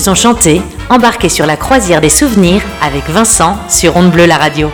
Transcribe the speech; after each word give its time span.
ils 0.00 0.08
ont 0.08 0.14
chanté, 0.14 0.62
embarquez 0.88 1.28
sur 1.28 1.44
la 1.44 1.58
croisière 1.58 2.00
des 2.00 2.08
souvenirs 2.08 2.62
avec 2.80 3.06
Vincent 3.10 3.58
sur 3.68 3.96
Onde 3.98 4.10
Bleue 4.10 4.24
la 4.24 4.38
radio. 4.38 4.70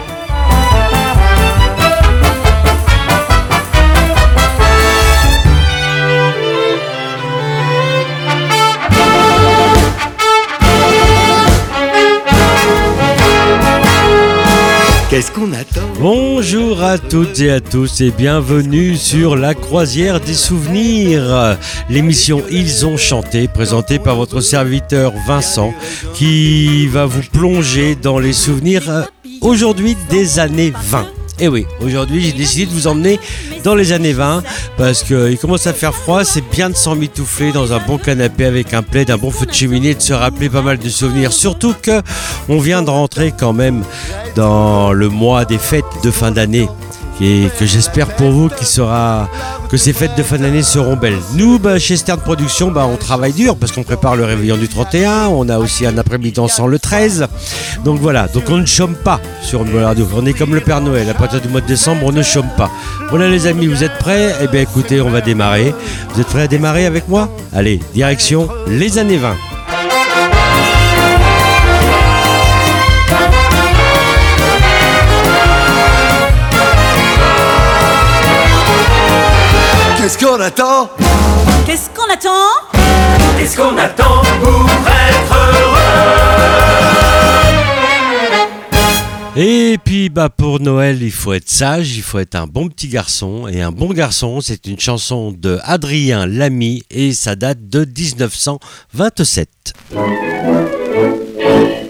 Qu'est-ce 15.11 15.33
qu'on 15.33 15.53
attend 15.53 15.56
Bonjour 15.99 16.83
à 16.83 16.99
toutes 16.99 17.41
et 17.41 17.51
à 17.51 17.61
tous 17.61 18.01
et 18.01 18.11
bienvenue 18.11 18.97
sur 18.97 19.37
la 19.37 19.55
croisière 19.55 20.21
des 20.21 20.35
souvenirs. 20.35 21.57
L'émission 21.89 22.43
Ils 22.51 22.87
ont 22.87 22.97
chanté, 22.97 23.49
présentée 23.49 23.99
par 23.99 24.17
votre 24.17 24.41
serviteur 24.41 25.13
Vincent, 25.27 25.73
qui 26.15 26.87
va 26.87 27.07
vous 27.07 27.23
plonger 27.33 27.95
dans 27.95 28.19
les 28.19 28.33
souvenirs 28.33 28.91
euh, 28.91 29.03
aujourd'hui 29.41 29.97
des 30.11 30.39
années 30.39 30.73
20. 30.75 31.16
Et 31.39 31.49
oui, 31.49 31.67
aujourd'hui 31.83 32.23
j'ai 32.23 32.33
décidé 32.33 32.65
de 32.67 32.71
vous 32.71 32.87
emmener 32.87 33.21
dans 33.63 33.75
les 33.75 33.93
années 33.93 34.15
20 34.15 34.43
parce 34.79 35.03
qu'il 35.03 35.37
commence 35.39 35.67
à 35.67 35.75
faire 35.75 35.95
froid, 35.95 36.25
c'est 36.25 36.49
bien 36.51 36.71
de 36.71 36.75
s'emmitoufler 36.75 37.53
dans 37.53 37.75
un 37.75 37.79
bon 37.79 37.99
canapé 37.99 38.47
avec 38.47 38.73
un 38.73 38.83
plaid, 38.83 39.11
un 39.11 39.19
bon 39.19 39.31
feu 39.31 39.45
de 39.45 39.53
cheminée, 39.53 39.95
de 39.95 40.01
se 40.01 40.15
rappeler 40.15 40.49
pas 40.49 40.63
mal 40.63 40.79
de 40.79 40.89
souvenirs. 40.89 41.33
Surtout 41.33 41.75
que 41.81 42.01
on 42.49 42.59
vient 42.59 42.83
de 42.83 42.89
rentrer 42.89 43.35
quand 43.39 43.53
même 43.53 43.85
dans 44.35 44.93
le 44.93 45.11
mois 45.11 45.45
des 45.45 45.59
fêtes 45.59 45.85
de 46.03 46.11
fin 46.11 46.31
d'année 46.31 46.69
et 47.21 47.49
que 47.59 47.67
j'espère 47.67 48.09
pour 48.17 48.31
vous 48.31 48.49
qu'il 48.49 48.67
sera 48.67 49.29
que 49.71 49.77
ces 49.77 49.93
fêtes 49.93 50.17
de 50.17 50.23
fin 50.23 50.39
d'année 50.39 50.63
seront 50.63 50.97
belles. 50.97 51.19
Nous, 51.35 51.59
bah, 51.59 51.79
chez 51.79 51.97
Stern 51.97 52.21
Productions, 52.21 52.71
bah, 52.71 52.87
on 52.87 52.97
travaille 52.97 53.33
dur 53.33 53.57
parce 53.57 53.73
qu'on 53.73 53.83
prépare 53.83 54.17
le 54.17 54.25
réveillon 54.25 54.57
du 54.57 54.69
31, 54.69 55.29
on 55.29 55.49
a 55.49 55.59
aussi 55.59 55.87
un 55.87 55.97
après-midi 55.99 56.41
sans 56.49 56.67
le 56.67 56.79
13. 56.79 57.27
Donc 57.85 58.01
voilà, 58.01 58.29
donc 58.29 58.45
on 58.49 58.59
ne 58.59 58.67
chôme 58.67 58.95
pas 58.95 59.21
sur 59.43 59.65
une 59.65 59.77
radio. 59.77 60.07
On 60.15 60.27
est 60.27 60.35
comme 60.35 60.55
le 60.55 60.61
Père 60.61 60.81
Noël, 60.81 61.09
à 61.09 61.15
partir 61.15 61.41
du 61.41 61.49
mois 61.49 61.61
de 61.61 61.67
décembre, 61.67 62.03
on 62.05 62.13
ne 62.13 62.23
chôme 62.23 62.49
pas. 62.57 62.71
Voilà 63.11 63.29
les 63.29 63.47
amis, 63.47 63.67
vous 63.67 63.85
êtes 63.85 63.99
prêts? 63.99 64.35
Eh 64.43 64.49
bien 64.49 64.61
écoutez, 64.61 65.01
on 65.01 65.11
va 65.11 65.21
démarrer. 65.21 65.75
Vous 66.11 66.21
êtes 66.21 66.27
prêts 66.27 66.43
à 66.43 66.49
démarrer 66.49 66.87
avec 66.87 67.09
moi? 67.09 67.29
Allez, 67.53 67.81
direction 67.95 68.49
les 68.69 68.99
années 68.99 69.19
20. 69.19 69.56
Qu'est-ce 80.07 80.25
qu'on 80.25 80.41
attend 80.41 80.89
Qu'est-ce 81.67 81.91
qu'on 81.91 82.09
attend 82.09 82.31
Qu'est-ce 83.37 83.57
qu'on 83.57 83.77
attend 83.77 84.23
pour 84.41 84.71
être 84.71 85.35
heureux? 85.35 85.83
Et 89.35 89.79
puis 89.85 90.09
bah 90.09 90.29
pour 90.29 90.61
Noël, 90.61 91.03
il 91.03 91.11
faut 91.11 91.33
être 91.33 91.51
sage, 91.51 91.97
il 91.97 92.03
faut 92.03 92.21
être 92.21 92.37
un 92.37 92.47
bon 92.47 92.69
petit 92.69 92.87
garçon. 92.87 93.49
Et 93.49 93.63
un 93.63 93.73
bon 93.73 93.89
garçon, 93.93 94.41
c'est 94.41 94.69
une 94.69 94.79
chanson 94.79 95.33
de 95.37 95.59
Adrien 95.65 96.25
Lamy 96.25 96.85
et 96.89 97.13
ça 97.13 97.35
date 97.35 97.69
de 97.69 97.81
1927. 97.85 99.49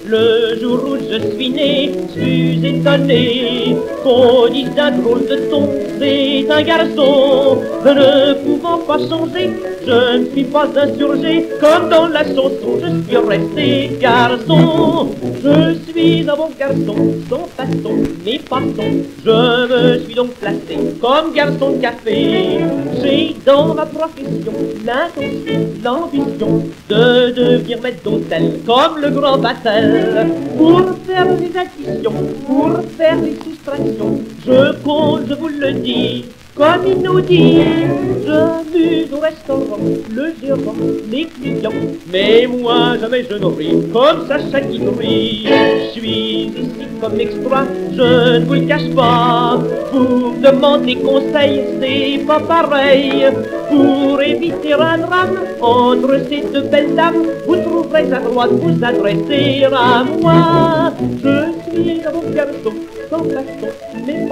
Le 0.06 0.58
jour 0.58 0.88
où 0.88 0.95
je 1.10 1.30
suis 1.30 1.50
né, 1.50 1.92
je 2.14 2.20
suis 2.20 2.66
étonné 2.66 3.76
qu'on 4.02 4.48
dise 4.48 4.70
d'un 4.74 4.90
drôle 4.92 5.26
de 5.26 5.36
ton, 5.50 5.68
c'est 5.98 6.46
un 6.50 6.62
garçon. 6.62 7.58
Ne 7.84 8.34
pouvant 8.44 8.78
pas 8.78 8.98
changer, 8.98 9.50
je 9.86 10.18
ne 10.18 10.30
suis 10.30 10.44
pas 10.44 10.66
insurgé, 10.76 11.48
comme 11.60 11.88
dans 11.88 12.08
la 12.08 12.24
chanson, 12.24 12.80
je 12.82 13.08
suis 13.08 13.16
resté 13.16 13.90
garçon. 14.00 15.10
Je 15.42 15.76
suis 15.90 16.28
un 16.28 16.34
bon 16.34 16.50
garçon, 16.58 16.96
sans 17.30 17.46
façon, 17.56 17.94
mais 18.24 18.38
passons, 18.38 18.96
je 19.24 19.66
me 19.70 20.04
suis 20.04 20.14
donc 20.14 20.30
placé 20.34 20.76
comme 21.00 21.32
garçon 21.32 21.70
de 21.70 21.80
café. 21.80 22.58
J'ai 23.00 23.36
dans 23.44 23.74
ma 23.74 23.86
profession 23.86 24.52
l'intention, 24.84 25.60
l'ambition 25.84 26.62
de 26.88 27.30
devenir 27.30 27.80
maître 27.80 28.02
d'hôtel, 28.02 28.58
comme 28.66 29.00
le 29.00 29.10
grand 29.10 29.38
Battel. 29.38 30.26
Pour 30.58 30.82
faire 31.04 31.26
les 31.36 31.56
additions, 31.56 32.12
pour 32.46 32.80
faire 32.96 33.20
les 33.20 33.36
soustractions, 33.36 34.20
je 34.46 34.72
compte, 34.82 35.22
je 35.28 35.34
vous 35.34 35.48
le 35.48 35.72
dis, 35.72 36.24
comme 36.56 36.86
il 36.86 37.02
nous 37.02 37.20
dit, 37.20 37.60
j'amuse 38.26 39.12
au 39.12 39.20
restaurant, 39.20 39.78
le 40.10 40.32
gérant, 40.40 40.74
les 41.10 41.26
clients, 41.26 41.70
mais 42.10 42.46
moi 42.46 42.96
jamais 42.98 43.24
je 43.30 43.36
n'oublie, 43.36 43.76
comme 43.92 44.26
qui 44.70 44.78
brille. 44.78 45.48
Je 45.48 46.00
suis 46.00 46.46
ici 46.46 46.86
comme 47.00 47.20
extra, 47.20 47.64
je 47.94 48.38
ne 48.38 48.44
vous 48.46 48.54
le 48.54 48.60
cache 48.62 48.88
pas, 48.94 49.58
vous 49.92 50.32
me 50.32 50.42
demandez 50.42 50.96
conseil, 50.96 51.62
c'est 51.80 52.26
pas 52.26 52.40
pareil. 52.40 53.26
Pour 53.68 54.22
éviter 54.22 54.72
un 54.72 54.98
drame 54.98 55.38
entre 55.60 56.20
ces 56.28 56.40
deux 56.52 56.62
belles 56.62 56.94
dames, 56.94 57.26
vous 57.46 57.56
trouverez 57.56 58.10
à 58.12 58.20
droite 58.20 58.50
vous 58.52 58.82
adresser 58.82 59.64
à 59.64 60.04
moi. 60.04 60.92
Je 61.22 61.36
suis 61.70 62.00
un 62.06 62.12
bon 62.12 62.30
garçon, 62.34 62.72
sans 63.10 63.24
façon, 63.24 63.68
mais. 64.06 64.28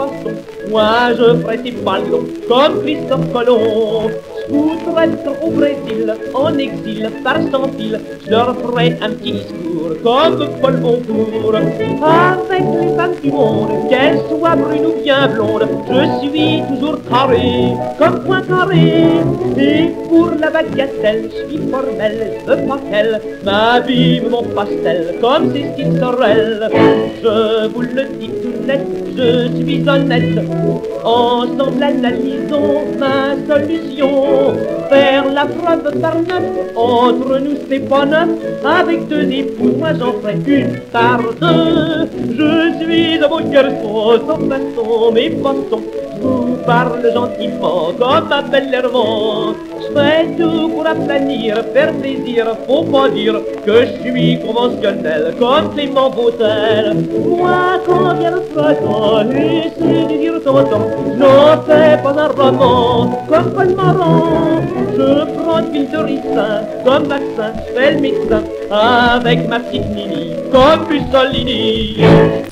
Moi 0.71 1.13
je 1.17 1.37
ferai 1.43 1.59
des 1.59 1.71
ballons 1.73 2.25
comme 2.49 2.83
Christophe 2.83 3.33
Colomb. 3.33 4.11
Être 4.97 5.33
au 5.43 5.51
Brésil, 5.51 6.15
en 6.35 6.57
exil, 6.57 7.11
par 7.23 7.37
sans. 7.51 7.71
Je 7.79 8.31
leur 8.31 8.55
ferai 8.57 8.97
un 9.03 9.11
petit 9.11 9.33
discours 9.33 9.97
comme 10.03 10.49
Paul 10.61 10.77
Boncourt. 10.77 11.57
Avec 11.57 12.65
les 12.81 12.97
femmes 12.97 13.15
du 13.23 13.31
monde, 13.33 13.89
qu'elles 13.91 14.21
soient 14.29 14.57
brunes 14.57 14.87
ou 14.87 15.03
bien 15.03 15.29
blondes, 15.29 15.67
je 15.91 16.29
suis 16.29 16.63
toujours 16.69 16.99
carré, 17.11 17.73
comme 17.99 18.25
point 18.25 18.43
carré. 18.43 19.05
Et 19.59 19.91
pour 20.09 20.31
la 20.41 20.51
bagatelle, 20.51 21.31
je 21.31 21.49
suis 21.49 21.63
formelle, 21.69 22.33
je 22.47 22.51
veux 22.51 22.67
pas 22.69 22.79
qu'elle 22.91 23.21
m'abîme 23.45 24.29
mon 24.31 24.43
pastel, 24.43 25.17
comme 25.21 25.53
Cécile 25.53 25.99
Sorel. 25.99 26.69
Je 27.23 27.67
vous 27.69 27.83
le 27.83 28.05
dis 28.21 28.29
tout 28.29 28.64
je 29.17 29.57
suis 29.57 29.89
honnête. 29.89 30.39
Ensemble 31.05 31.83
analysons 31.83 32.85
ma 32.99 33.35
solution. 33.49 34.55
Faire 34.89 35.25
la 35.33 35.47
preuve 35.47 36.01
par 36.01 36.17
neuf, 36.17 36.47
entre 36.77 37.39
nous 37.39 37.57
c'est 37.69 37.89
pas 37.89 38.05
neuf. 38.07 38.29
Avec 38.65 39.09
deux 39.09 39.31
épouses, 39.31 39.77
moi 39.79 39.91
j'en 39.99 40.13
ferai 40.21 40.37
une 40.47 40.81
par 40.93 41.21
deux. 41.41 42.09
Je 42.39 42.85
suis 42.85 43.19
un 43.23 43.29
beau 43.29 43.41
garçon, 43.51 44.21
sans 44.27 44.49
façon, 44.49 45.13
mais 45.13 45.31
passons. 45.31 45.83
Je 46.17 46.27
vous 46.27 46.57
parle 46.65 47.03
gentiment, 47.13 47.93
comme 47.99 48.55
Hermande. 48.73 49.57
Je 49.71 49.74
fais 49.93 50.27
tout 50.39 50.69
pour 50.69 50.87
aplanir, 50.87 51.57
faire 51.73 51.93
plaisir, 51.95 52.57
faut 52.67 52.85
pas 52.85 53.09
dire 53.11 53.41
que 53.65 53.87
je 53.87 54.11
suis 54.11 54.39
conventionnel, 54.41 55.35
comme 55.39 55.75
Clément 55.75 56.11
Bautel. 56.11 56.97
Moi, 57.27 57.81
quand 57.87 58.15
vient 58.19 58.31
le 58.31 58.41
printemps, 58.41 59.31
essaie 59.31 60.05
de 60.05 60.19
dire 60.21 60.35
ton 60.45 60.63
temps, 60.65 60.89
n'en 61.19 61.63
fais 61.63 61.99
pas 62.03 62.15
un 62.19 62.29
roman, 62.29 63.25
comme 63.29 63.53
Paul 63.53 63.75
Marant. 63.75 64.61
Je 64.97 65.25
prends 65.35 65.59
une 65.59 65.71
pile 65.71 65.91
de 65.91 65.99
ricin, 65.99 66.61
comme 66.85 67.05
vaccin, 67.05 67.53
je 67.67 67.81
fais 67.81 67.95
le 67.95 68.01
médecin, 68.01 68.43
avec 68.71 69.49
ma 69.49 69.61
petite 69.61 69.89
Nini, 69.95 70.31
comme 70.53 70.89
Mussolini. 70.89 71.97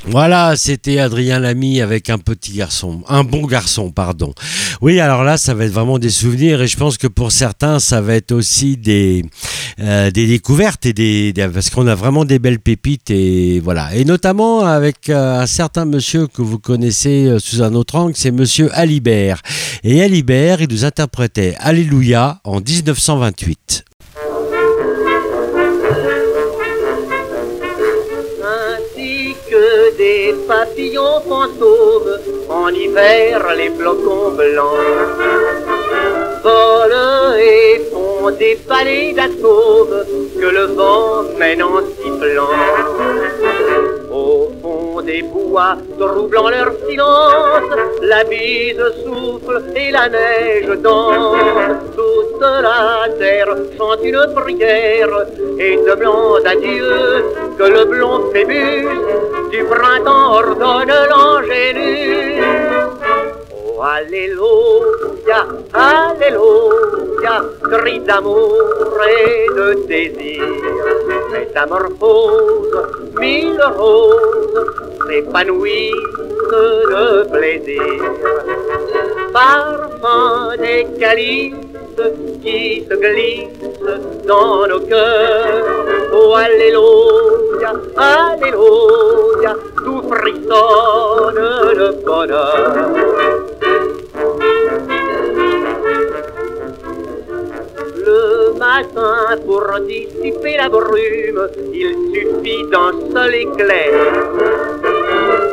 Voilà, 0.07 0.55
c'était 0.57 0.99
Adrien 0.99 1.39
Lamy 1.39 1.81
avec 1.81 2.11
un 2.11 2.19
petit 2.19 2.53
garçon, 2.53 3.03
un 3.09 3.23
bon 3.23 3.43
garçon, 3.47 3.91
pardon. 3.91 4.35
Oui, 4.81 4.99
alors 4.99 5.23
là, 5.23 5.37
ça 5.37 5.55
va 5.55 5.65
être 5.65 5.73
vraiment 5.73 5.99
des 5.99 6.11
souvenirs 6.11 6.61
et 6.61 6.67
je 6.67 6.77
pense 6.77 6.99
que 6.99 7.07
pour 7.07 7.22
certains, 7.31 7.79
ça 7.79 8.01
va 8.01 8.15
être 8.15 8.33
aussi 8.33 8.77
des, 8.77 9.25
euh, 9.81 10.11
découvertes 10.11 10.87
et 10.87 10.93
des, 10.93 11.33
parce 11.53 11.71
qu'on 11.71 11.87
a 11.87 11.95
vraiment 11.95 12.25
des 12.25 12.39
belles 12.39 12.59
pépites 12.59 13.11
et 13.11 13.61
voilà. 13.61 13.95
Et 13.95 14.05
notamment 14.05 14.61
avec 14.65 15.11
euh, 15.11 15.41
un 15.41 15.47
certain 15.47 15.85
monsieur 15.85 16.27
que 16.27 16.43
vous 16.43 16.59
connaissez 16.59 17.27
euh, 17.27 17.39
sous 17.39 17.63
un 17.63 17.75
autre 17.75 17.97
angle, 17.97 18.15
c'est 18.17 18.31
monsieur 18.31 18.71
Alibert. 18.73 19.43
Et 19.85 20.03
Alibert, 20.03 20.63
il 20.63 20.69
nous 20.71 20.85
interprétait 20.85 21.55
Alléluia 21.61 22.41
en 22.45 22.61
1928. 22.61 23.85
ainsi 28.43 29.35
que 29.49 29.97
des 29.97 30.35
papillons 30.49 31.21
fantômes, 31.29 32.19
en 32.49 32.69
hiver 32.69 33.41
les 33.57 33.71
flocons 33.71 34.33
blancs 34.33 35.82
volent 36.43 37.35
et 37.39 37.81
font 37.91 38.31
des 38.39 38.57
palais 38.69 39.13
d'atomes 39.13 40.05
que 40.39 40.47
le 40.47 40.65
vent 40.75 41.23
mène 41.39 41.63
en 41.63 41.81
sifflant. 41.97 42.49
Au 44.11 44.51
fond 44.61 45.01
des 45.03 45.23
bois, 45.23 45.77
troublant 45.99 46.49
leur 46.49 46.73
silence, 46.89 47.71
la 48.03 48.25
bise 48.25 48.85
souffle 49.05 49.63
et 49.77 49.91
la 49.91 50.09
neige 50.09 50.79
danse. 50.83 51.37
Tout 51.97 52.39
de 52.39 52.63
la 52.63 53.09
terre 53.19 53.55
chante 53.79 54.01
une 54.03 54.27
prière 54.35 55.27
et 55.59 55.77
de 55.77 55.95
blanc 55.95 56.35
adieu 56.45 57.25
que 57.59 57.65
le 57.65 57.85
blond 57.85 58.31
phébus 58.33 58.87
du 59.51 59.65
printemps 59.65 60.35
ordonne 60.35 60.95
l'angélus. 61.11 62.43
Alléluia, 63.85 65.45
Alléluia, 65.75 67.43
cri 67.65 67.99
d'amour 67.99 68.55
et 69.09 69.49
de 69.57 69.87
désir. 69.89 70.45
Métamorphose, 71.33 72.79
mille 73.19 73.61
roses 73.77 74.67
s'épanouissent 75.09 75.91
de 76.93 77.25
plaisir. 77.33 78.05
Parfum 79.33 80.57
des 80.59 80.87
calices 81.01 81.57
qui 82.41 82.87
se 82.89 82.95
glissent 82.95 84.25
dans 84.29 84.65
nos 84.69 84.81
cœurs. 84.81 85.67
Oh, 86.15 86.35
Alléluia, 86.37 87.73
Alléluia, 87.97 89.57
tout 89.85 90.03
frissonne 90.09 91.35
de 91.75 92.05
bonheur. 92.07 93.72
Le 98.05 98.53
matin, 98.59 99.37
pour 99.47 99.67
dissiper 99.87 100.57
la 100.57 100.69
brume, 100.69 101.49
il 101.73 101.95
suffit 102.13 102.65
d'un 102.71 102.93
seul 103.13 103.35
éclair. 103.35 103.93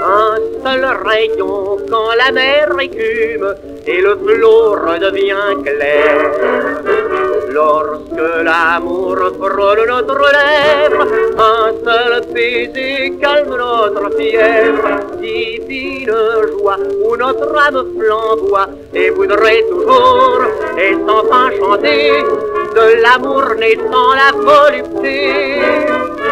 Un 0.06 0.38
seul 0.64 0.86
rayon 1.06 1.78
quand 1.90 2.12
la 2.18 2.32
mer 2.32 2.76
écume 2.80 3.54
et 3.90 4.02
le 4.02 4.16
flot 4.18 4.76
redevient 4.88 5.64
clair. 5.66 6.32
Lorsque 7.52 8.44
l'amour 8.44 9.18
frôle 9.40 9.82
notre 9.88 10.22
lèvre, 10.38 11.08
un 11.40 11.72
seul 11.84 12.22
baiser 12.32 13.14
calme 13.20 13.56
notre 13.58 14.16
fièvre, 14.16 14.90
divine 15.20 16.14
joie 16.52 16.78
où 17.04 17.16
notre 17.18 17.58
âme 17.68 17.84
flamboie 17.98 18.68
et 18.94 19.10
voudrait 19.10 19.64
toujours 19.72 20.44
et 20.78 20.94
sans 21.08 21.24
fin 21.32 21.50
chanter 21.60 22.24
de 22.78 23.02
l'amour 23.02 23.44
naissant 23.58 24.12
la 24.22 24.32
volupté. 24.38 26.29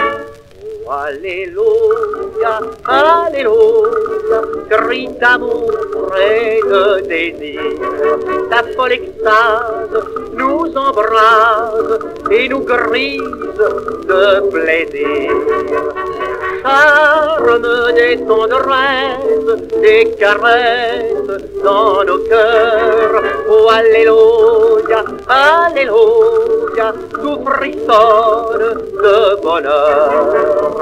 Alléluia, 0.89 2.59
Alléluia, 2.85 4.41
cri 4.69 5.09
d'amour 5.19 5.69
et 6.17 6.61
de 6.61 7.01
désir. 7.07 7.61
Ta 8.49 8.63
folle 8.73 8.93
extase 8.93 10.01
nous 10.33 10.65
embrase 10.77 11.99
et 12.31 12.47
nous 12.47 12.61
grise 12.61 13.21
de 14.07 14.49
plaisir. 14.49 15.31
Charme 16.63 17.61
des 17.93 18.17
tendresses, 18.25 19.61
des 19.81 20.15
caresses 20.17 21.43
dans 21.63 22.03
nos 22.05 22.19
cœurs. 22.29 23.23
Oh, 23.49 23.67
Alléluia, 23.69 25.03
Alléluia, 25.27 26.93
tout 27.21 27.39
frissonne 27.45 28.77
de 29.03 29.41
bonheur. 29.41 30.76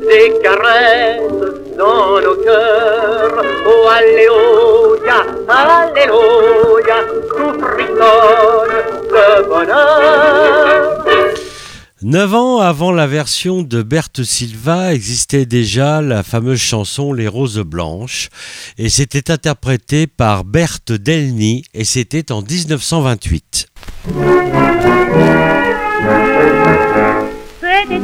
Des 0.00 0.32
caresses 0.42 1.20
dans 1.76 2.20
nos 2.20 2.34
cœurs. 2.36 3.44
Oh, 3.66 3.88
Alléluia, 3.88 5.24
Alléluia, 5.48 6.96
tout 7.28 7.54
frissonne 7.60 8.76
de 9.10 9.48
bonheur. 9.48 10.97
Neuf 12.02 12.32
ans 12.32 12.60
avant 12.60 12.92
la 12.92 13.08
version 13.08 13.62
de 13.62 13.82
Berthe 13.82 14.22
Silva 14.22 14.94
existait 14.94 15.46
déjà 15.46 16.00
la 16.00 16.22
fameuse 16.22 16.60
chanson 16.60 17.12
Les 17.12 17.26
Roses 17.26 17.58
Blanches 17.58 18.28
et 18.78 18.88
c'était 18.88 19.32
interprété 19.32 20.06
par 20.06 20.44
Berthe 20.44 20.92
Delny 20.92 21.64
et 21.74 21.84
c'était 21.84 22.30
en 22.30 22.40
1928. 22.40 23.66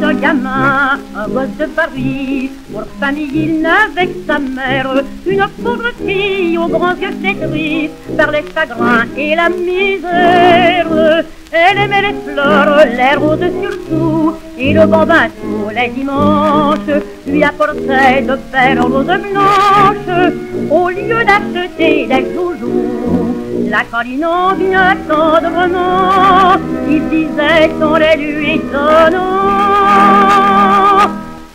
Un 0.04 0.12
gamin, 0.20 0.98
gosse 1.30 1.56
de 1.58 1.64
Paris. 1.64 2.50
Pour 2.70 2.84
famille, 3.00 3.30
il 3.34 3.62
que 3.96 4.26
sa 4.26 4.38
mère. 4.38 5.02
Une 5.26 5.46
pauvre 5.62 5.90
fille 6.04 6.58
aux 6.58 6.68
grands 6.68 6.94
yeux 6.94 7.14
flétris 7.20 7.88
par 8.14 8.30
les 8.30 8.44
chagrins 8.54 9.06
et 9.16 9.34
la 9.34 9.48
misère. 9.48 11.24
Elle 11.52 11.78
aimait 11.78 12.02
les 12.02 12.16
fleurs, 12.26 12.84
les 12.84 13.16
roses 13.16 13.50
surtout, 13.62 14.34
et 14.58 14.74
le 14.74 14.86
bambin 14.86 15.28
tous 15.40 15.70
les 15.74 15.88
dimanches 15.88 17.00
lui 17.26 17.42
apportait 17.42 18.22
de 18.22 18.36
belles 18.52 18.80
roses 18.80 19.06
blanches 19.06 20.32
au 20.70 20.88
lieu 20.90 21.20
d'acheter 21.24 22.06
des 22.06 22.34
joujoux. 22.34 23.24
La 23.62 23.84
colline 23.84 24.24
en 24.24 24.54
vient 24.54 24.96
tendrement, 25.08 26.56
il 26.88 27.08
disait 27.08 27.68
lait 27.98 28.16
lui 28.16 28.54
étonnant. 28.54 29.20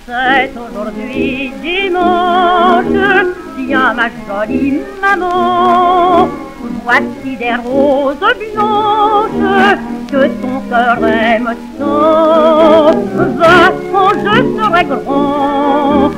C'est 0.06 0.51
aujourd'hui 0.56 1.51
dimanche, 1.62 2.86
tiens 3.58 3.94
ma 3.94 4.08
jolie 4.27 4.79
maman, 5.01 6.29
voici 6.84 7.36
des 7.38 7.56
roses 7.63 8.15
blanches 8.53 9.77
que 10.10 10.27
ton 10.41 10.60
cœur 10.70 10.98
aime 11.06 11.53
tant. 11.77 12.91
Va 13.39 13.72
quand 13.91 14.13
je 14.24 14.36
serai 14.58 14.84
grand, 14.86 16.12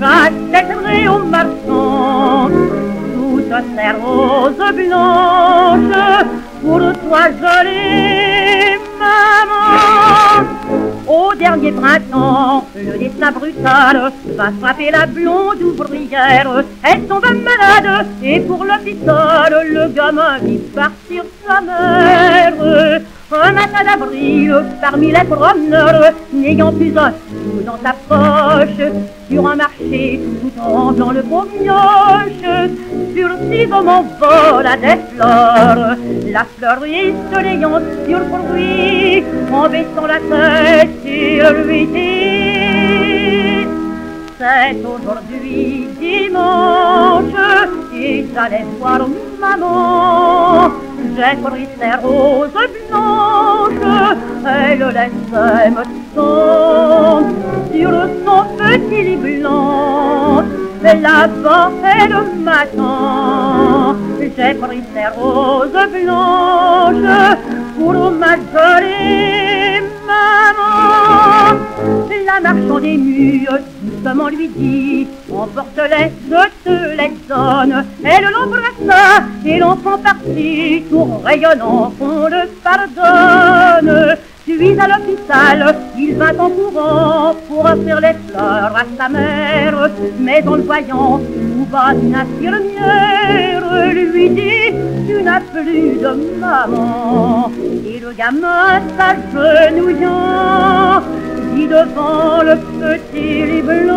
j'achèterai 0.00 1.08
au 1.08 1.18
marchand 1.24 2.50
roses 3.62 4.72
blanches 4.74 6.26
pour 6.62 6.78
toi 6.78 7.24
jolie 7.40 8.78
maman. 8.98 10.48
Au 11.06 11.34
dernier 11.34 11.72
printemps, 11.72 12.66
le 12.74 12.98
destin 12.98 13.30
brutal 13.30 14.12
va 14.36 14.50
frapper 14.60 14.90
la 14.90 15.06
blonde 15.06 15.62
ouvrière. 15.62 16.64
Elle 16.82 17.06
tombe 17.06 17.22
malade 17.22 18.06
et 18.22 18.40
pour 18.40 18.64
l'hôpital, 18.64 19.66
le 19.70 19.88
gamin 19.88 20.38
vit 20.38 20.58
partir 20.74 21.24
Un 23.36 23.52
matin 23.52 23.84
d'avril, 23.84 24.64
parmi 24.80 25.10
les 25.10 25.24
promeneurs, 25.24 26.12
n'ayant 26.32 26.72
plus 26.72 26.96
un 26.96 27.10
sou 27.10 27.62
dans 27.66 27.78
sa 27.82 27.92
poche, 28.08 28.86
sur 29.28 29.48
un 29.48 29.56
marché, 29.56 30.20
tout 30.40 30.52
tremblant 30.56 31.10
le 31.10 31.22
beau 31.22 31.44
mioche, 31.60 32.70
furtivement 33.14 34.04
vola 34.20 34.76
des 34.76 34.98
fleurs. 35.14 35.96
La 36.32 36.44
fleuriste 36.56 37.34
l'ayant 37.42 37.80
surpris, 38.06 39.24
en 39.52 39.68
baissant 39.68 40.06
la 40.06 40.20
tête, 40.20 40.90
il 41.04 41.42
lui 41.66 41.86
dit 41.86 43.53
C'est 44.36 44.84
aujourd'hui 44.84 45.86
dimanche, 46.00 47.24
et 47.94 48.26
j'allais 48.34 48.66
voir 48.80 49.06
maman. 49.38 50.72
J'ai 51.16 51.36
pris 51.40 51.68
ses 51.78 51.94
roses 52.04 52.50
blanches, 52.88 53.86
elle 54.44 54.78
les 54.78 55.12
aime 55.38 55.82
tant. 56.16 57.22
Sur 57.72 57.94
son 58.24 58.42
petit 58.56 59.02
lit 59.02 59.16
blanc, 59.16 60.42
là-bas 60.84 61.70
elle 61.82 62.16
m'attend. 62.42 63.96
J'ai 64.20 64.54
pris 64.54 64.82
ses 64.94 65.08
roses 65.18 65.70
blanches 65.92 67.36
pour 67.76 68.10
ma 68.10 68.36
jolie 68.36 69.80
maman. 70.06 71.58
La 72.26 72.40
marchande 72.40 72.84
émue 72.84 73.46
doucement 73.82 74.28
lui 74.28 74.48
dit 74.48 75.06
Emporte-les, 75.30 76.10
je 76.28 76.42
te 76.64 76.96
les 76.96 77.12
donne. 77.28 77.84
Elle 78.02 78.24
l'embrassa 78.24 79.24
et 79.44 79.58
l'enfant 79.58 79.98
partit, 79.98 80.84
tout 80.90 81.18
rayonnant, 81.24 81.92
qu'on 81.98 82.26
le 82.26 82.48
pardonne. 82.62 84.16
Puis 84.44 84.78
à 84.78 84.86
l'hôpital, 84.86 85.74
il 85.96 86.14
vint 86.16 86.38
en 86.38 86.50
courant 86.50 87.34
pour 87.48 87.64
offrir 87.64 87.98
les 88.00 88.12
fleurs 88.28 88.76
à 88.76 88.84
sa 88.98 89.08
mère. 89.08 89.88
Mais 90.20 90.46
en 90.46 90.56
le 90.56 90.62
voyant 90.62 91.18
tout 91.18 91.64
bas, 91.72 91.94
une 91.94 92.14
infirmière 92.14 93.62
lui 93.94 94.28
dit 94.28 94.74
Tu 95.06 95.22
n'as 95.22 95.40
plus 95.40 95.96
de 95.98 96.38
maman. 96.38 97.50
Et 97.86 97.98
le 98.00 98.12
gamin 98.12 98.82
s'agenouillant 98.98 101.00
dit 101.54 101.66
devant 101.66 102.42
le 102.42 102.56
petit 102.78 103.46
lit 103.46 103.62
blanc 103.62 103.94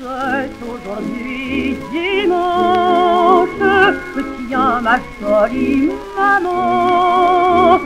C'est 0.00 0.50
aujourd'hui 0.66 1.76
dimanche, 1.92 3.50
tiens 4.54 4.80
ma 4.82 4.96
jolie 5.20 5.90
maman. 6.16 7.80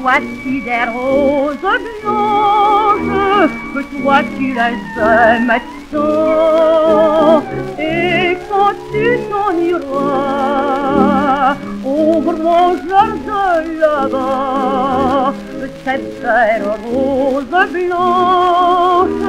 Voici 0.00 0.54
des 0.66 0.84
roses 0.94 1.58
blanches 2.02 3.50
que 3.74 3.80
toi 3.94 4.18
tu 4.36 4.46
les 4.58 4.78
aimes 4.98 5.58
tant. 5.92 7.42
Et 7.78 8.38
quand 8.48 8.76
tu 8.90 9.06
t'en 9.28 9.52
iras 9.72 11.54
au 11.84 12.20
grand 12.22 12.72
jardin 12.88 13.56
là-bas, 13.80 15.34
ces 15.84 16.00
belles 16.22 16.72
roses 16.90 17.56
blanches, 17.74 19.20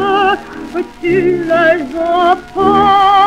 tu 1.01 1.17
les 1.51 1.79
emporteras. 1.95 3.17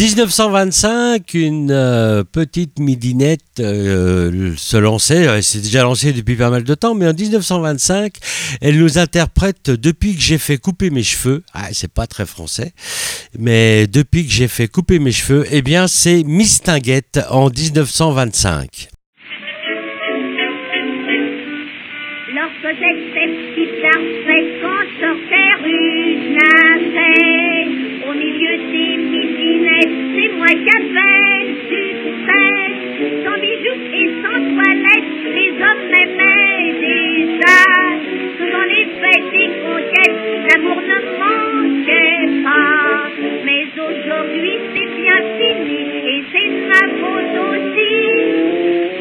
1925, 0.00 1.34
une 1.34 1.70
euh, 1.70 2.24
petite 2.24 2.78
midinette 2.78 3.60
euh, 3.60 4.54
se 4.56 4.78
lançait, 4.78 5.24
elle 5.24 5.42
s'est 5.42 5.60
déjà 5.60 5.82
lancée 5.82 6.14
depuis 6.14 6.36
pas 6.36 6.48
mal 6.48 6.64
de 6.64 6.74
temps, 6.74 6.94
mais 6.94 7.06
en 7.06 7.12
1925, 7.12 8.14
elle 8.62 8.78
nous 8.78 8.98
interprète 8.98 9.68
depuis 9.68 10.14
que 10.14 10.22
j'ai 10.22 10.38
fait 10.38 10.56
couper 10.56 10.88
mes 10.88 11.02
cheveux, 11.02 11.42
ah, 11.52 11.68
c'est 11.72 11.92
pas 11.92 12.06
très 12.06 12.24
français, 12.24 12.72
mais 13.38 13.86
depuis 13.88 14.24
que 14.24 14.32
j'ai 14.32 14.48
fait 14.48 14.68
couper 14.68 14.98
mes 14.98 15.12
cheveux, 15.12 15.44
eh 15.50 15.60
bien 15.60 15.86
c'est 15.86 16.24
Mistinguette 16.24 17.20
en 17.28 17.50
1925. 17.50 18.88
Lorsque 22.32 22.74
c'est 29.82 30.32
moi 30.36 30.46
qui 30.48 30.70
avais 30.78 31.54
succès. 31.70 32.50
Sans 33.24 33.38
bijoux 33.40 33.80
et 33.92 34.08
sans 34.22 34.40
toilette, 34.54 35.12
les 35.34 35.50
hommes 35.64 35.84
m'aimaient 35.90 36.72
déjà. 36.80 37.58
Dans 38.52 38.66
les 38.68 38.86
fêtes 39.00 39.34
et 39.34 39.50
conquêtes, 39.62 40.20
l'amour 40.52 40.80
ne 40.82 40.98
manquait 41.20 42.42
pas. 42.42 43.10
Mais 43.44 43.64
aujourd'hui 43.76 44.54
c'est 44.74 44.90
bien 45.00 45.18
fini 45.38 45.82
et 46.08 46.24
c'est 46.32 46.50
ma 46.68 46.84
faute 47.00 47.36
aussi. 47.50 47.94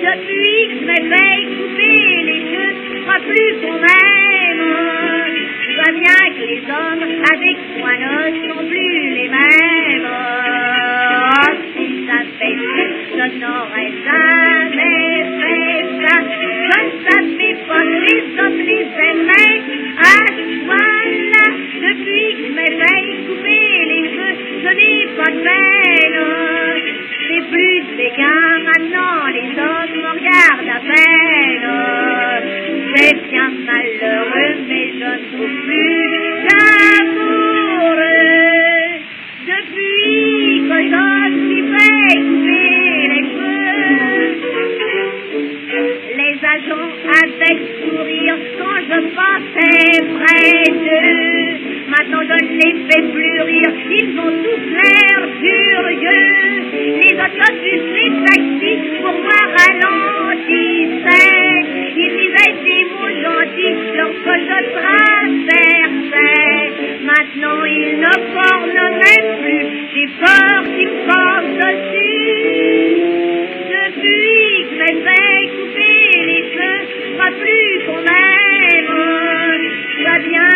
Depuis 0.01 0.59
que 0.67 0.75
je 0.79 0.85
me 0.85 0.99
fais 1.09 1.35
couper 1.55 1.99
les 2.23 2.39
cheveux, 2.41 2.73
je 2.93 2.99
crois 3.01 3.19
plus 3.27 3.51
qu'on 3.61 3.77
m'aime. 3.79 4.65
Je 5.67 5.75
vois 5.75 5.93
bien 5.99 6.19
que 6.35 6.43
les 6.47 6.61
hommes 6.71 7.07
avec 7.33 7.57
moi 7.79 7.93
ne 7.97 8.47
sont 8.47 8.63
plus 8.67 8.99
les 9.15 9.27
mêmes. 9.29 9.78
Je 12.09 13.25
jamais 14.03 15.25
fait 15.39 15.85
ça. 16.01 16.15
Je 16.63 16.79
depuis 21.85 22.27
que 22.35 22.41
je 22.47 22.51
me 22.51 22.67
fais 22.79 23.01
couper 23.27 23.65
les 23.91 24.05
cheveux, 24.09 24.37
je 24.63 24.71
pas 25.17 25.31
plus 27.51 27.79
maintenant, 28.69 29.17
les 29.33 29.49
hommes 29.61 29.97
me 30.01 30.69
à 30.69 30.79
peine. 30.79 31.69
C'est 32.95 33.17
bien 33.29 33.49
malheureux, 33.67 34.55
mais 34.67 34.85
je 34.97 35.05
ne 35.05 35.17
trouve 35.31 35.55
plus 35.65 35.99
d'amour. 36.49 37.97
Depuis 39.45 40.63
que 40.69 40.77
je 40.89 41.38
couper 42.15 43.07
les 43.07 43.23
cheveux, 43.29 44.41
les 46.17 46.35
agents 46.55 46.91
avec 47.23 47.57
sourire 47.83 48.37
quand 48.57 48.79
je 48.89 48.99
passais 49.15 49.91
près 50.17 50.61
d'eux. 50.71 51.68
Maintenant 51.89 52.21
je 52.21 52.37
ne 52.45 52.51
les 52.59 52.73
fais 52.87 53.01
plus 53.01 53.41
rire, 53.41 53.73
ils 53.89 54.19
ont 54.19 54.35
tous 54.43 54.63
l'air 54.77 55.19
furieux. 55.41 56.37
Les 57.01 57.15
autobus, 57.25 57.83
les 57.97 58.11
taxis, 58.25 58.81
pour 59.01 59.15
moi 59.25 59.41
ralentissaient. 59.57 60.69
Ils 61.97 62.13
disaient 62.21 62.57
des 62.63 62.83
mots 62.93 63.15
gentils 63.23 63.77
lorsque 63.97 64.35
je 64.49 64.59
traversais. 64.77 65.79
Maintenant 67.01 67.61
ils 67.65 67.97
ne 67.97 68.13
bornent 68.35 68.93
même 69.03 69.29
plus, 69.41 69.65
j'ai 69.95 70.09
peur 70.19 70.59
qu'ils 70.75 70.89
me 70.89 70.97
passent 71.07 71.55
dessus. 71.65 73.01
Depuis 73.73 74.49
que 74.69 74.85
je 74.85 75.09
couper 75.57 75.97
les 76.27 76.43
cheveux, 76.51 76.81
pas 77.17 77.31
plus 77.31 77.73
qu'on 77.87 77.97
m'aime. 77.97 78.29
Je 79.99 80.48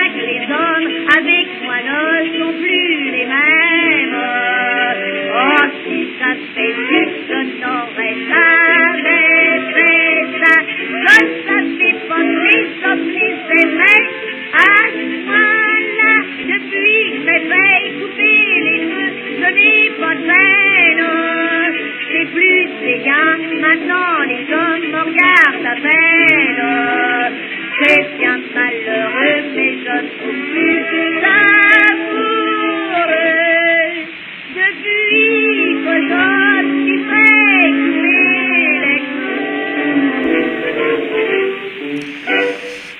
bien 28.17 28.39
malheureux, 28.53 29.43
mais 29.55 29.73
je 29.83 30.22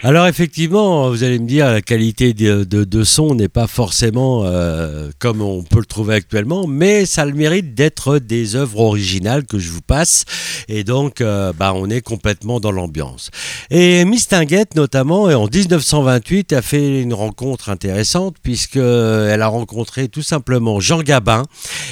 Alors 0.06 0.28
effectivement, 0.28 1.10
vous 1.10 1.24
allez 1.24 1.40
me 1.40 1.48
dire, 1.48 1.72
la 1.72 1.82
qualité 1.82 2.34
de, 2.34 3.04
son 3.06 3.36
n'est 3.36 3.48
pas 3.48 3.68
forcément 3.68 4.42
euh, 4.44 5.10
comme 5.18 5.42
on 5.42 5.64
peut 5.64 5.80
le 5.80 5.86
trouver 5.86 6.16
actuellement, 6.16 6.68
mais 6.68 7.06
ça 7.06 7.22
a 7.22 7.26
le 7.26 7.32
mérite 7.32 7.74
d'être 7.74 8.20
des 8.20 8.58
œuvres 8.58 8.82
originales 8.82 9.46
que 9.46 9.60
je 9.60 9.72
vous 9.72 9.82
passe, 9.82 10.26
et 10.68 10.84
donc 10.84 11.22
euh, 11.22 11.54
bah, 11.58 11.72
on 11.74 11.90
est 11.90 12.02
complètement 12.02 12.60
dans 12.60 12.74
l'ambiance. 12.74 13.32
Et 13.72 14.04
Miss 14.04 14.28
Tinguette, 14.28 14.76
notamment, 14.76 15.24
en 15.24 15.48
1928, 15.48 16.52
a 16.52 16.62
fait 16.62 17.02
une 17.02 17.14
rencontre 17.14 17.70
intéressante, 17.70 18.36
puisqu'elle 18.44 19.42
a 19.42 19.48
rencontré 19.48 20.10
tout 20.10 20.22
simplement 20.22 20.82
Jean 20.82 21.02
Gabin, 21.02 21.44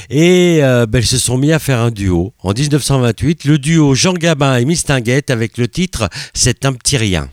et 0.10 0.60
euh, 0.64 0.86
ben, 0.86 1.00
ils 1.00 1.08
se 1.08 1.18
sont 1.18 1.38
mis 1.38 1.54
à 1.54 1.60
faire 1.60 1.80
un 1.80 1.92
duo. 1.92 2.34
En 2.44 2.52
1928, 2.52 3.46
le 3.46 3.58
duo 3.58 3.96
Jean 3.96 4.16
Gabin 4.16 4.58
et 4.58 4.66
Miss 4.66 4.84
Tinguette, 4.84 5.30
avec 5.30 5.58
le 5.58 5.70
titre 5.70 6.10
C'est 6.34 6.66
un 6.66 6.74
petit 6.74 6.98
rien. 6.98 7.30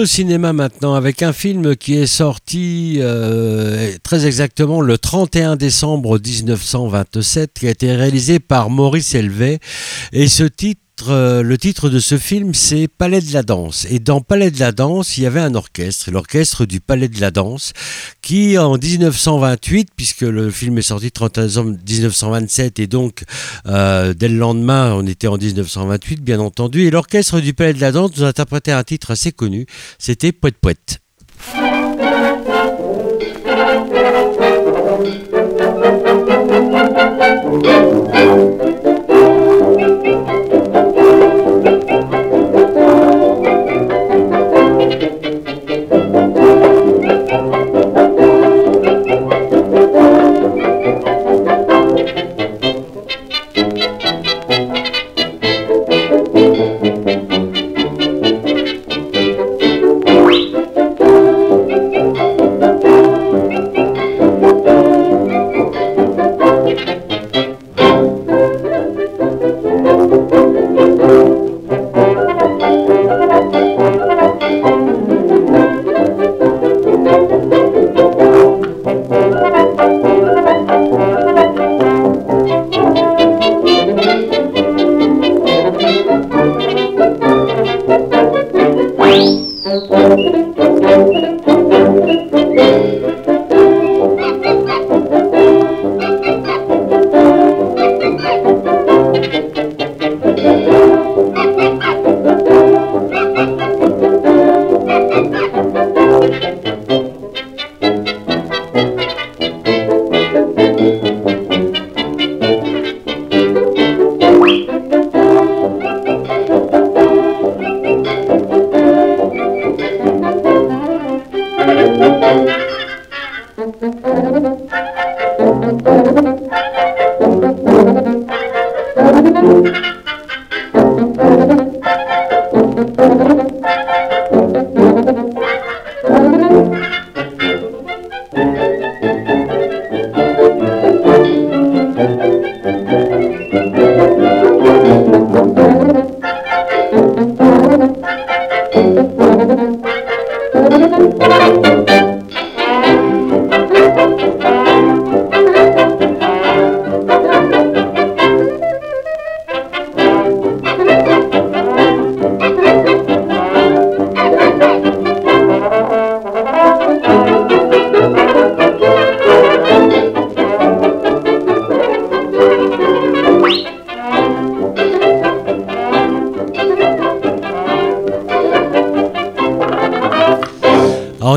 Au 0.00 0.06
cinéma 0.06 0.54
maintenant 0.54 0.94
avec 0.94 1.22
un 1.22 1.34
film 1.34 1.76
qui 1.76 1.94
est 1.94 2.06
sorti 2.06 2.96
euh, 3.00 3.92
très 4.02 4.24
exactement 4.26 4.80
le 4.80 4.96
31 4.96 5.56
décembre 5.56 6.18
1927, 6.18 7.58
qui 7.58 7.66
a 7.66 7.70
été 7.70 7.94
réalisé 7.94 8.38
par 8.38 8.70
Maurice 8.70 9.14
Helvet. 9.14 9.58
Et 10.12 10.28
ce 10.28 10.44
titre, 10.44 10.80
euh, 11.08 11.42
le 11.42 11.58
titre 11.58 11.88
de 11.88 11.98
ce 11.98 12.18
film, 12.18 12.54
c'est 12.54 12.86
Palais 12.86 13.20
de 13.20 13.32
la 13.32 13.42
Danse. 13.42 13.86
Et 13.90 13.98
dans 13.98 14.20
Palais 14.20 14.50
de 14.50 14.60
la 14.60 14.72
Danse, 14.72 15.16
il 15.16 15.22
y 15.22 15.26
avait 15.26 15.40
un 15.40 15.54
orchestre, 15.54 16.10
l'orchestre 16.10 16.66
du 16.66 16.80
Palais 16.80 17.08
de 17.08 17.20
la 17.20 17.30
Danse, 17.30 17.72
qui 18.22 18.58
en 18.58 18.76
1928, 18.76 19.88
puisque 19.96 20.20
le 20.20 20.50
film 20.50 20.78
est 20.78 20.82
sorti 20.82 21.06
le 21.06 21.10
31 21.10 21.44
décembre 21.46 21.70
1927, 21.88 22.78
et 22.78 22.86
donc 22.86 23.24
euh, 23.66 24.14
dès 24.14 24.28
le 24.28 24.36
lendemain, 24.36 24.94
on 24.94 25.06
était 25.06 25.28
en 25.28 25.38
1928, 25.38 26.22
bien 26.22 26.40
entendu, 26.40 26.82
et 26.86 26.90
l'orchestre 26.90 27.40
du 27.40 27.54
Palais 27.54 27.74
de 27.74 27.80
la 27.80 27.92
Danse 27.92 28.12
nous 28.16 28.24
interprétait 28.24 28.72
un 28.72 28.84
titre 28.84 29.10
assez 29.10 29.32
connu, 29.32 29.66
c'était 29.98 30.32
Poète 30.32 30.58
Poète. 30.60 30.99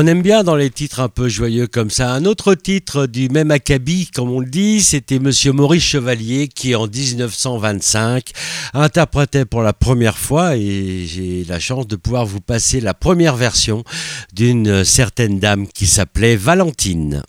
On 0.04 0.06
aime 0.06 0.20
bien 0.20 0.44
dans 0.44 0.54
les 0.54 0.68
titres 0.68 1.00
un 1.00 1.08
peu 1.08 1.30
joyeux 1.30 1.66
comme 1.66 1.88
ça. 1.88 2.12
Un 2.12 2.26
autre 2.26 2.54
titre 2.54 3.06
du 3.06 3.30
même 3.30 3.50
acabit, 3.50 4.06
comme 4.08 4.30
on 4.30 4.40
le 4.40 4.50
dit, 4.50 4.82
c'était 4.82 5.18
Monsieur 5.18 5.52
Maurice 5.52 5.82
Chevalier 5.82 6.48
qui 6.48 6.74
en 6.74 6.86
1925 6.86 8.32
interprétait 8.74 9.46
pour 9.46 9.62
la 9.62 9.72
première 9.72 10.18
fois, 10.18 10.56
et 10.56 11.06
j'ai 11.06 11.46
la 11.48 11.58
chance 11.58 11.86
de 11.86 11.96
pouvoir 11.96 12.26
vous 12.26 12.42
passer 12.42 12.82
la 12.82 12.92
première 12.92 13.36
version 13.36 13.82
d'une 14.34 14.84
certaine 14.84 15.38
dame 15.38 15.66
qui 15.66 15.86
s'appelait 15.86 16.36
Valentine. 16.36 17.22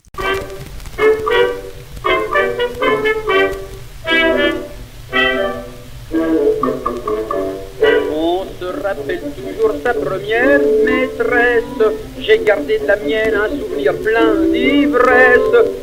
Gardé 12.46 12.78
de 12.78 12.86
la 12.86 12.94
mienne 12.98 13.34
un 13.34 13.48
souvenir 13.58 13.92
plein 14.04 14.36
d'ivresse. 14.52 15.40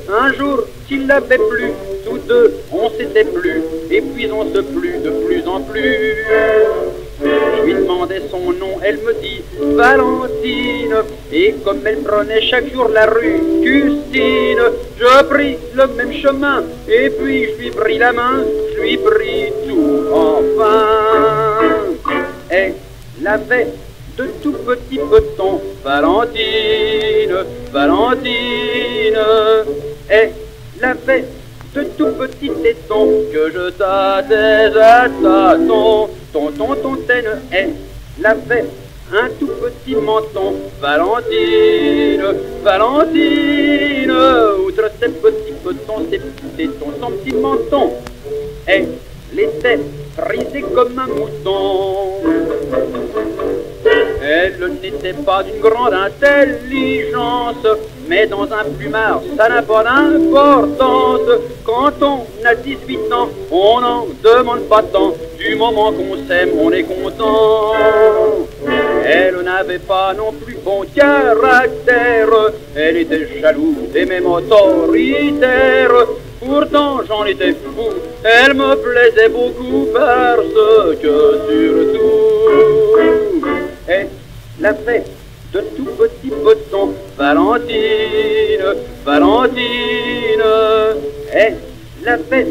Un 0.08 0.32
jour, 0.32 0.64
s'il 0.88 1.08
l'avait 1.08 1.38
plu, 1.38 1.74
tous 2.06 2.20
deux, 2.20 2.54
on 2.72 2.90
s'était 2.92 3.26
plus, 3.26 3.62
et 3.92 4.00
puis 4.00 4.32
on 4.32 4.46
se 4.46 4.62
plut 4.62 4.98
de 5.04 5.10
plus 5.26 5.46
en 5.46 5.60
plus. 5.60 6.16
Je 7.22 7.66
lui 7.66 7.74
demandais 7.74 8.22
son 8.32 8.54
nom, 8.54 8.80
elle 8.82 8.98
me 9.00 9.14
dit 9.22 9.42
Valentine. 9.76 10.96
Et 11.34 11.54
comme 11.66 11.86
elle 11.86 11.98
prenait 11.98 12.42
chaque 12.42 12.72
jour 12.74 12.88
la 12.88 13.08
rue 13.08 13.42
Custine, 13.62 14.64
je 14.98 15.24
pris 15.26 15.58
le 15.76 15.88
même 15.98 16.14
chemin, 16.14 16.64
et 16.88 17.10
puis 17.10 17.44
je 17.44 17.62
lui 17.62 17.72
pris 17.72 17.98
la 17.98 18.14
main, 18.14 18.42
je 18.74 18.82
lui 18.82 18.98
pris 18.98 19.52
tout 19.68 20.06
enfin. 20.14 20.86
Et 22.50 22.74
l'avait 23.22 23.68
de 24.18 24.28
tout 24.42 24.54
petit 24.54 25.00
peton, 25.10 25.60
Valentine, 25.84 27.36
Valentine, 27.74 29.20
et 30.10 30.30
l'avait 30.80 31.26
de 31.76 31.84
tout 31.98 32.08
petit 32.18 32.50
téton 32.62 33.10
que 33.34 33.52
je 33.52 33.70
tâtais 33.72 34.80
à 34.80 35.10
tâton, 35.10 36.10
tonton, 36.32 36.76
tontaine, 36.82 37.42
et 37.52 38.22
l'avait 38.22 38.66
un 39.12 39.28
tout 39.40 39.48
petit 39.48 39.96
menton, 39.96 40.56
Valentine, 40.80 42.24
Valentine, 42.64 44.14
outre 44.66 44.90
ses 45.02 45.10
petits 45.10 45.54
petons, 45.64 46.06
ses 46.10 46.20
petits 46.20 46.56
tétons, 46.56 46.94
son 47.02 47.12
petit 47.12 47.36
menton, 47.36 47.92
et 48.70 48.86
l'était 49.34 49.80
frisé 50.18 50.62
comme 50.74 50.98
un 50.98 51.08
mouton. 51.08 52.22
Elle 54.26 54.72
n'était 54.82 55.14
pas 55.14 55.44
d'une 55.44 55.60
grande 55.60 55.94
intelligence, 55.94 57.68
mais 58.08 58.26
dans 58.26 58.44
un 58.44 58.64
plumard, 58.78 59.22
ça 59.36 59.50
n'a 59.50 59.62
pas 59.62 59.84
d'importance. 59.84 61.30
Quand 61.66 61.92
on 62.02 62.26
a 62.46 62.56
18 62.56 63.12
ans, 63.12 63.28
on 63.52 63.82
n'en 63.82 64.08
demande 64.24 64.62
pas 64.70 64.82
tant. 64.82 65.14
Du 65.38 65.56
moment 65.56 65.92
qu'on 65.92 66.16
s'aime, 66.26 66.52
on 66.58 66.72
est 66.72 66.84
content. 66.84 67.74
Elle 69.06 69.42
n'avait 69.42 69.80
pas 69.80 70.14
non 70.14 70.32
plus 70.32 70.56
bon 70.64 70.86
caractère, 70.96 72.30
elle 72.76 72.98
était 72.98 73.28
jalouse 73.42 73.94
et 73.94 74.06
même 74.06 74.26
autoritaire. 74.26 75.92
Pourtant 76.40 77.02
j'en 77.08 77.26
étais 77.26 77.52
fou, 77.52 77.90
elle 78.24 78.54
me 78.54 78.76
plaisait 78.76 79.30
beaucoup 79.30 79.88
parce 79.94 80.38
que 81.02 81.40
surtout, 81.50 82.14
elle 83.88 84.08
la 84.60 84.74
fait 84.74 85.04
de 85.54 85.60
tout 85.76 85.86
petit 85.86 86.30
poton, 86.44 86.94
Valentine, 87.18 88.74
Valentine, 89.06 90.44
elle 91.32 91.58
la 92.04 92.18
fait 92.18 92.48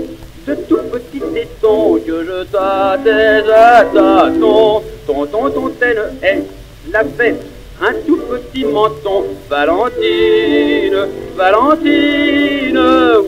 de 0.46 0.54
tout 0.68 0.78
petit 0.92 1.20
téton. 1.34 1.98
Que 2.06 2.24
je 2.24 2.44
tâtais 2.44 3.50
à 3.50 3.84
tâton, 3.84 4.82
tonton, 5.06 5.50
tontaine, 5.50 5.98
elle 6.20 6.44
la 6.92 7.04
fait 7.04 7.36
un 7.80 7.94
tout 8.06 8.18
petit 8.18 8.64
menton, 8.64 9.24
Valentine, 9.50 11.08
Valentine, 11.36 12.78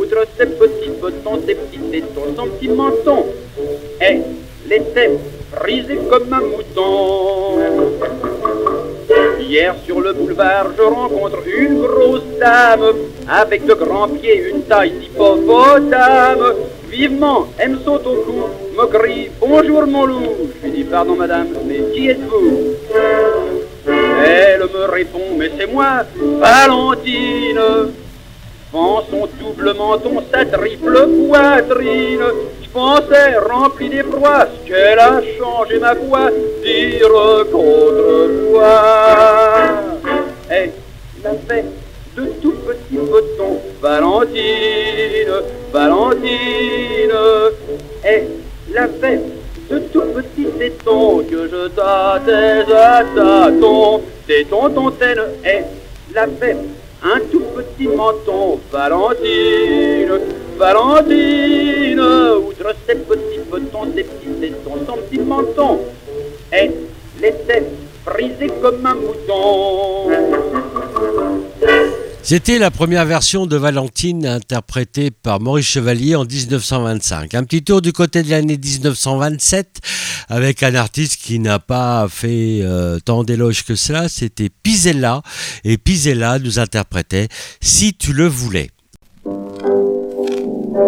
outre 0.00 0.26
ses 0.38 0.46
petits 0.46 0.90
bottons, 1.00 1.40
ses 1.46 1.54
petits 1.54 1.80
tétons, 1.90 2.34
son 2.36 2.46
petit 2.46 2.68
menton, 2.68 3.26
elle 3.98 4.22
était 4.70 5.18
frisée 5.60 5.98
comme 6.10 6.32
un 6.32 6.40
mouton. 6.40 7.58
Hier 9.40 9.74
sur 9.84 10.00
le 10.00 10.12
boulevard, 10.12 10.68
je 10.76 10.82
rencontre 10.82 11.38
une 11.46 11.82
grosse 11.82 12.22
dame 12.40 12.94
avec 13.28 13.66
de 13.66 13.74
grands 13.74 14.08
pieds, 14.08 14.50
une 14.50 14.62
taille 14.62 14.92
d'hippopotame. 14.92 16.54
Vivement, 16.88 17.46
elle 17.58 17.70
me 17.70 17.78
saute 17.78 18.06
au 18.06 18.14
cou, 18.22 18.44
me 18.76 18.86
crie 18.86 19.30
Bonjour 19.40 19.86
mon 19.86 20.06
loup. 20.06 20.50
Je 20.62 20.68
lui 20.68 20.76
dis 20.76 20.84
Pardon 20.84 21.16
madame, 21.16 21.48
mais 21.66 21.80
qui 21.92 22.08
êtes-vous? 22.08 22.74
Elle 23.86 24.60
me 24.60 24.90
répond 24.90 25.36
Mais 25.36 25.50
c'est 25.58 25.70
moi, 25.70 26.04
Valentine. 26.16 27.92
Vend 28.72 29.02
son 29.10 29.28
double 29.38 29.74
menton, 29.74 30.22
sa 30.32 30.44
triple 30.44 31.08
poitrine. 31.28 32.24
Pensais 32.74 33.37
rempli 33.38 33.88
d'effroi 33.88 34.48
qu'elle 34.66 34.98
a 34.98 35.22
changé 35.38 35.78
ma 35.78 35.94
voix, 35.94 36.28
dire 36.60 37.08
qu'autrefois. 37.52 38.64
Elle 40.50 40.72
l'a 41.22 41.34
fait 41.48 41.64
de 42.16 42.24
tout 42.42 42.56
petit 42.66 42.96
bouton, 42.96 43.60
Valentine, 43.80 45.34
Valentine. 45.72 47.12
Elle 48.02 48.26
l'a 48.72 48.88
fait 48.88 49.20
de 49.70 49.78
tout 49.78 50.02
petit 50.12 50.46
téton 50.58 51.22
que 51.30 51.48
je 51.48 51.68
tâtais 51.68 52.72
à 52.72 53.04
tâton, 53.14 54.02
téton, 54.26 54.68
tontaine, 54.70 55.22
elle 55.44 55.64
l'a 56.12 56.26
fait 56.26 56.56
un 57.04 57.20
tout 57.30 57.44
petit 57.54 57.87
menton, 57.87 58.58
Valentine, 58.72 60.18
Valentine, 60.58 62.00
outre 62.00 62.74
ses 62.86 62.94
petits 62.96 63.40
petits 63.50 64.52
son 64.64 64.96
petit 64.96 65.18
menton, 65.18 65.80
elle 66.50 66.72
comme 68.60 68.86
un 68.86 68.94
mouton. 68.94 70.10
C'était 72.22 72.58
la 72.58 72.70
première 72.70 73.04
version 73.04 73.46
de 73.46 73.56
Valentine 73.56 74.26
interprétée 74.26 75.10
par 75.10 75.40
Maurice 75.40 75.66
Chevalier 75.66 76.14
en 76.16 76.24
1925. 76.24 77.34
Un 77.34 77.44
petit 77.44 77.62
tour 77.62 77.82
du 77.82 77.92
côté 77.92 78.22
de 78.22 78.30
l'année 78.30 78.56
1927 78.56 79.80
avec 80.28 80.62
un 80.62 80.74
artiste 80.74 81.20
qui 81.20 81.38
n'a 81.38 81.58
pas 81.58 82.06
fait 82.08 82.60
euh, 82.62 82.98
tant 83.04 83.24
d'éloges 83.24 83.64
que 83.64 83.74
cela, 83.74 84.08
c'était 84.08 84.48
Pisella 84.48 85.22
et 85.64 85.76
Pisella 85.76 86.38
nous 86.38 86.58
interprétait 86.58 87.28
Si 87.60 87.94
tu 87.94 88.14
le 88.14 88.26
voulais. 88.26 88.70
Si 90.74 90.80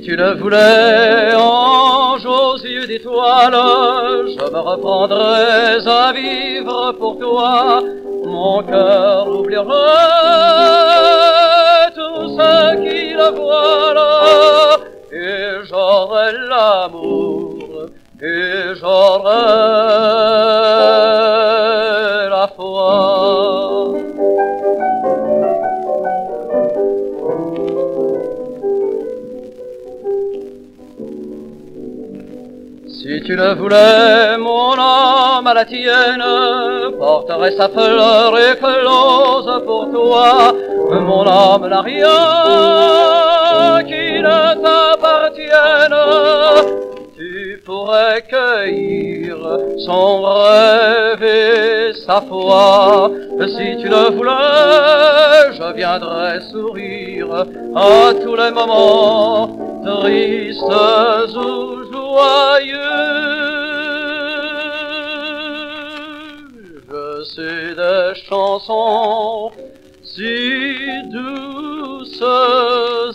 tu 0.00 0.16
le 0.16 0.34
voulais, 0.34 1.34
ange 1.36 2.26
aux 2.26 2.56
yeux 2.56 2.88
d'étoiles, 2.88 3.52
je 3.52 4.50
me 4.52 4.58
reprendrais 4.58 5.86
à 5.86 6.12
vivre 6.12 6.92
pour 6.98 7.16
toi. 7.20 7.80
Mon 8.24 8.64
cœur 8.64 9.28
oublierait 9.28 9.62
tout 11.94 12.28
ce 12.36 12.74
qui 12.82 13.12
le 13.14 13.30
voile, 13.36 14.00
et 15.12 15.64
j'aurais 15.68 16.32
l'amour, 16.32 17.47
et 18.20 18.74
j'aurais 18.74 19.30
la 22.28 22.48
foi. 22.56 23.94
Si 32.88 33.22
tu 33.24 33.36
le 33.36 33.54
voulais, 33.54 34.36
mon 34.38 34.72
âme 34.72 35.46
à 35.46 35.54
la 35.54 35.64
tienne 35.64 36.24
porterait 36.98 37.52
sa 37.52 37.68
fleur 37.68 38.36
éclose 38.36 39.62
pour 39.64 39.88
toi. 39.92 40.52
Mon 40.90 41.24
âme 41.24 41.68
n'a 41.68 41.82
rien 41.82 42.08
qui 43.84 44.20
ne 44.20 44.54
t'appartienne. 44.62 45.94
Tu 47.68 47.74
pourrais 47.74 48.22
cueillir 48.22 49.36
son 49.84 50.22
rêve 50.22 51.22
et 51.22 51.92
sa 52.06 52.22
foi. 52.22 53.10
Si 53.46 53.76
tu 53.82 53.88
le 53.90 54.16
voulais, 54.16 55.52
je 55.52 55.76
viendrais 55.76 56.40
sourire 56.50 57.44
à 57.76 58.14
tous 58.24 58.36
les 58.36 58.50
moments 58.52 59.48
tristes 59.84 60.62
ou 61.36 61.92
joyeux. 61.92 62.74
Je 66.88 67.22
sais 67.34 67.74
des 67.74 68.14
chansons 68.30 69.50
si 70.02 70.86
douces 71.12 71.77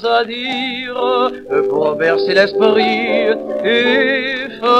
à 0.04 0.26
dire 0.26 1.32
pour 1.70 1.96
bercer 1.96 2.34
l'esprit 2.34 3.30
et 3.64 4.50
fermer 4.60 4.74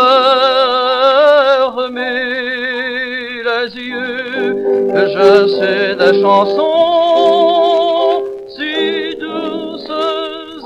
les 3.44 3.78
yeux. 3.82 4.58
Je 4.94 5.48
sais 5.48 5.96
des 5.96 6.22
chansons 6.22 8.24
si 8.50 9.16
douces 9.16 9.90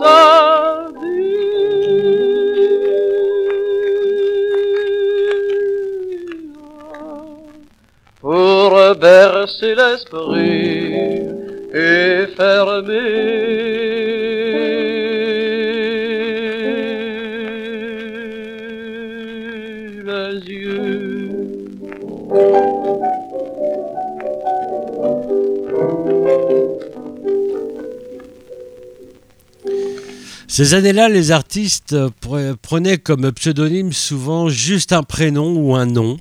à 0.04 0.88
dire 1.02 1.08
pour 8.22 8.72
bercer 9.00 9.76
l'esprit 9.76 11.37
et 11.78 12.28
fermer 12.36 14.17
Ces 30.58 30.74
années-là, 30.74 31.08
les 31.08 31.30
artistes 31.30 31.96
pre- 32.20 32.56
prenaient 32.56 32.98
comme 32.98 33.32
pseudonyme 33.32 33.94
souvent 33.94 34.50
juste 34.50 34.92
un 34.92 35.04
prénom 35.04 35.56
ou 35.56 35.76
un 35.76 35.86
nom, 35.86 36.18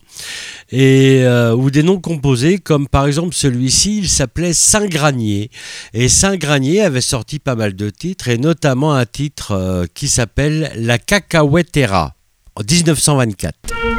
euh, 0.74 1.54
ou 1.54 1.70
des 1.70 1.82
noms 1.82 1.98
composés, 1.98 2.58
comme 2.58 2.86
par 2.86 3.06
exemple 3.06 3.34
celui-ci, 3.34 3.96
il 3.96 4.10
s'appelait 4.10 4.52
Saint-Granier. 4.52 5.50
Et 5.94 6.10
Saint-Granier 6.10 6.82
avait 6.82 7.00
sorti 7.00 7.38
pas 7.38 7.54
mal 7.54 7.74
de 7.74 7.88
titres, 7.88 8.28
et 8.28 8.36
notamment 8.36 8.92
un 8.92 9.06
titre 9.06 9.52
euh, 9.52 9.86
qui 9.94 10.06
s'appelle 10.06 10.70
La 10.76 10.98
Cacahuetera, 10.98 12.14
en 12.56 12.62
1924. 12.62 13.95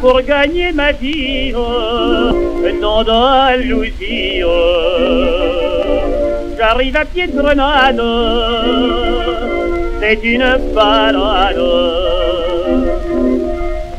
Pour 0.00 0.20
gagner 0.22 0.72
ma 0.72 0.92
vie 0.92 1.52
euh, 1.54 2.32
dans 2.80 3.02
l'Andalousie. 3.02 4.42
euh. 4.42 6.00
J'arrive 6.58 6.96
à 6.96 7.04
pied 7.04 7.26
de 7.26 7.32
Grenade, 7.40 8.00
c'est 10.00 10.20
une 10.22 10.58
balade. 10.74 11.60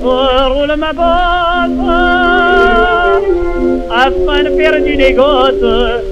Roule 0.02 0.76
ma 0.78 0.94
botte 0.94 1.88
afin 3.92 4.44
de 4.44 4.50
faire 4.58 4.82
du 4.82 4.96
négoce, 4.98 5.66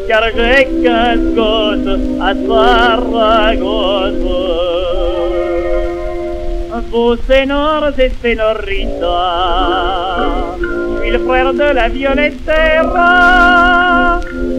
car 0.07 0.23
j'ai 0.35 0.67
quinze 0.83 1.35
gosses 1.35 1.99
à 2.21 2.33
Saragosse. 2.47 4.44
Vos 6.83 7.15
sénors 7.27 7.97
et 7.97 8.11
sénoritas, 8.21 8.99
je 10.59 10.99
suis 11.01 11.11
le 11.11 11.19
frère 11.19 11.53
de 11.53 11.73
la 11.73 11.87
Violettera. 11.87 12.99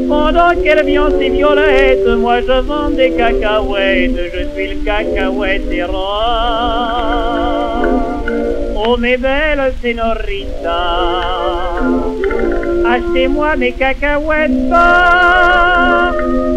Pendant 0.09 0.55
qu'elle 0.63 0.85
vient 0.87 1.11
ses 1.11 1.29
violettes, 1.29 2.09
moi 2.19 2.41
je 2.41 2.61
vends 2.61 2.89
des 2.89 3.11
cacahuètes, 3.11 4.17
je 4.35 4.47
suis 4.55 4.69
le 4.69 4.77
cacahuètera. 4.85 6.13
Oh 8.77 8.97
mes 8.97 9.19
belles 9.19 9.75
sénoritas, 9.83 11.56
achetez-moi 12.97 13.57
mes 13.57 13.73
cacahuètes. 13.73 14.51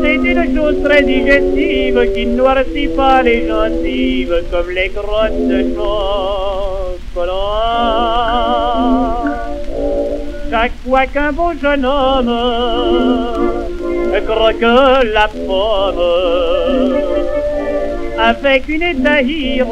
C'est 0.01 0.15
une 0.15 0.55
chose 0.55 0.77
très 0.83 1.01
digestive 1.03 2.13
qui 2.13 2.25
ne 2.25 2.35
noircit 2.37 2.89
pas 2.95 3.21
les 3.21 3.47
gencives 3.47 4.43
comme 4.51 4.69
les 4.69 4.89
grottes 4.89 5.47
de 5.47 5.59
chocolat. 5.75 7.29
Chaque 10.49 10.77
fois 10.85 11.05
qu'un 11.05 11.31
beau 11.31 11.51
jeune 11.61 11.85
homme 11.85 12.35
croque 14.25 14.61
la 14.61 15.27
pomme 15.27 16.95
avec 18.17 18.67
une 18.67 18.83
étahire, 18.83 19.67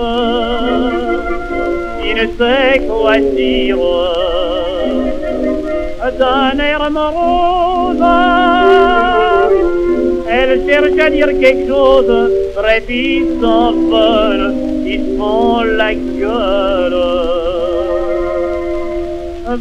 il 2.06 2.16
ne 2.16 2.28
sait 2.38 2.80
quoi 2.88 3.18
dire 3.20 4.27
d'un 6.12 6.90
morose. 6.90 8.04
Elle 10.30 10.66
cherche 10.68 11.00
à 11.00 11.10
dire 11.10 11.40
quelque 11.40 11.68
chose, 11.68 12.32
bref, 12.56 12.84
s'en 13.42 13.72
veulent, 13.72 14.54
ils 14.86 15.18
font 15.18 15.62
la 15.64 15.94
gueule. 15.94 16.96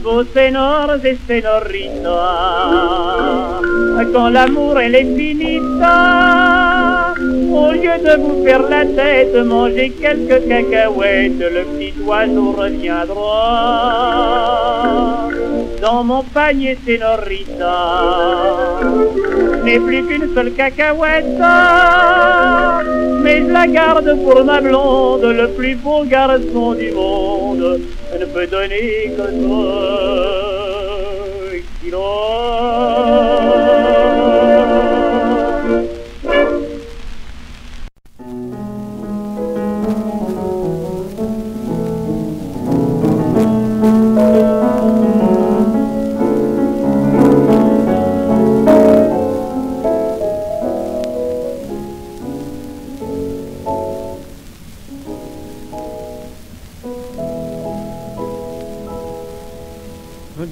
Vos 0.02 0.24
sénors 0.34 1.04
et 1.04 1.16
sénoritas, 1.26 2.10
quand 4.12 4.28
l'amour 4.28 4.78
elle 4.78 4.94
est 4.96 5.16
finita, 5.16 7.14
au 7.52 7.70
lieu 7.72 7.98
de 8.04 8.16
vous 8.20 8.44
faire 8.44 8.62
la 8.68 8.84
tête, 8.84 9.34
mangez 9.44 9.90
quelques 9.90 10.46
cacahuètes, 10.48 11.38
le 11.38 11.64
petit 11.64 11.94
oiseau 12.04 12.52
reviendra. 12.52 13.36
Dans 15.86 16.02
mon 16.02 16.24
panier 16.24 16.76
sénorita, 16.84 17.70
n'est 19.62 19.78
plus 19.78 20.04
qu'une 20.04 20.34
seule 20.34 20.52
cacahuète, 20.52 21.38
mais 23.22 23.42
je 23.42 23.52
la 23.52 23.68
garde 23.68 24.16
pour 24.24 24.44
ma 24.44 24.60
blonde, 24.60 25.22
le 25.22 25.46
plus 25.50 25.76
beau 25.76 26.02
garçon 26.02 26.74
du 26.74 26.90
monde, 26.90 27.80
ne 28.18 28.24
peut 28.24 28.48
donner 28.48 29.12
que 29.16 29.30
deux 29.30 30.46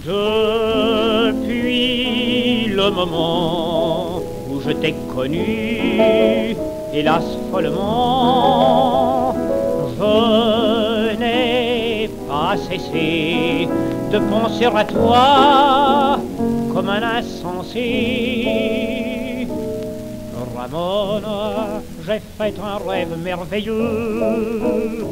Depuis 0.07 1.47
le 2.67 2.91
moment 2.91 4.21
où 4.51 4.61
je 4.61 4.73
t'ai 4.73 4.95
connu, 5.15 5.99
hélas 6.93 7.25
follement, 7.51 9.35
je 9.99 11.17
n'ai 11.17 12.11
pas 12.29 12.55
cessé 12.59 13.67
de 14.13 14.19
penser 14.19 14.67
à 14.67 14.85
toi 14.85 16.19
comme 16.75 16.91
un 16.91 17.03
insensé. 17.03 17.87
Ramona, 20.55 21.81
j'ai 22.07 22.21
fait 22.39 22.55
un 22.61 22.89
rêve 22.89 23.17
merveilleux. 23.23 25.05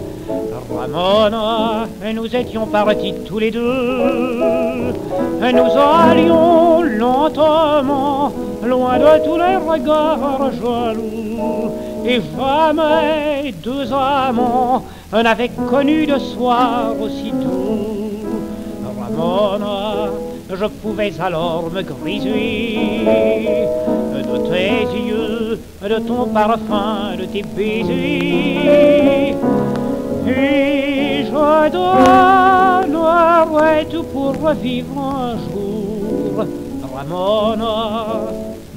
Ramona, 0.70 1.86
nous 2.14 2.36
étions 2.36 2.66
partis 2.66 3.14
tous 3.26 3.38
les 3.38 3.50
deux. 3.50 4.92
Nous 5.40 5.78
allions 5.78 6.82
lentement, 6.82 8.32
loin 8.64 8.98
de 8.98 9.24
tous 9.24 9.36
les 9.36 9.56
regards 9.56 10.50
jaloux. 10.52 11.72
Et 12.04 12.20
jamais 12.36 13.52
deux 13.62 13.92
amants 13.92 14.84
n'avaient 15.12 15.50
connu 15.70 16.06
de 16.06 16.18
soir 16.18 16.94
aussi 17.00 17.30
doux. 17.30 18.26
Ramona, 19.00 20.10
je 20.50 20.66
pouvais 20.66 21.12
alors 21.20 21.70
me 21.70 21.82
griser 21.82 23.02
de 24.32 24.38
tes 24.48 24.86
yeux, 24.98 25.60
de 25.82 25.98
ton 25.98 26.26
parfum, 26.26 27.16
de 27.18 27.24
tes 27.24 27.42
baisers. 27.42 29.34
Et 30.26 31.24
je 31.26 31.70
donnerai 31.70 33.86
tout 33.90 34.04
pour 34.04 34.36
revivre 34.40 34.98
un 34.98 35.36
jour, 35.36 36.44
Ramona, 36.94 38.06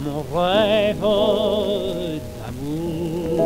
mon 0.04 0.24
rêve 0.34 1.06
d'amour. 2.38 3.42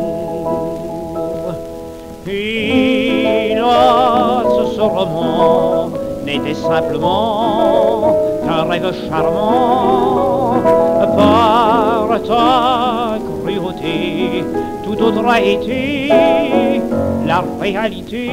Hélas, 2.27 4.45
ce 4.75 4.81
roman 4.81 5.89
n'était 6.25 6.53
simplement 6.53 8.15
qu'un 8.45 8.63
rêve 8.69 8.93
charmant 9.09 10.53
ta 12.17 13.17
cruauté. 13.43 14.43
Tout 14.83 15.01
autre 15.03 15.25
a 15.27 15.41
été 15.41 16.09
la 17.25 17.43
réalité. 17.61 18.29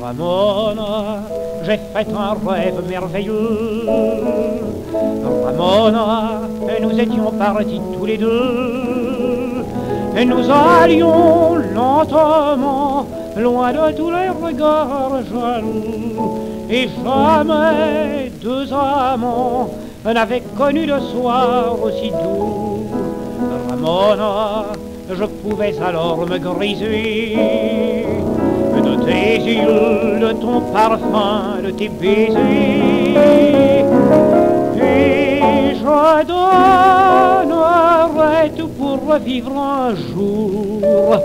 Ramona, 0.00 1.22
j'ai 1.64 1.78
fait 1.78 2.06
un 2.14 2.36
rêve 2.48 2.82
merveilleux. 2.88 3.86
Ramona, 5.44 6.42
nous 6.82 6.98
étions 6.98 7.32
partis 7.32 7.80
tous 7.98 8.06
les 8.06 8.18
deux. 8.18 9.64
Et 10.16 10.24
nous 10.24 10.50
allions 10.50 11.56
lentement, 11.74 13.06
loin 13.36 13.72
de 13.72 13.96
tous 13.96 14.10
les 14.10 14.28
regards 14.28 15.22
jaloux. 15.30 16.38
Et 16.70 16.88
jamais 17.04 18.30
deux 18.42 18.72
amants 18.72 19.68
n'avaient 20.14 20.42
connu 20.56 20.86
de 20.86 20.98
soir 21.00 21.76
aussi 21.82 22.10
doux. 22.10 22.86
Ramona, 23.68 24.66
je 25.10 25.24
pouvais 25.24 25.74
alors 25.82 26.26
me 26.26 26.38
griser 26.38 27.36
de 28.76 29.04
tes 29.04 29.38
yeux, 29.38 30.20
de 30.20 30.32
ton 30.32 30.60
parfum, 30.72 31.58
de 31.64 31.70
tes 31.70 31.88
baisers. 31.88 33.14
Et 34.80 35.74
je 35.74 36.24
donnerai 37.46 38.50
tout 38.56 38.68
pour 38.68 38.98
revivre 39.12 39.56
un 39.58 39.94
jour, 39.94 41.16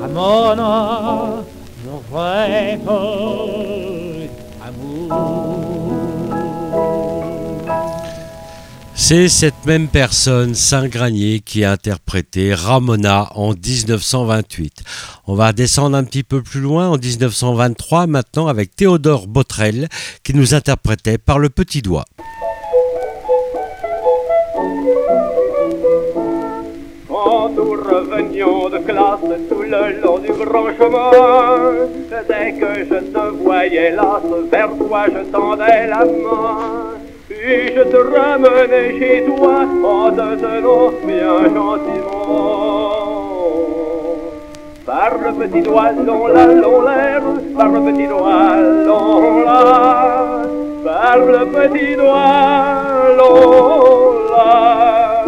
Ramona, 0.00 1.44
mon 1.84 2.00
rêve 2.12 2.90
C'est 9.12 9.28
cette 9.28 9.66
même 9.66 9.88
personne, 9.88 10.54
Saint-Granier, 10.54 11.40
qui 11.40 11.64
a 11.64 11.72
interprété 11.72 12.54
Ramona 12.54 13.32
en 13.34 13.54
1928. 13.54 14.84
On 15.26 15.34
va 15.34 15.52
descendre 15.52 15.96
un 15.96 16.04
petit 16.04 16.22
peu 16.22 16.42
plus 16.42 16.60
loin 16.60 16.86
en 16.86 16.96
1923 16.96 18.06
maintenant 18.06 18.46
avec 18.46 18.76
Théodore 18.76 19.26
Botrel 19.26 19.88
qui 20.22 20.32
nous 20.32 20.54
interprétait 20.54 21.18
par 21.18 21.40
le 21.40 21.48
petit 21.48 21.82
doigt. 21.82 22.04
Quand 27.08 27.48
nous 27.48 27.72
revenions 27.72 28.68
de 28.68 28.78
classe 28.78 29.48
tout 29.48 29.62
le 29.62 30.00
long 30.00 30.18
du 30.20 30.28
dès 32.28 32.52
que 32.52 32.84
je 32.84 33.00
te 33.12 33.42
voyais 33.42 33.90
là, 33.90 34.22
vers 34.52 34.70
toi 34.78 35.06
je 35.08 35.32
tendais 35.32 35.88
la 35.88 36.04
main. 36.04 36.99
Puis 37.40 37.72
je 37.74 37.82
te 37.84 37.96
ramenais 37.96 38.98
chez 38.98 39.24
toi 39.24 39.64
en 39.82 40.10
te 40.10 40.36
tenant 40.42 40.92
bien 41.06 41.44
gentiment. 41.44 42.90
Par 44.84 45.12
le 45.24 45.32
petit 45.32 45.62
doigt, 45.62 45.92
long 45.92 46.26
la, 46.26 46.46
l'air, 46.46 47.22
par 47.56 47.68
le 47.70 47.80
petit 47.80 48.06
doigt, 48.08 48.56
long 48.84 49.40
la, 49.46 50.42
par 50.84 51.16
le 51.16 51.46
petit 51.46 51.96
doigt, 51.96 53.16
long 53.16 54.12
la. 54.32 55.24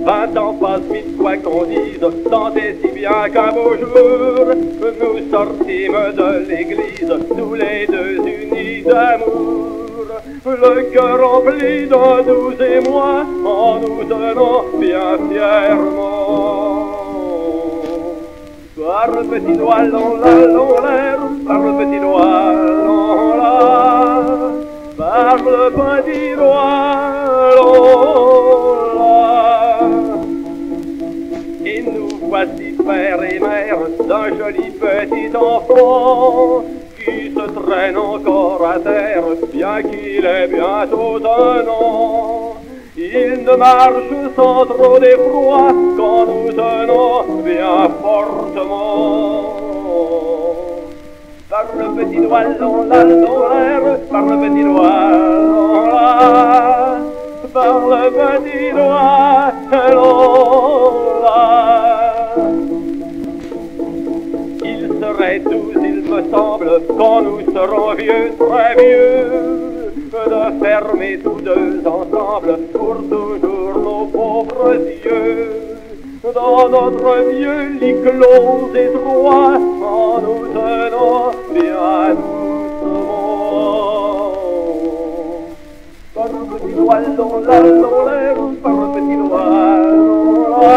Vingt 0.00 0.36
ans 0.36 0.54
passent 0.54 0.92
vite, 0.92 1.16
quoi 1.16 1.36
qu'on 1.36 1.64
dise, 1.64 2.00
tant 2.28 2.52
et 2.56 2.76
si 2.82 2.90
bien 2.92 3.28
qu'un 3.32 3.52
beau 3.52 3.76
jour, 3.76 4.46
nous 5.00 5.30
sortîmes 5.30 6.12
de 6.16 6.48
l'église, 6.48 7.14
tous 7.38 7.54
les 7.54 7.86
deux 7.86 8.16
unis 8.26 8.82
d'amour. 8.82 9.83
Le 10.46 10.82
cœur 10.92 11.26
rempli 11.26 11.86
de 11.86 12.22
nous 12.28 12.52
et 12.62 12.80
moi, 12.86 13.24
en 13.46 13.80
nous 13.80 14.04
tenant 14.04 14.64
bien 14.78 15.16
fièrement. 15.30 16.90
Par 18.76 19.10
le 19.10 19.22
petit 19.26 19.56
doigt, 19.56 19.84
long 19.84 20.16
la, 20.16 20.46
long 20.46 20.76
l'air, 20.82 21.18
par 21.46 21.58
le 21.60 21.72
petit 21.78 21.98
doigt, 21.98 22.52
long 22.84 23.36
la, 23.38 24.22
par 24.98 25.36
le 25.36 25.70
petit 25.72 26.36
doigt, 26.36 27.54
long 27.56 28.74
la. 28.98 29.80
Et 31.64 31.82
nous 31.84 32.08
voici 32.28 32.76
père 32.86 33.22
et 33.22 33.38
mère 33.38 33.78
d'un 34.06 34.28
joli 34.36 34.70
petit 34.72 35.34
enfant 35.34 36.64
qui 37.04 37.32
se 37.34 37.46
traîne 37.60 37.96
encore 37.96 38.66
à 38.66 38.78
terre, 38.78 39.24
bien 39.52 39.82
qu'il 39.82 40.24
ait 40.24 40.48
bientôt 40.48 41.18
un 41.24 41.68
an. 41.68 42.54
Il 42.96 43.44
ne 43.44 43.56
marche 43.56 44.12
sans 44.36 44.64
trop 44.66 44.98
d'effroi 44.98 45.68
quand 45.96 46.26
nous 46.26 46.52
tenons 46.52 47.42
bien 47.42 47.90
fortement. 48.00 49.54
Par 51.50 51.66
le 51.78 52.04
petit 52.04 52.20
doigt, 52.20 52.44
long 52.60 52.84
la, 52.88 53.04
long 53.04 53.48
l'air, 53.50 53.82
par 54.10 54.22
le 54.22 54.36
petit 54.38 54.64
doigt, 54.64 55.10
long 55.10 55.86
la, 55.86 56.98
par 57.52 57.80
le 57.88 58.10
petit 58.10 58.70
doigt, 58.72 59.52
long 59.92 60.43
quand 66.96 67.22
nous 67.22 67.40
serons 67.52 67.94
vieux, 67.94 68.32
très 68.38 68.74
vieux, 68.76 69.92
de 70.12 70.64
fermer 70.64 71.18
tous 71.18 71.40
deux 71.40 71.82
ensemble 71.86 72.58
pour 72.72 72.96
toujours 73.08 73.78
nos 73.78 74.06
pauvres 74.06 74.74
yeux. 75.04 75.50
Dans 76.34 76.68
notre 76.68 77.30
vieux 77.30 77.68
lit 77.80 77.96
clos 78.02 78.74
étroit, 78.74 79.56
en 79.56 80.20
nous 80.22 80.46
tenant 80.48 81.30
bien 81.52 82.14
doucement. 82.14 83.14
Par 86.14 86.26
le 86.26 86.40
petit 86.56 86.72
doigt, 86.74 87.00
long 87.16 87.40
la, 87.46 87.60
long 87.60 88.06
l'air, 88.06 88.36
par 88.62 88.72
le 88.72 88.86
petit 88.94 89.16
doigt, 89.16 89.44
long 89.94 90.48
la, 90.60 90.72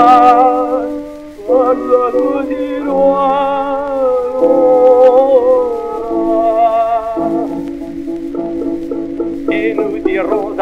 par 1.47 1.73
le 1.73 2.43
petit 2.43 2.85
doigt, 2.85 3.86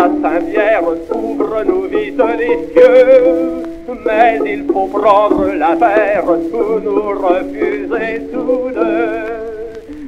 dirons 0.05 0.23
à 0.23 0.29
Saint-Pierre, 0.29 0.83
ouvre-nous 1.13 1.83
vite 1.83 2.21
les 2.37 2.57
yeux. 2.75 3.63
Mais 4.05 4.39
il 4.45 4.65
faut 4.71 4.87
prendre 4.87 5.45
l'affaire 5.53 6.23
ou 6.27 6.79
nous 6.79 7.09
refuser 7.09 8.21
tous 8.31 8.69
deux. 8.73 9.25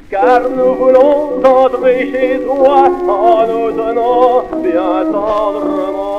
Car 0.10 0.42
nous 0.50 0.74
voulons 0.76 1.44
entrer 1.44 2.12
chez 2.12 2.40
toi 2.46 2.90
en 3.08 3.48
nous 3.48 3.72
tenant 3.72 4.44
bien 4.64 5.12
tendrement. 5.12 6.18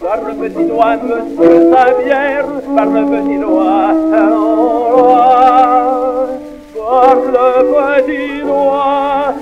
Par 0.00 0.18
le 0.26 0.34
petit 0.34 0.64
doigt, 0.64 0.96
monsieur 0.96 1.72
Saint-Pierre, 1.72 2.46
par 2.74 2.86
le 2.86 3.02
petit 3.04 3.38
doigt, 3.38 3.90
allons 4.14 5.95
par 6.96 7.14
le 7.14 8.02
petit 8.04 8.40
doigt, 8.42 9.34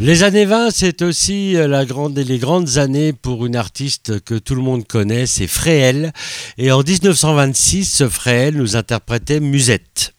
Les 0.00 0.22
années 0.22 0.44
20, 0.44 0.70
c'est 0.70 1.02
aussi 1.02 1.56
euh, 1.56 1.66
la 1.66 1.84
grande, 1.84 2.16
les 2.16 2.38
grandes 2.38 2.78
années 2.78 3.12
pour 3.12 3.44
une 3.44 3.56
artiste 3.56 4.20
que 4.24 4.36
tout 4.36 4.54
le 4.54 4.62
monde 4.62 4.86
connaît, 4.86 5.26
c'est 5.26 5.48
Fréhel. 5.48 6.12
Et 6.56 6.70
en 6.70 6.82
1926, 6.82 7.84
ce 7.84 8.08
Fréhel 8.08 8.56
nous 8.56 8.76
interprétait 8.76 9.40
Musette. 9.40 10.14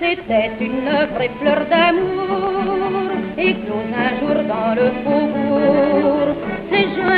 C'était 0.00 0.59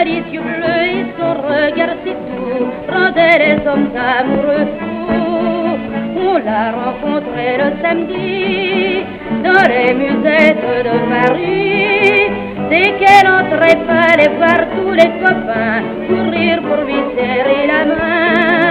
Ses 0.03 0.09
jolis 0.09 0.33
yeux 0.33 0.41
bleus 0.41 0.87
et 0.91 1.05
son 1.17 1.35
regard 1.35 1.95
si 2.05 2.13
doux 2.13 2.67
rendaient 2.89 3.39
les 3.39 3.67
hommes 3.69 3.91
amoureux 3.95 4.67
fous. 4.79 5.79
On 6.19 6.39
l'a 6.39 6.73
rencontrée 6.73 7.57
le 7.59 7.71
samedi 7.81 9.05
dans 9.45 9.65
les 9.69 9.95
musettes 9.95 10.67
de 10.87 10.97
Paris. 11.09 12.31
Dès 12.69 12.91
qu'elle 12.99 13.29
entrait, 13.29 13.79
fallait 13.87 14.35
voir 14.39 14.61
tous 14.77 14.91
les 14.91 15.11
copains 15.23 15.83
courir 16.09 16.63
pour 16.63 16.85
lui 16.85 17.01
serrer 17.15 17.67
la 17.69 17.85
main. 17.85 18.62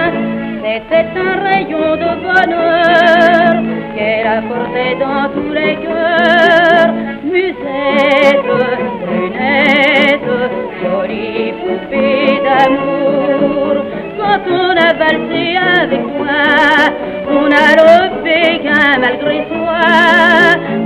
C'était 0.74 1.06
un 1.20 1.34
rayon 1.42 1.96
de 1.96 2.10
bonheur 2.24 3.52
qu'elle 3.94 4.26
apportait 4.26 4.96
dans 4.98 5.28
tous 5.34 5.52
les 5.52 5.76
cœurs. 5.76 6.94
Musette, 7.24 8.52
brunette, 9.04 10.32
jolie 10.82 11.52
poupée 11.60 12.40
d'amour. 12.42 13.84
Quand 14.16 14.44
on 14.50 14.70
a 14.70 14.94
valsé 14.94 15.44
avec 15.78 16.04
toi, 16.16 16.40
on 17.28 17.46
a 17.52 17.68
le 17.76 17.92
Pékin 18.24 18.98
malgré 18.98 19.38
toi. 19.48 19.82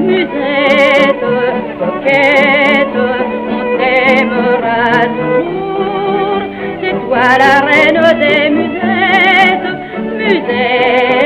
Musette, 0.01 1.26
coquette, 1.78 2.99
on 3.53 3.62
t'aimera 3.78 4.84
toujours. 5.16 6.43
C'est 6.80 6.97
toi 7.07 7.24
la 7.39 7.55
reine 7.66 8.03
des 8.18 8.51
musettes, 8.51 8.86
musette. 10.27 11.26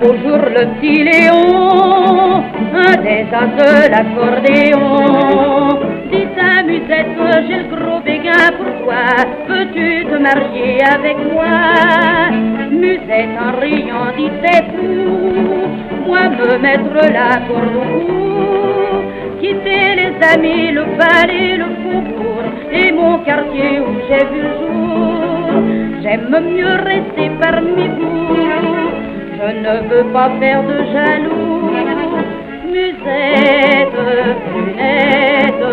Beau 0.00 0.14
jour, 0.22 0.38
le 0.38 0.64
petit 0.74 1.02
Léon, 1.02 2.44
un 2.74 2.96
des 3.02 3.26
as 3.40 3.50
de 3.58 3.70
l'accordéon, 3.90 4.96
dit 6.10 6.28
à 6.40 6.62
Musette, 6.62 7.18
j'ai 7.46 7.58
le 7.62 7.66
gros 7.74 8.00
béguin 8.00 8.48
pour 8.56 8.70
toi, 8.84 9.04
peux-tu 9.46 10.04
te 10.06 10.16
marier 10.18 10.82
avec 10.84 11.16
moi? 11.32 11.56
Musette 12.70 13.36
en 13.40 13.52
riant 13.60 14.10
dit 14.16 14.30
c'est 14.42 14.64
fou, 14.70 14.94
moi 16.06 16.28
me 16.28 16.58
mettre 16.58 17.00
la 17.12 17.30
corde 17.48 17.76
au 17.76 17.86
cou, 17.98 18.98
quitter 19.40 19.86
les 20.00 20.14
amis, 20.32 20.72
le 20.72 20.84
palais, 20.96 21.56
le 21.56 21.68
faubourg, 21.82 22.46
et 22.70 22.92
mon 22.92 23.18
quartier 23.18 23.80
où 23.80 23.90
j'ai 24.08 24.24
vu 24.30 24.40
le 24.42 24.52
jour, 24.60 25.48
j'aime 26.02 26.34
mieux 26.54 26.76
rester 26.84 27.30
parmi 27.40 27.88
vous. 27.88 28.47
Je 29.40 29.44
ne 29.44 29.74
veux 29.88 30.06
pas 30.12 30.30
faire 30.40 30.62
de 30.64 30.78
jaloux. 30.92 31.70
Musette, 32.66 33.98
brunette, 34.50 35.66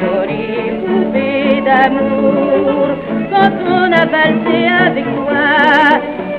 jolie 0.00 0.70
poupée 0.84 1.60
d'amour. 1.64 2.88
Quand 3.30 3.56
on 3.68 3.92
a 3.92 4.04
valsé 4.04 4.58
avec 4.86 5.06
toi, 5.14 5.46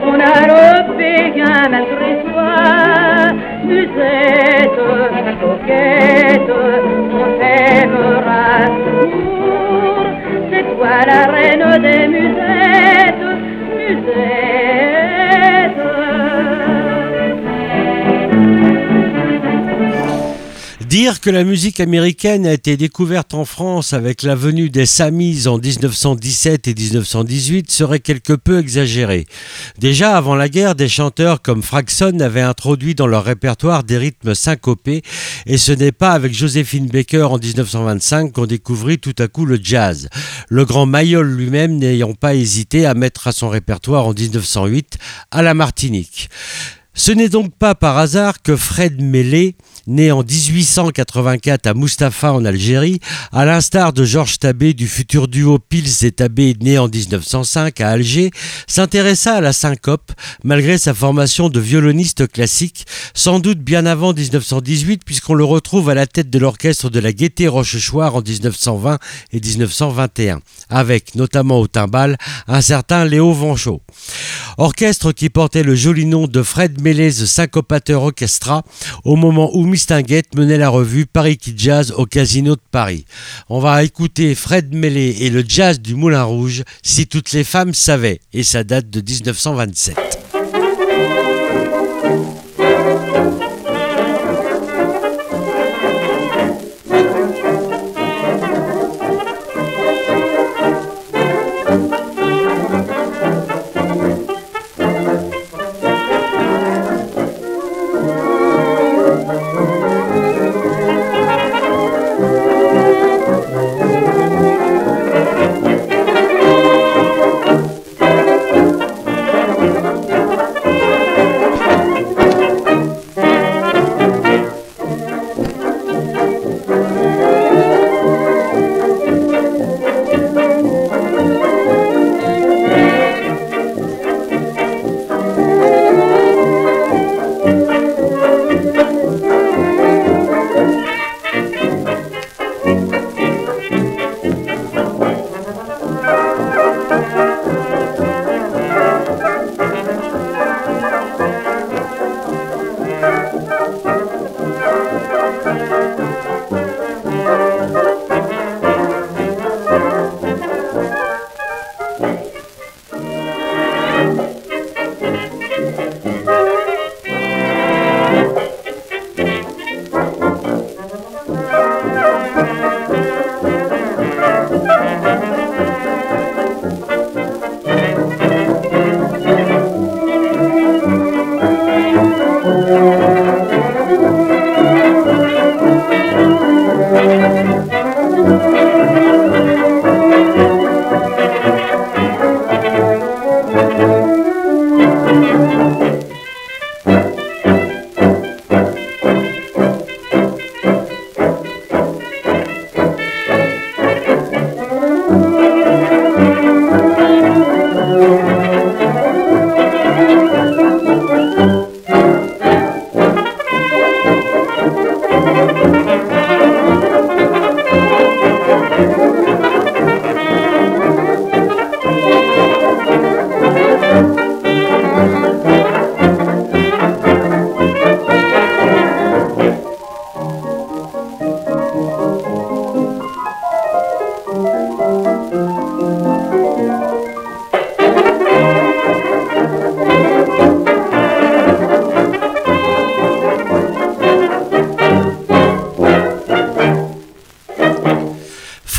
on 0.04 0.16
a 0.16 0.36
le 0.52 0.64
Pékin 0.98 1.64
malgré 1.72 2.12
toi. 2.30 2.56
Musette, 3.64 4.80
coquette, 5.42 6.52
on 7.14 7.28
t'aimera 7.40 8.48
toujours. 8.86 10.08
C'est 10.52 10.66
toi 10.76 10.96
la 11.08 11.22
reine 11.32 11.68
des 11.82 12.04
musettes, 12.08 12.25
Dire 20.96 21.20
que 21.20 21.30
la 21.30 21.44
musique 21.44 21.82
américaine 21.82 22.48
a 22.48 22.54
été 22.54 22.78
découverte 22.78 23.34
en 23.34 23.44
France 23.44 23.92
avec 23.92 24.24
la 24.24 24.34
venue 24.34 24.70
des 24.70 24.86
Samis 24.86 25.46
en 25.46 25.58
1917 25.58 26.70
et 26.70 26.74
1918 26.74 27.70
serait 27.70 28.00
quelque 28.00 28.32
peu 28.32 28.60
exagéré. 28.60 29.26
Déjà 29.78 30.16
avant 30.16 30.36
la 30.36 30.48
guerre, 30.48 30.74
des 30.74 30.88
chanteurs 30.88 31.42
comme 31.42 31.64
Fragson 31.64 32.22
avaient 32.22 32.40
introduit 32.40 32.96
dans 32.96 33.08
leur 33.08 33.26
répertoire 33.26 33.84
des 33.84 33.98
rythmes 33.98 34.36
syncopés 34.36 35.02
et 35.46 35.58
ce 35.58 35.74
n'est 35.74 35.92
pas 35.92 36.14
avec 36.14 36.34
Joséphine 36.34 36.88
Baker 36.88 37.24
en 37.24 37.40
1925 37.40 38.32
qu'on 38.32 38.46
découvrit 38.46 38.98
tout 38.98 39.16
à 39.20 39.28
coup 39.28 39.46
le 39.46 39.60
jazz. 39.62 40.08
Le 40.48 40.64
grand 40.64 40.86
Mayol 40.86 41.28
lui-même 41.28 41.76
n'ayant 41.76 42.14
pas 42.14 42.36
hésité 42.36 42.86
à 42.86 42.94
mettre 42.94 43.28
à 43.28 43.34
son 43.34 43.50
répertoire 43.50 44.08
en 44.08 44.14
1908 44.14 44.98
à 45.32 45.42
la 45.42 45.56
Martinique. 45.56 46.30
Ce 46.98 47.12
n'est 47.12 47.28
donc 47.28 47.54
pas 47.54 47.76
par 47.76 47.98
hasard 47.98 48.42
que 48.42 48.56
Fred 48.56 49.02
Mellé, 49.02 49.58
né 49.88 50.12
en 50.12 50.24
1884 50.24 51.68
à 51.68 51.74
Mustapha 51.74 52.34
en 52.34 52.46
Algérie, 52.46 53.00
à 53.32 53.46
l'instar 53.46 53.94
de 53.94 54.06
Georges 54.06 54.40
Tabé 54.40 54.74
du 54.74 54.88
futur 54.88 55.28
duo 55.28 55.60
Pils 55.60 56.06
et 56.06 56.12
Tabé 56.12 56.56
né 56.62 56.78
en 56.78 56.88
1905 56.88 57.82
à 57.82 57.90
Alger, 57.90 58.32
s'intéressa 58.68 59.36
à 59.36 59.42
la 59.42 59.54
syncope 59.54 60.12
malgré 60.44 60.78
sa 60.78 60.94
formation 60.94 61.50
de 61.50 61.60
violoniste 61.60 62.28
classique, 62.32 62.86
sans 63.14 63.40
doute 63.40 63.60
bien 63.60 63.86
avant 63.86 64.14
1918 64.14 65.04
puisqu'on 65.06 65.34
le 65.34 65.44
retrouve 65.44 65.90
à 65.90 65.94
la 65.94 66.08
tête 66.08 66.30
de 66.30 66.40
l'orchestre 66.40 66.90
de 66.90 67.00
la 67.00 67.12
Gaîté 67.12 67.48
Rochechouart 67.48 68.16
en 68.16 68.22
1920 68.22 69.00
et 69.34 69.40
1921, 69.40 70.40
avec 70.70 71.16
notamment 71.16 71.60
au 71.60 71.68
timbal 71.68 72.18
un 72.48 72.62
certain 72.62 73.06
Léo 73.06 73.34
Vanchot. 73.34 73.82
Orchestre 74.58 75.12
qui 75.12 75.30
portait 75.30 75.64
le 75.64 75.76
joli 75.76 76.06
nom 76.06 76.28
de 76.28 76.42
Fred 76.42 76.82
The 76.82 77.26
Syncopateur 77.26 78.04
Orchestra 78.04 78.64
au 79.04 79.16
moment 79.16 79.50
où 79.54 79.66
Mistinguette 79.76 80.36
menait 80.36 80.58
la 80.58 80.70
revue 80.70 81.06
Paris 81.06 81.36
qui 81.36 81.54
Jazz 81.54 81.92
au 81.98 82.06
Casino 82.06 82.56
de 82.56 82.62
Paris. 82.72 83.04
On 83.50 83.60
va 83.60 83.84
écouter 83.84 84.34
Fred 84.34 84.74
Mellé 84.74 85.18
et 85.20 85.30
le 85.30 85.44
jazz 85.46 85.82
du 85.82 85.96
Moulin 85.96 86.24
Rouge 86.24 86.64
si 86.82 87.08
toutes 87.08 87.34
les 87.34 87.44
femmes 87.44 87.74
savaient 87.74 88.22
et 88.32 88.44
ça 88.44 88.64
date 88.64 88.90
de 88.90 89.02
1927. 89.02 90.15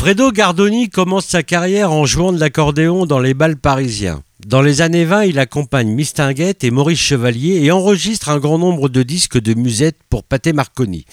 Fredo 0.07 0.31
Gardoni 0.31 0.87
commence 0.87 1.25
sa 1.25 1.43
carrière 1.43 1.91
en 1.91 2.05
jouant 2.05 2.31
de 2.31 2.39
l'accordéon 2.39 3.05
dans 3.05 3.19
les 3.19 3.33
bals 3.33 3.57
parisiens. 3.57 4.23
Dans 4.47 4.61
les 4.61 4.79
années 4.79 5.03
20, 5.03 5.25
il 5.25 5.39
accompagne 5.39 5.89
Mistinguette 5.89 6.63
et 6.63 6.71
Maurice 6.71 7.01
Chevalier 7.01 7.65
et 7.65 7.71
enregistre 7.71 8.29
un 8.29 8.39
grand 8.39 8.57
nombre 8.57 8.87
de 8.87 9.03
disques 9.03 9.37
de 9.37 9.53
musette 9.53 9.97
pour 10.09 10.23
Pathé 10.23 10.53
Marconi. 10.53 11.03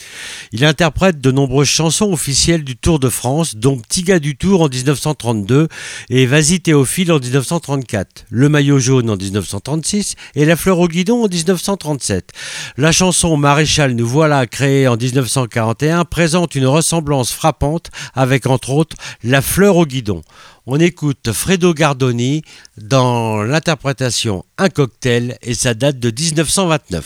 Il 0.53 0.65
interprète 0.65 1.21
de 1.21 1.33
nombreuses 1.33 1.67
chansons 1.67 2.13
officielles 2.13 2.63
du 2.63 2.77
Tour 2.77 3.01
de 3.01 3.09
France, 3.09 3.57
dont 3.57 3.77
Petit 3.77 4.05
gars 4.05 4.21
du 4.21 4.37
Tour 4.37 4.63
en 4.63 4.69
1932 4.69 5.67
et 6.11 6.27
Vas-y 6.27 6.61
Théophile 6.61 7.11
en 7.11 7.19
1934, 7.19 8.27
Le 8.31 8.49
maillot 8.49 8.79
jaune 8.79 9.11
en 9.11 9.17
1936 9.17 10.15
et 10.37 10.45
La 10.45 10.55
fleur 10.55 10.79
au 10.79 10.87
guidon 10.87 11.25
en 11.25 11.29
1937. 11.29 12.31
La 12.77 12.93
chanson 12.93 13.37
Maréchal 13.37 13.97
nous 13.97 14.07
voilà 14.07 14.47
créée 14.47 14.87
en 14.87 14.97
1941 14.97 16.05
présente 16.05 16.55
une 16.55 16.67
ressemblance 16.67 17.33
frappante 17.33 17.91
avec 18.15 18.47
entre 18.47 18.71
autres 18.71 18.97
La 19.25 19.43
fleur 19.43 19.77
au 19.77 19.87
guidon. 19.87 20.23
On 20.67 20.81
écoute 20.81 21.31
Fredo 21.31 21.75
Gardoni 21.75 22.43
dans 22.79 23.43
l'interprétation 23.43 24.47
Un 24.57 24.71
cocktail 24.71 25.37
et 25.43 25.53
ça 25.53 25.75
date 25.75 25.99
de 25.99 26.11
1929. 26.11 27.05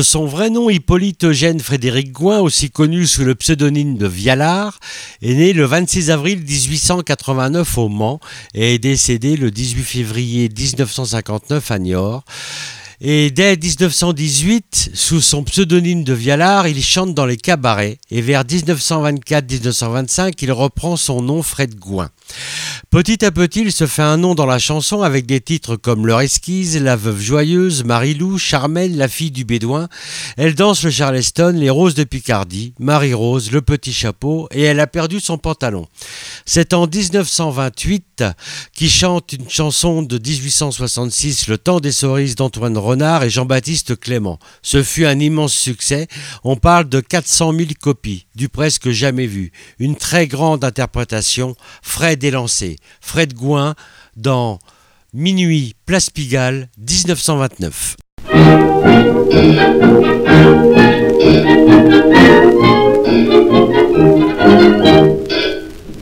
De 0.00 0.02
son 0.02 0.24
vrai 0.24 0.48
nom 0.48 0.70
Hippolyte 0.70 1.24
Eugène 1.24 1.60
Frédéric 1.60 2.10
Gouin, 2.10 2.38
aussi 2.38 2.70
connu 2.70 3.06
sous 3.06 3.22
le 3.22 3.34
pseudonyme 3.34 3.98
de 3.98 4.06
Vialard, 4.06 4.80
est 5.20 5.34
né 5.34 5.52
le 5.52 5.66
26 5.66 6.10
avril 6.10 6.38
1889 6.38 7.76
au 7.76 7.90
Mans 7.90 8.18
et 8.54 8.76
est 8.76 8.78
décédé 8.78 9.36
le 9.36 9.50
18 9.50 9.82
février 9.82 10.48
1959 10.48 11.70
à 11.70 11.78
Niort. 11.78 12.24
Et 13.02 13.30
dès 13.30 13.56
1918, 13.56 14.90
sous 14.92 15.22
son 15.22 15.42
pseudonyme 15.42 16.04
de 16.04 16.12
Vialard, 16.12 16.68
il 16.68 16.84
chante 16.84 17.14
dans 17.14 17.24
les 17.24 17.38
cabarets. 17.38 17.96
Et 18.10 18.20
vers 18.20 18.44
1924-1925, 18.44 20.34
il 20.42 20.52
reprend 20.52 20.98
son 20.98 21.22
nom 21.22 21.42
Fred 21.42 21.76
Gouin. 21.76 22.10
Petit 22.90 23.24
à 23.24 23.30
petit, 23.30 23.60
il 23.60 23.72
se 23.72 23.86
fait 23.86 24.02
un 24.02 24.18
nom 24.18 24.34
dans 24.34 24.44
la 24.46 24.58
chanson 24.58 25.00
avec 25.00 25.24
des 25.24 25.40
titres 25.40 25.76
comme 25.76 26.06
Leur 26.06 26.20
esquisse, 26.20 26.76
La 26.76 26.96
veuve 26.96 27.20
joyeuse, 27.20 27.84
Marie-Lou, 27.84 28.36
Charmel, 28.36 28.98
La 28.98 29.08
fille 29.08 29.30
du 29.30 29.44
bédouin. 29.44 29.88
Elle 30.36 30.54
danse 30.54 30.82
le 30.82 30.90
Charleston, 30.90 31.54
Les 31.56 31.70
roses 31.70 31.94
de 31.94 32.04
Picardie, 32.04 32.74
Marie-Rose, 32.78 33.50
Le 33.50 33.62
petit 33.62 33.94
chapeau 33.94 34.46
et 34.50 34.62
Elle 34.62 34.80
a 34.80 34.86
perdu 34.86 35.20
son 35.20 35.38
pantalon. 35.38 35.86
C'est 36.44 36.74
en 36.74 36.86
1928 36.86 38.24
qu'il 38.74 38.90
chante 38.90 39.32
une 39.32 39.48
chanson 39.48 40.02
de 40.02 40.18
1866, 40.18 41.48
Le 41.48 41.56
temps 41.56 41.80
des 41.80 41.92
cerises 41.92 42.34
d'Antoine 42.34 42.76
Renard 42.90 43.22
et 43.22 43.30
Jean-Baptiste 43.30 43.98
Clément. 43.98 44.40
Ce 44.62 44.82
fut 44.82 45.06
un 45.06 45.20
immense 45.20 45.54
succès. 45.54 46.08
On 46.42 46.56
parle 46.56 46.88
de 46.88 46.98
400 46.98 47.52
000 47.52 47.68
copies, 47.80 48.26
du 48.34 48.48
presque 48.48 48.90
jamais 48.90 49.26
vu. 49.26 49.52
Une 49.78 49.94
très 49.94 50.26
grande 50.26 50.64
interprétation. 50.64 51.54
Fred 51.82 52.24
est 52.24 52.32
lancé. 52.32 52.76
Fred 53.00 53.34
Gouin 53.34 53.76
dans 54.16 54.58
Minuit, 55.14 55.76
Place 55.86 56.10
Pigalle, 56.10 56.68
1929. 56.78 57.96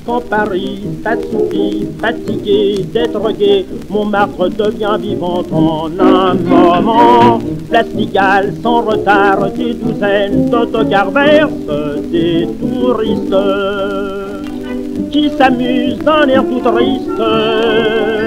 Quand 0.08 0.22
Paris 0.22 0.80
s'assoupit, 1.04 1.86
fatigué 2.00 2.82
d'être 2.94 3.30
gai, 3.32 3.66
Montmartre 3.90 4.48
devient 4.48 4.96
vivant 4.98 5.42
en 5.52 5.90
un 6.00 6.32
moment. 6.32 7.38
Place 7.68 7.88
Pigalle, 7.88 8.54
sans 8.62 8.80
retard, 8.80 9.50
des 9.50 9.74
douzaines 9.74 10.48
d'autocars 10.48 11.10
versent 11.10 11.50
des 12.10 12.48
touristes 12.58 13.36
qui 15.12 15.28
s'amusent 15.28 15.98
d'un 15.98 16.26
air 16.26 16.42
tout 16.42 16.60
triste. 16.60 18.17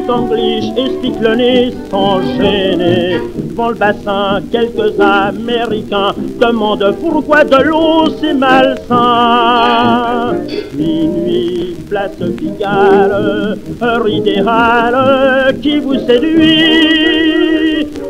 Speak 0.00 0.08
English 0.08 0.64
et 0.78 0.88
nez 1.36 1.74
sans 1.90 2.22
gêner. 2.22 3.20
Devant 3.50 3.68
le 3.68 3.74
bassin, 3.74 4.40
quelques 4.50 4.98
Américains 4.98 6.14
demandent 6.40 6.96
pourquoi 7.00 7.44
de 7.44 7.62
l'eau 7.62 8.08
c'est 8.20 8.32
malsain. 8.32 10.32
Minuit, 10.74 11.76
place 11.88 12.16
Pigalle, 12.38 13.58
heure 13.82 14.08
idéale 14.08 15.54
qui 15.60 15.80
vous 15.80 15.98
séduit. 16.06 17.29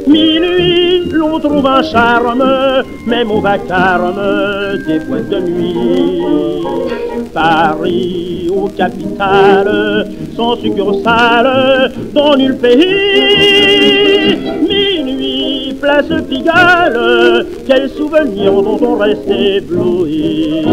Minuit, 0.07 1.05
l'on 1.13 1.39
trouve 1.39 1.67
un 1.67 1.83
charme, 1.83 2.45
même 3.07 3.31
au 3.31 3.41
vacarme 3.41 4.15
des 4.87 4.99
boîtes 5.01 5.29
de 5.29 5.41
nuit. 5.41 6.23
Paris 7.33 8.51
aux 8.51 8.69
capitales, 8.69 10.09
sans 10.37 10.57
succursale, 10.57 11.93
dans 12.13 12.37
nul 12.37 12.57
pays. 12.57 14.37
Minuit, 14.69 15.75
place 15.81 16.07
Pigalle, 16.29 17.47
quel 17.67 17.89
souvenir 17.91 18.53
dont 18.53 18.79
on 18.83 18.97
reste 18.97 19.29
ébloui. 19.29 20.67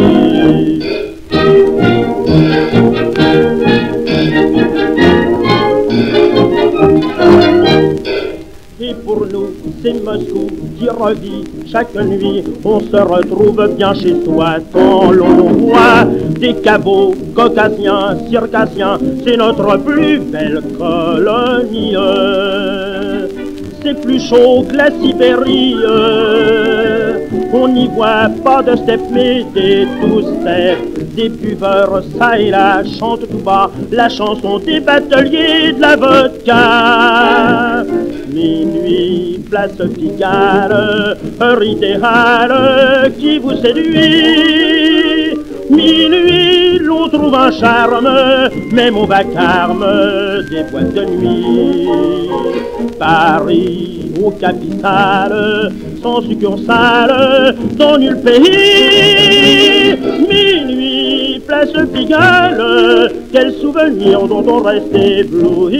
Et 8.79 8.93
pour 8.93 9.25
nous, 9.25 9.49
c'est 9.81 10.03
Moscou 10.03 10.45
qui 10.77 10.87
revit 10.87 11.43
chaque 11.65 11.95
nuit. 11.95 12.43
On 12.63 12.79
se 12.79 12.95
retrouve 12.95 13.67
bien 13.75 13.91
chez 13.95 14.13
toi 14.19 14.57
quand 14.71 15.11
l'on 15.11 15.49
voit 15.53 16.03
des 16.39 16.53
caveaux 16.53 17.15
caucasiens, 17.35 18.15
circassiens. 18.29 18.99
C'est 19.25 19.35
notre 19.35 19.77
plus 19.77 20.19
belle 20.19 20.61
colonie. 20.77 21.95
C'est 23.81 23.99
plus 23.99 24.19
chaud 24.19 24.63
que 24.69 24.75
la 24.75 24.91
Sibérie. 24.91 25.75
On 27.53 27.67
n'y 27.67 27.87
voit 27.87 28.29
pas 28.43 28.61
de 28.61 28.75
steppe, 28.75 29.01
mais 29.11 29.43
des 29.53 29.87
two-steps. 30.01 31.15
Des 31.15 31.29
buveurs, 31.29 32.03
ça 32.17 32.37
et 32.37 32.51
là, 32.51 32.83
chantent 32.99 33.27
tout 33.29 33.39
bas 33.39 33.71
la 33.91 34.07
chanson 34.09 34.59
des 34.59 34.79
bateliers 34.79 35.73
de 35.73 35.81
la 35.81 35.95
vodka. 35.95 37.83
Minuit, 38.31 39.39
place 39.49 39.71
Pigalle, 39.95 41.17
heure 41.41 41.63
idéale 41.63 43.11
qui 43.17 43.39
vous 43.39 43.55
séduit. 43.55 45.06
Minuit, 45.69 46.79
l'on 46.79 47.09
trouve 47.09 47.35
un 47.35 47.51
charme, 47.51 48.09
même 48.71 48.97
au 48.97 49.05
vacarme 49.05 49.85
des 50.49 50.63
boîtes 50.63 50.93
de 50.93 51.05
nuit. 51.05 51.89
Paris, 52.97 54.11
aux 54.23 54.31
capitales, 54.31 55.71
sans 56.01 56.21
succursale, 56.21 57.55
dans 57.77 57.97
nul 57.97 58.17
pays. 58.21 59.95
Minuit, 60.29 61.41
place 61.45 61.73
Pigalle, 61.93 63.11
quel 63.31 63.53
souvenir 63.53 64.27
dont 64.27 64.45
on 64.47 64.61
reste 64.61 64.95
ébloui. 64.95 65.77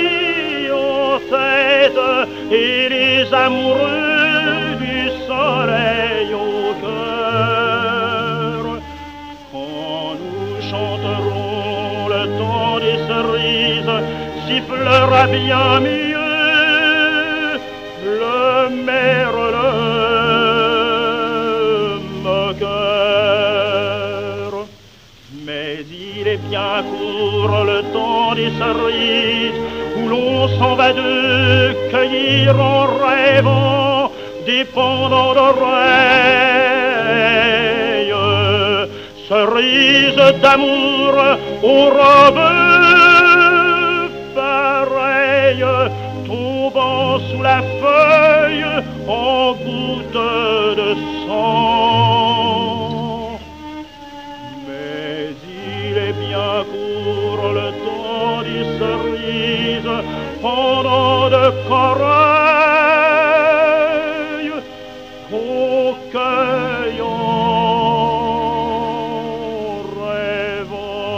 en 0.72 1.20
tête 1.30 2.00
et 2.52 2.90
les 2.90 3.34
amoureux 3.34 4.76
du 4.80 5.10
soleil 5.28 6.34
au 6.34 6.74
cœur. 6.82 8.64
Quand 9.52 10.16
nous 10.22 10.62
chanterons 10.62 12.08
le 12.08 12.24
temps 12.38 12.80
des 12.80 12.98
cerises, 13.08 13.98
sifflera 14.48 15.24
bien 15.28 15.80
mieux 15.82 16.18
le 18.06 18.70
merle 18.86 19.58
moqueur. 22.24 23.48
Mais 25.46 25.74
il 25.92 26.26
est 26.28 26.42
bien 26.50 26.84
court 26.84 27.07
le 27.66 27.82
temps 27.94 28.34
des 28.36 28.52
cerises 28.62 29.60
où 29.98 30.10
l'on 30.10 30.48
s'en 30.58 30.76
va 30.76 30.94
de 30.94 31.74
cueillir 31.92 32.60
en 32.60 32.86
rêvant 33.06 34.12
des 34.46 34.64
pendants 34.66 35.34
d'oreilles 35.34 36.78
cerises 39.30 40.40
d'amour 40.42 41.14
aux 41.62 41.90
robes 42.00 42.50
pareilles, 44.36 45.66
tombant 46.26 47.20
sous 47.30 47.42
la 47.42 47.62
feuille 47.82 48.66
en 49.08 49.54
gouttes 49.54 50.24
de 50.78 50.96
sang. 51.28 51.77
Corail, 61.68 62.08
qu'on 65.30 65.96
cueille 66.12 67.02
en 67.02 68.22
rêvant. 70.06 71.10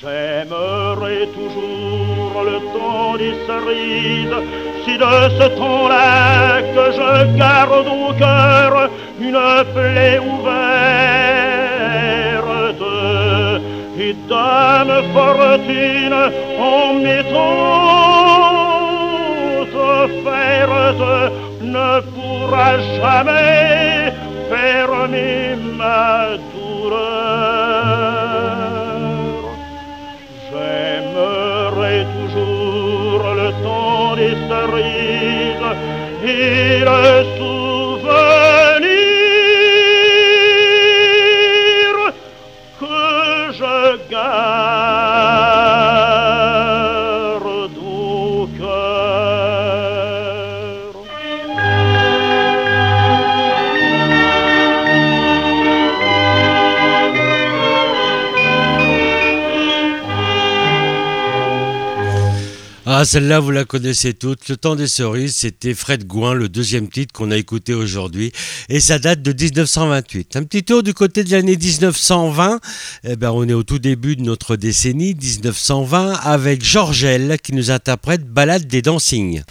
J'aimerais 0.00 1.26
toujours 1.38 2.42
le 2.50 2.56
temps 2.74 3.12
des 3.16 3.34
cerises, 3.46 4.40
si 4.84 4.92
de 4.96 5.14
ce 5.38 5.46
temps-là 5.58 6.62
que 6.74 6.84
je 6.98 7.10
garde 7.36 7.88
au 7.88 8.12
cœur 8.14 8.72
une 9.20 9.42
plaie 9.74 10.18
ouverte 10.18 10.80
et 14.00 14.14
dame 14.28 15.02
fortune 15.12 16.49
en 16.60 16.94
mettant 16.94 17.80
faire 20.24 20.74
ne 21.60 22.00
pourra 22.12 22.70
jamais 22.96 24.12
fermer 24.50 25.56
ma 25.78 26.36
douleur. 26.52 27.00
J'aimerai 30.50 31.96
toujours 32.18 33.22
le 33.40 33.48
temps 33.64 34.10
des 34.16 34.34
cerises 34.48 35.70
Ah, 63.02 63.06
celle-là, 63.06 63.40
vous 63.40 63.50
la 63.50 63.64
connaissez 63.64 64.12
toutes. 64.12 64.50
Le 64.50 64.58
temps 64.58 64.76
des 64.76 64.86
cerises, 64.86 65.34
c'était 65.34 65.72
Fred 65.72 66.06
Gouin, 66.06 66.34
le 66.34 66.50
deuxième 66.50 66.90
titre 66.90 67.14
qu'on 67.14 67.30
a 67.30 67.38
écouté 67.38 67.72
aujourd'hui. 67.72 68.30
Et 68.68 68.78
ça 68.78 68.98
date 68.98 69.22
de 69.22 69.32
1928. 69.32 70.36
Un 70.36 70.42
petit 70.42 70.64
tour 70.64 70.82
du 70.82 70.92
côté 70.92 71.24
de 71.24 71.30
l'année 71.30 71.56
1920. 71.56 72.60
Eh 73.04 73.16
ben, 73.16 73.30
on 73.30 73.48
est 73.48 73.54
au 73.54 73.62
tout 73.62 73.78
début 73.78 74.16
de 74.16 74.22
notre 74.22 74.54
décennie, 74.56 75.14
1920, 75.14 76.12
avec 76.12 76.62
Georgel 76.62 77.38
qui 77.42 77.54
nous 77.54 77.70
interprète 77.70 78.26
Balade 78.26 78.66
des 78.66 78.82
Dancing. 78.82 79.44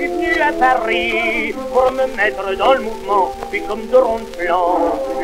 Suis 0.00 0.08
venu 0.08 0.40
à 0.40 0.52
Paris 0.52 1.54
pour 1.72 1.92
me 1.92 2.06
mettre 2.16 2.56
dans 2.56 2.72
le 2.72 2.80
mouvement, 2.80 3.32
puis 3.50 3.62
comme 3.66 3.86
de 3.86 3.96
ronde 3.96 4.26
plan. 4.38 4.78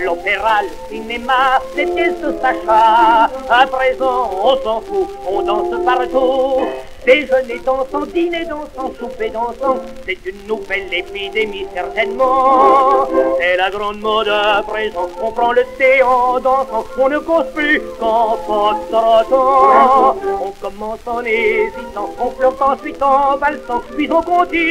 L'opéra, 0.04 0.62
le 0.62 0.94
cinéma, 0.94 1.60
les 1.76 1.86
pièces 1.86 2.20
de 2.20 2.32
Sacha. 2.40 3.30
À 3.48 3.66
présent, 3.66 4.30
on 4.42 4.56
s'en 4.62 4.80
fout, 4.82 5.08
on 5.26 5.42
danse 5.42 5.84
partout. 5.84 6.66
Déjeuner 7.06 7.60
dansant, 7.64 8.04
dîner 8.12 8.44
dansant, 8.46 8.90
souper 8.98 9.30
dansant, 9.30 9.76
c'est 10.04 10.18
une 10.26 10.44
nouvelle 10.48 10.92
épidémie 10.92 11.64
certainement. 11.72 13.06
C'est 13.38 13.56
la 13.56 13.70
grande 13.70 14.00
mode 14.00 14.26
à 14.26 14.60
présent, 14.66 15.08
on 15.22 15.30
prend 15.30 15.52
le 15.52 15.62
thé 15.78 16.02
en 16.02 16.40
dansant, 16.40 16.84
on 16.98 17.08
ne 17.08 17.18
cause 17.18 17.46
plus 17.54 17.80
qu'en 18.00 18.36
foxtrottant. 18.38 20.16
On 20.46 20.50
commence 20.60 20.98
en 21.06 21.20
hésitant, 21.20 22.10
on 22.20 22.30
flirte 22.32 22.60
ensuite 22.60 23.00
en 23.00 23.36
valsant, 23.36 23.82
puis 23.96 24.08
on 24.10 24.22
continue, 24.22 24.65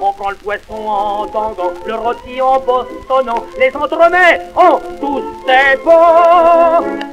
On 0.00 0.12
prend 0.12 0.30
le 0.30 0.36
poisson 0.36 0.86
en 0.86 1.26
tanguant, 1.26 1.72
le 1.86 1.94
rôti 1.94 2.40
en 2.40 2.58
bostonnant, 2.60 3.44
les 3.58 3.74
entremets 3.76 4.40
en 4.56 4.78
tous 5.00 5.22
c'est 5.46 5.82
bon. 5.84 5.92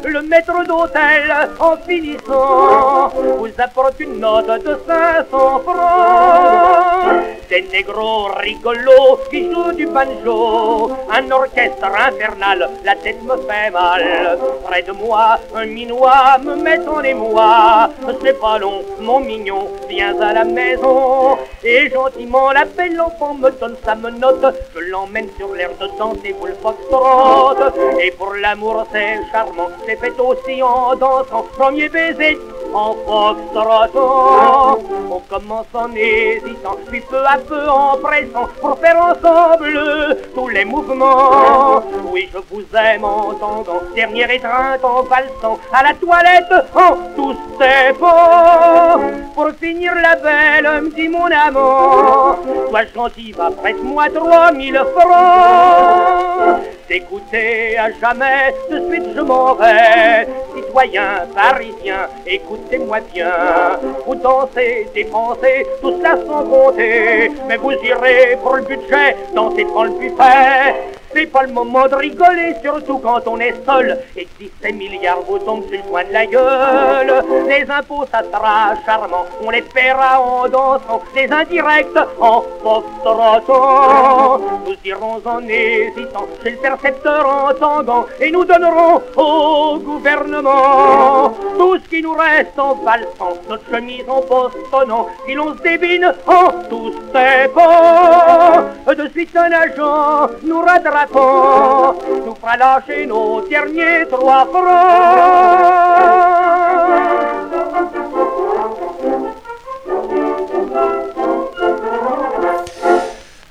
Le 0.04 0.22
maître 0.22 0.64
d'hôtel 0.68 1.50
en 1.60 1.76
finissant 1.78 3.10
vous 3.38 3.50
apporte 3.58 4.00
une 4.00 4.20
note 4.20 4.64
de 4.64 4.78
500 4.88 5.60
francs. 5.60 7.14
Des 7.50 7.62
négros 7.74 8.30
rigolos 8.38 9.20
qui 9.32 9.52
jouent 9.52 9.72
du 9.72 9.88
banjo, 9.88 10.92
un 11.12 11.32
orchestre 11.32 11.86
infernal, 11.86 12.70
la 12.86 12.96
tête 12.96 13.22
me 13.24 13.36
fait 13.38 13.72
mal. 13.72 14.38
Près 14.66 14.84
de 14.84 14.92
moi, 14.92 15.40
un 15.56 15.66
minois 15.66 16.38
me 16.44 16.56
met 16.56 16.88
en 16.88 17.02
émoi. 17.02 17.90
C'est 18.24 18.40
pas 18.40 18.60
long, 18.60 18.84
mon 19.02 19.20
mignon, 19.20 19.68
viens 19.90 20.09
à 20.22 20.34
la 20.34 20.44
maison. 20.44 21.38
Et 21.64 21.90
gentiment, 21.90 22.52
la 22.52 22.66
belle 22.66 23.00
enfant 23.00 23.34
me 23.36 23.50
donne 23.52 23.76
sa 23.84 23.96
menotte. 23.96 24.46
Je 24.76 24.80
l'emmène 24.80 25.30
sur 25.38 25.54
l'air 25.54 25.72
de 25.80 25.88
danse 25.98 26.18
et 26.26 26.34
vous 26.34 26.48
le 26.48 26.54
foxtrot. 26.54 27.54
Et 28.02 28.12
pour 28.12 28.34
l'amour, 28.36 28.86
c'est 28.92 29.20
charmant, 29.32 29.70
c'est 29.86 29.98
fait 29.98 30.20
aussi 30.20 30.62
en 30.62 30.96
dansant. 30.96 31.46
Premier 31.58 31.90
baiser 31.90 32.38
en 32.74 32.96
foxtrotant. 33.06 34.80
On 35.12 35.20
commence 35.30 35.66
en 35.74 35.92
hésitant, 35.96 36.78
puis 36.88 37.02
peu 37.02 37.18
à 37.26 37.38
peu 37.38 37.68
en 37.70 37.98
pressant, 37.98 38.48
pour 38.62 38.78
faire 38.80 38.98
ensemble 38.98 40.18
tous 40.36 40.48
les 40.50 40.66
mouvements. 40.66 41.84
Oui, 42.12 42.30
je 42.34 42.40
vous 42.52 42.66
aime 42.78 43.04
en 43.04 43.34
tendant, 43.34 43.82
dernière 43.96 44.32
étreinte 44.32 44.84
en 44.84 45.04
valsant, 45.04 45.60
à 45.74 45.84
la 45.84 45.94
toilette 45.94 46.54
en 46.76 46.96
tous 47.16 47.38
bon. 48.00 48.08
Pour 49.36 49.50
finir 49.60 49.94
la 49.96 50.16
belle, 50.16 50.82
me 50.84 50.90
dit 50.90 51.08
mon 51.08 51.26
amant, 51.26 52.38
sois 52.70 52.86
gentil, 52.94 53.32
va 53.34 53.52
prête-moi 53.52 54.10
trois 54.14 54.52
mille 54.52 54.82
francs. 54.96 56.62
D'écouter 56.88 57.78
à 57.78 57.92
jamais, 58.00 58.54
de 58.72 58.90
suite 58.90 59.10
je 59.16 59.22
m'en 59.22 59.54
vais, 59.54 60.28
citoyen 60.56 61.28
parisien, 61.36 62.08
écoutez-moi 62.60 63.00
bien. 63.14 63.32
Vous 64.06 64.16
dansez, 64.16 64.88
dépensez, 64.94 65.66
tout 65.82 65.98
cela 65.98 66.18
sans 66.26 66.44
compter. 66.44 67.32
Mais 67.48 67.58
vous 67.58 67.72
irez 67.72 68.38
pour 68.42 68.56
le 68.56 68.64
budget, 68.64 69.16
danser 69.34 69.66
dans 69.66 69.84
le 69.84 69.92
buffet. 69.92 70.76
C'est 71.14 71.26
pas 71.26 71.44
le 71.44 71.52
moment 71.52 71.88
de 71.88 71.96
rigoler, 71.96 72.56
surtout 72.64 73.00
quand 73.00 73.22
on 73.26 73.40
est 73.40 73.56
seul. 73.66 73.98
Et 74.16 74.28
si 74.38 74.52
ces 74.62 74.72
milliards 74.72 75.22
vous 75.22 75.40
tombent 75.40 75.68
sur 75.68 75.78
le 75.78 75.90
coin 75.90 76.04
de 76.04 76.14
la 76.14 76.26
gueule, 76.26 77.24
les 77.48 77.66
impôts 77.70 78.06
ça 78.12 78.22
sera 78.24 78.76
charmant, 78.86 79.26
on 79.44 79.50
les 79.50 79.64
paiera 79.64 80.22
en 80.22 80.48
dansant, 80.48 81.02
les 81.16 81.32
indirects 81.32 81.88
en 82.20 82.44
foxtrotant. 82.64 84.40
Nous 84.66 84.76
irons 84.86 85.22
en 85.26 85.42
hésitant 85.48 86.28
chez 86.44 86.52
le 86.52 86.58
percepteur 86.58 87.28
en 87.28 87.54
tangant 87.54 88.06
et 88.20 88.30
nous 88.32 88.46
donnerons 88.46 89.02
au 89.16 89.80
gouvernement 89.80 91.34
tout 91.58 91.78
ce 91.84 91.90
qui 91.90 92.02
nous 92.04 92.14
reste 92.14 92.58
en 92.58 92.76
valsant, 92.76 93.34
notre 93.50 93.68
chemise 93.72 94.08
en 94.08 94.22
bostonnant, 94.22 95.08
si 95.26 95.34
l'on 95.34 95.58
se 95.58 95.62
débine 95.64 96.14
en 96.28 96.52
tous 96.70 96.94
ces 97.14 97.48
bons. 97.54 98.94
De 99.00 99.08
suite 99.12 99.36
un 99.36 99.52
agent 99.52 100.30
nous 100.44 100.62
nous 101.08 102.36
fera 102.36 102.58
lâcher 102.58 103.06
nos 103.06 103.48
derniers 103.48 104.06
trois 104.10 104.46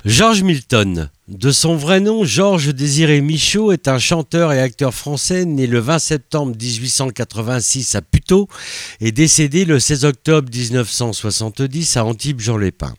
Georges 0.05 0.43
Milton. 0.43 1.11
De 1.29 1.53
son 1.53 1.77
vrai 1.77 2.01
nom, 2.01 2.25
Georges 2.25 2.75
Désiré 2.75 3.21
Michaud 3.21 3.73
est 3.73 3.89
un 3.89 3.99
chanteur 3.99 4.53
et 4.53 4.61
acteur 4.61 4.95
français 4.95 5.45
né 5.45 5.67
le 5.67 5.79
20 5.79 5.99
septembre 5.99 6.57
1886 6.61 7.95
à 7.95 8.03
Puteaux 8.03 8.49
et 9.01 9.13
décédé 9.13 9.65
le 9.65 9.79
16 9.79 10.05
octobre 10.05 10.49
1970 10.53 11.97
à 11.99 12.05
Antibes-Jean-les-Pins. 12.05 12.95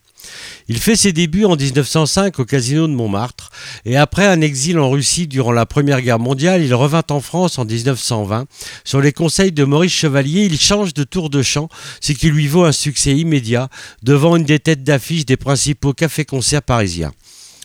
Il 0.67 0.78
fait 0.78 0.95
ses 0.95 1.13
débuts 1.13 1.45
en 1.45 1.55
1905 1.55 2.39
au 2.39 2.45
casino 2.45 2.88
de 2.88 2.93
Montmartre 2.93 3.49
et 3.86 3.97
après 3.97 4.26
un 4.26 4.41
exil 4.41 4.78
en 4.80 4.89
Russie 4.89 5.28
durant 5.28 5.51
la 5.51 5.65
Première 5.65 6.01
Guerre 6.01 6.20
mondiale, 6.20 6.63
il 6.63 6.74
revint 6.74 7.03
en 7.09 7.20
France 7.22 7.57
en 7.57 7.65
1920. 7.65 8.45
Sur 8.84 9.01
les 9.01 9.13
conseils 9.13 9.51
de 9.51 9.63
Maurice 9.63 9.93
Chevalier, 9.93 10.45
il 10.45 10.59
change 10.59 10.93
de 10.93 11.03
tour 11.03 11.30
de 11.30 11.41
chant, 11.41 11.70
ce 12.01 12.11
qui 12.11 12.30
lui 12.30 12.47
vaut 12.47 12.65
un 12.65 12.72
succès 12.72 13.15
immédiat 13.15 13.70
devant 14.03 14.36
une 14.36 14.43
des 14.43 14.59
têtes 14.59 14.84
d'affiche 14.84 15.26
des 15.26 15.38
principaux 15.38 15.93
cafés-concerts 15.93 16.63
parisiens. 16.63 17.13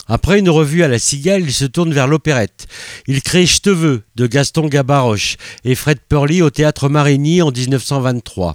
Après 0.06 0.38
une 0.38 0.50
revue 0.50 0.82
à 0.82 0.88
la 0.88 0.98
Cigale, 0.98 1.42
il 1.42 1.52
se 1.52 1.64
tourne 1.64 1.94
vers 1.94 2.06
l'opérette. 2.06 2.66
Il 3.06 3.22
crée 3.22 3.46
Ch'teveux 3.46 4.02
de 4.16 4.26
Gaston 4.26 4.68
Gabaroche 4.68 5.36
et 5.64 5.74
Fred 5.74 5.98
Perly 6.08 6.42
au 6.42 6.50
théâtre 6.50 6.90
Marigny 6.90 7.40
en 7.40 7.50
1923. 7.50 8.54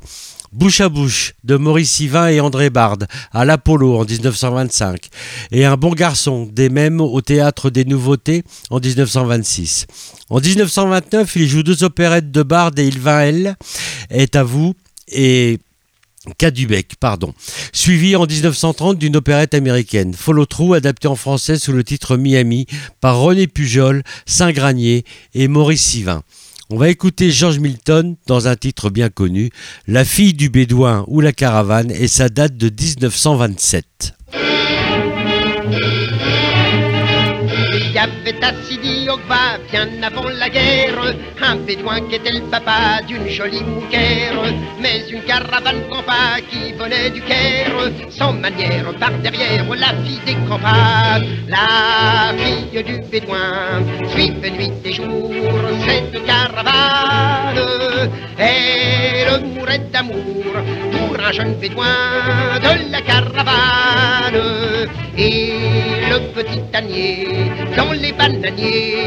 Bouche 0.52 0.82
à 0.82 0.90
bouche 0.90 1.34
de 1.44 1.58
Maurice 1.58 1.92
Sivin 1.92 2.28
et 2.28 2.40
André 2.40 2.72
Bard 2.72 2.98
à 3.32 3.46
l'Apollo 3.46 4.00
en 4.00 4.06
1925 4.06 5.10
et 5.52 5.66
Un 5.66 5.78
bon 5.78 5.92
garçon 5.92 6.50
des 6.52 6.70
mêmes 6.70 7.02
au 7.02 7.22
théâtre 7.22 7.70
des 7.70 7.86
Nouveautés 7.86 8.44
en 8.72 8.80
1926. 8.80 9.86
En 10.30 10.40
1929, 10.40 11.36
il 11.36 11.48
joue 11.48 11.62
deux 11.62 11.84
opérettes 11.84 12.32
de 12.32 12.42
Bard 12.42 12.72
et 12.78 12.88
Il 12.88 13.00
va 13.00 13.26
elle 13.26 13.56
est 14.10 14.36
à 14.36 14.44
vous 14.44 14.74
et 15.08 15.60
Cadubec, 16.38 16.96
pardon. 17.00 17.34
Suivi 17.72 18.16
en 18.16 18.26
1930 18.26 18.98
d'une 18.98 19.16
opérette 19.16 19.54
américaine, 19.54 20.14
Follow 20.14 20.46
True, 20.46 20.76
adaptée 20.76 21.08
en 21.08 21.16
français 21.16 21.58
sous 21.58 21.72
le 21.72 21.84
titre 21.84 22.18
Miami 22.18 22.66
par 23.02 23.20
René 23.20 23.48
Pujol, 23.48 24.04
Saint-Granier 24.26 25.06
et 25.34 25.48
Maurice 25.48 25.84
Sivin. 25.84 26.24
On 26.72 26.78
va 26.78 26.90
écouter 26.90 27.32
George 27.32 27.58
Milton 27.58 28.16
dans 28.28 28.48
un 28.48 28.56
titre 28.56 28.92
bien 28.92 29.10
connu, 29.10 29.50
La 29.88 30.06
fille 30.06 30.36
du 30.36 30.50
bédouin 30.50 31.04
ou 31.08 31.20
la 31.20 31.32
caravane, 31.32 31.90
et 31.90 32.08
ça 32.08 32.30
date 32.30 32.58
de 32.58 32.70
1927. 32.70 34.14
Bien 39.10 40.04
avant 40.04 40.30
la 40.30 40.50
guerre, 40.50 41.16
un 41.42 41.56
bédouin 41.56 42.02
qui 42.02 42.16
était 42.16 42.32
le 42.32 42.42
papa 42.42 43.02
d'une 43.08 43.28
jolie 43.28 43.64
mouquère. 43.64 44.40
Mais 44.80 45.02
une 45.10 45.24
caravane 45.24 45.82
campa 45.90 46.40
qui 46.48 46.74
venait 46.74 47.10
du 47.10 47.22
Caire, 47.22 47.90
sans 48.12 48.34
manière 48.34 48.94
par 49.00 49.12
derrière 49.24 49.66
la 49.76 49.94
fille 50.04 50.22
des 50.28 50.36
campagnes. 50.48 51.26
La 51.48 52.34
fille 52.38 52.84
du 52.84 53.02
bédouin 53.10 53.82
suivait 54.10 54.52
nuit 54.52 54.74
et 54.86 54.94
jour 54.94 55.32
cette 55.88 56.24
caravane. 56.26 57.60
Elle 58.38 59.44
mourait 59.44 59.88
d'amour 59.92 60.46
pour 60.92 61.20
un 61.20 61.32
jeune 61.32 61.56
bédouin 61.56 62.60
de 62.62 62.92
la 62.92 63.02
caravane. 63.02 64.90
Et 65.18 65.54
le 66.10 66.20
petit 66.34 66.62
ânier 66.74 67.28
dans 67.76 67.92
les 67.92 68.14
bananiers 68.14 68.99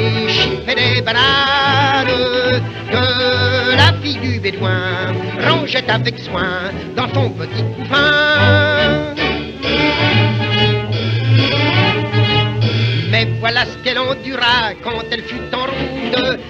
des 0.75 1.03
bananes 1.03 2.63
que 2.91 3.77
la 3.77 3.93
fille 4.03 4.19
du 4.19 4.41
bédouin 4.41 5.13
rangeait 5.41 5.91
avec 5.91 6.19
soin 6.19 6.71
dans 6.97 7.13
son 7.13 7.31
petit 7.31 7.63
couffin. 7.77 9.15
Mais 13.11 13.29
voilà 13.41 13.65
ce 13.67 13.77
qu'elle 13.85 13.99
endura 13.99 14.75
quand 14.83 15.03
elle 15.11 15.23
fut 15.23 15.55
en 15.55 15.62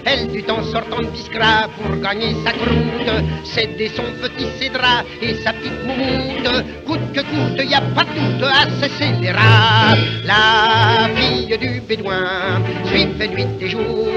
Elle 0.04 0.28
dut 0.28 0.44
en 0.50 0.62
sortant 0.64 1.00
de 1.00 1.06
Biskra 1.06 1.68
pour 1.76 1.96
gagner 2.00 2.34
sa 2.44 2.52
croûte. 2.52 3.24
Céder 3.44 3.90
son 3.94 4.04
petit 4.20 4.46
cédra 4.58 5.02
et 5.20 5.34
sa 5.34 5.52
petite 5.52 5.84
moumoute. 5.84 6.64
Coûte 6.86 7.12
que 7.12 7.20
coûte, 7.20 7.70
y 7.70 7.74
a 7.74 7.80
pas 7.80 8.04
doute 8.04 8.42
à 8.42 8.68
cesser 8.80 9.12
les 9.20 9.30
rats. 9.30 9.96
La 10.24 11.08
fille 11.14 11.58
du 11.58 11.80
bédouin 11.80 12.62
suivait 12.86 13.28
nuit 13.28 13.46
et 13.60 13.68
jour 13.68 14.08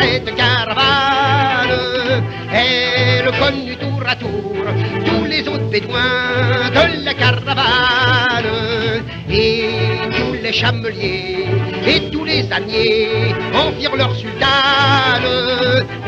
cette 0.00 0.34
caravane. 0.34 1.68
Elle 2.52 3.30
connut 3.38 3.76
tour 3.76 4.02
à 4.06 4.16
tour 4.16 4.54
tous 5.04 5.24
les 5.24 5.46
autres 5.48 5.70
bédouins 5.70 6.70
de 6.74 7.04
la 7.04 7.14
caravane. 7.14 8.44
Et 9.30 9.68
chameliers 10.52 11.46
et 11.86 12.10
tous 12.10 12.24
les 12.24 12.50
âniers 12.52 13.34
en 13.54 13.72
firent 13.78 13.96
leur 13.96 14.14
sultane. 14.14 14.46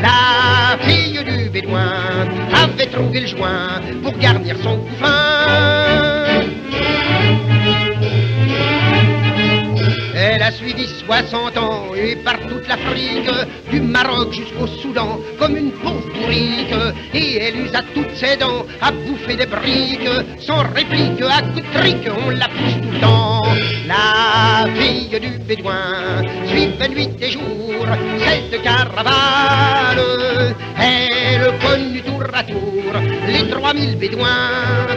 La 0.01 0.77
fille 0.81 1.23
du 1.23 1.49
bédouin 1.49 2.27
avait 2.53 2.87
trouvé 2.87 3.21
le 3.21 3.27
joint 3.27 3.81
pour 4.03 4.17
garnir 4.17 4.55
son 4.63 4.77
couffin. 4.77 6.41
Elle 10.41 10.47
a 10.47 10.51
suivi 10.53 10.87
60 11.05 11.55
ans 11.57 11.93
et 11.95 12.15
par 12.15 12.39
toute 12.39 12.67
l'Afrique, 12.67 13.29
du 13.69 13.79
Maroc 13.79 14.33
jusqu'au 14.33 14.65
Soudan, 14.65 15.19
comme 15.37 15.55
une 15.55 15.71
pauvre 15.71 16.01
bourrique. 16.15 16.73
Et 17.13 17.37
elle 17.37 17.59
usa 17.59 17.83
toutes 17.93 18.15
ses 18.15 18.37
dents 18.37 18.65
à 18.81 18.91
bouffer 18.91 19.35
des 19.35 19.45
briques, 19.45 20.09
sans 20.39 20.63
réplique, 20.73 21.21
à 21.21 21.43
coup 21.43 21.59
de 21.59 21.79
trique, 21.79 22.09
on 22.25 22.31
la 22.31 22.47
pousse 22.47 22.81
tout 22.81 22.91
le 22.91 22.99
temps. 22.99 23.43
La 23.85 24.65
fille 24.73 25.19
du 25.19 25.37
bédouin 25.37 26.23
suivait 26.47 26.89
nuit 26.89 27.09
et 27.21 27.29
jour 27.29 27.80
cette 28.19 28.61
caravane. 28.61 30.01
Elle 30.79 31.51
connut 31.59 32.01
tour 32.01 32.23
à 32.33 32.43
tour 32.43 32.93
les 33.27 33.49
3000 33.49 33.97
bédouins 33.97 34.27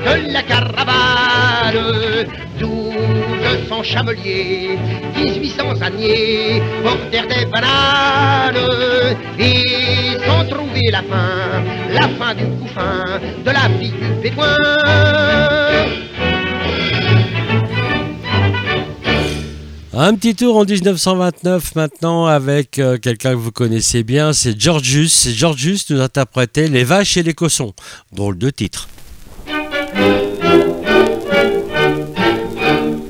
de 0.04 0.32
la 0.32 0.42
caravane. 0.42 2.24
1200 2.58 3.82
chameliers, 3.82 4.78
1800 5.16 5.82
âniers 5.82 6.62
portèrent 6.82 7.26
des 7.26 7.46
bananes 7.46 8.56
et 9.38 10.18
sans 10.26 10.44
trouver 10.48 10.90
la 10.90 11.02
fin, 11.02 11.62
la 11.92 12.08
fin 12.08 12.34
du 12.34 12.44
couffin 12.58 13.20
de 13.44 13.50
la 13.50 13.68
fille 13.78 13.92
du 13.92 14.22
bédouin. 14.22 14.56
Un 19.96 20.16
petit 20.16 20.34
tour 20.34 20.56
en 20.56 20.64
1929 20.64 21.76
maintenant 21.76 22.26
avec 22.26 22.80
euh, 22.80 22.98
quelqu'un 22.98 23.30
que 23.30 23.36
vous 23.36 23.52
connaissez 23.52 24.02
bien, 24.02 24.32
c'est 24.32 24.60
Georgius. 24.60 25.28
Georgius 25.28 25.88
nous 25.90 26.00
interprétait 26.00 26.66
Les 26.66 26.82
vaches 26.82 27.16
et 27.16 27.22
les 27.22 27.32
cossons. 27.32 27.74
Drôle 28.12 28.36
de 28.36 28.50
titre. 28.50 28.88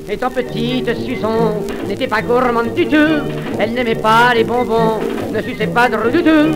Étant 0.07 0.29
petite, 0.29 0.95
Susan 1.03 1.59
n'était 1.87 2.07
pas 2.07 2.21
gourmande 2.21 2.75
du 2.75 2.85
tout. 2.85 3.23
Elle 3.57 3.73
n'aimait 3.73 3.95
pas 3.95 4.35
les 4.35 4.43
bonbons, 4.43 4.99
ne 5.33 5.41
suçait 5.41 5.65
pas 5.65 5.89
de 5.89 6.11
du 6.11 6.21
tout. 6.23 6.55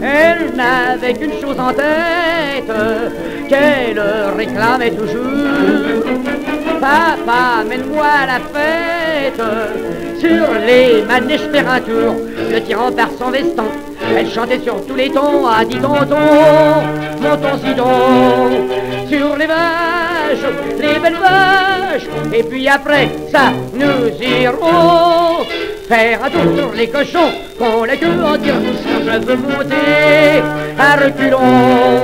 Elle 0.00 0.54
n'avait 0.54 1.14
qu'une 1.14 1.32
chose 1.40 1.58
en 1.58 1.72
tête, 1.72 2.70
qu'elle 3.48 4.00
réclamait 4.36 4.92
toujours. 4.92 6.63
Papa, 6.84 7.64
mène-moi 7.66 8.04
à 8.04 8.26
la 8.26 8.40
fête, 8.52 9.40
sur 10.20 10.52
les 10.66 11.00
manèges 11.00 11.48
faire 11.50 11.70
un 11.70 11.80
tour, 11.80 12.14
le 12.52 12.60
tirant 12.60 12.92
par 12.92 13.08
son 13.18 13.30
veston. 13.30 13.64
Elle 14.16 14.30
chantait 14.30 14.60
sur 14.60 14.84
tous 14.86 14.94
les 14.94 15.10
tons, 15.10 15.46
ah 15.46 15.64
dis 15.64 15.76
tonton, 15.76 16.16
montons-y 17.20 17.74
donc, 17.74 18.52
sur 19.08 19.36
les 19.36 19.46
vaches, 19.46 20.46
les 20.78 20.98
belles 21.00 21.16
vaches, 21.20 22.08
et 22.32 22.42
puis 22.42 22.68
après 22.68 23.08
ça, 23.32 23.52
nous 23.74 24.08
irons 24.20 25.44
faire 25.88 26.24
un 26.24 26.30
tour 26.30 26.56
sur 26.56 26.72
les 26.72 26.88
cochons, 26.88 27.30
qu'on 27.58 27.84
les 27.84 27.96
queue 27.96 28.24
en 28.24 28.38
tire 28.38 28.54
je 29.04 29.18
veux 29.18 29.36
monter 29.36 30.42
à 30.78 30.96
reculons, 30.96 32.00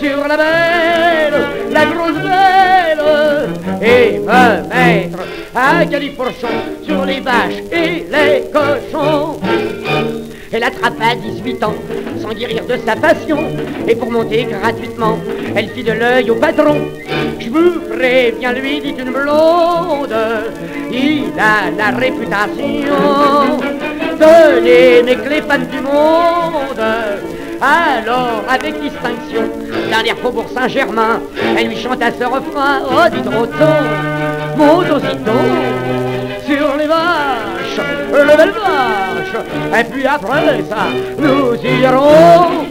sur 0.00 0.28
la 0.28 0.36
belle, 0.36 1.46
la 1.72 1.84
grosse 1.86 2.22
belle, 2.22 3.00
et 3.82 4.18
me 4.18 4.68
mettre 4.68 5.18
à 5.54 5.84
califourchon 5.84 6.48
sur 6.84 7.04
les 7.04 7.20
vaches 7.20 7.62
et 7.72 8.06
les 8.10 8.44
cochons. 8.52 9.40
Elle 10.52 10.64
attrapa 10.64 11.04
à 11.12 11.14
18 11.14 11.62
ans, 11.62 11.74
sans 12.20 12.30
guérir 12.30 12.64
de 12.66 12.76
sa 12.84 12.96
passion, 12.96 13.38
et 13.86 13.94
pour 13.94 14.10
monter 14.10 14.48
gratuitement, 14.50 15.16
elle 15.54 15.68
fit 15.68 15.84
de 15.84 15.92
l'œil 15.92 16.28
au 16.30 16.34
patron. 16.34 16.76
Je 17.38 17.48
vous 17.48 17.80
préviens, 17.96 18.52
lui 18.52 18.80
dit 18.80 18.94
une 18.98 19.12
blonde, 19.12 20.16
il 20.90 21.26
a 21.38 21.70
la 21.76 21.96
réputation 21.96 23.58
de 24.18 25.28
les 25.28 25.42
femmes 25.42 25.66
du 25.66 25.80
monde. 25.80 26.84
Alors, 27.62 28.42
avec 28.48 28.80
distinction, 28.80 29.48
les 30.02 30.14
faubourg 30.20 30.46
Saint-Germain, 30.52 31.20
elle 31.56 31.68
lui 31.68 31.76
chanta 31.76 32.10
ce 32.10 32.24
refrain, 32.24 32.80
oh 32.90 33.08
dis 33.14 33.22
donc, 33.22 33.50
monte 34.56 34.90
aussitôt 34.90 35.99
sur 36.50 36.76
les 36.76 36.86
vaches, 36.86 37.80
le 38.12 38.36
belle 38.36 38.50
vache, 38.50 39.36
et 39.78 39.84
puis 39.84 40.06
après 40.06 40.64
ça, 40.68 40.88
nous 41.16 41.54
irons 41.54 42.66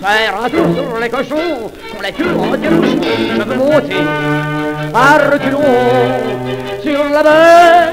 faire 0.00 0.34
un 0.42 0.48
tour 0.48 0.66
sur 0.74 0.98
les 0.98 1.10
cochons, 1.10 1.70
qu'on 1.92 2.02
les 2.02 2.12
tue 2.12 2.24
en 2.24 2.56
dérouche, 2.56 2.96
je 3.36 3.42
veux 3.42 3.56
monter 3.56 3.96
à 4.94 5.30
reculons 5.30 5.60
sur 6.82 7.04
la 7.12 7.22
belle, 7.22 7.92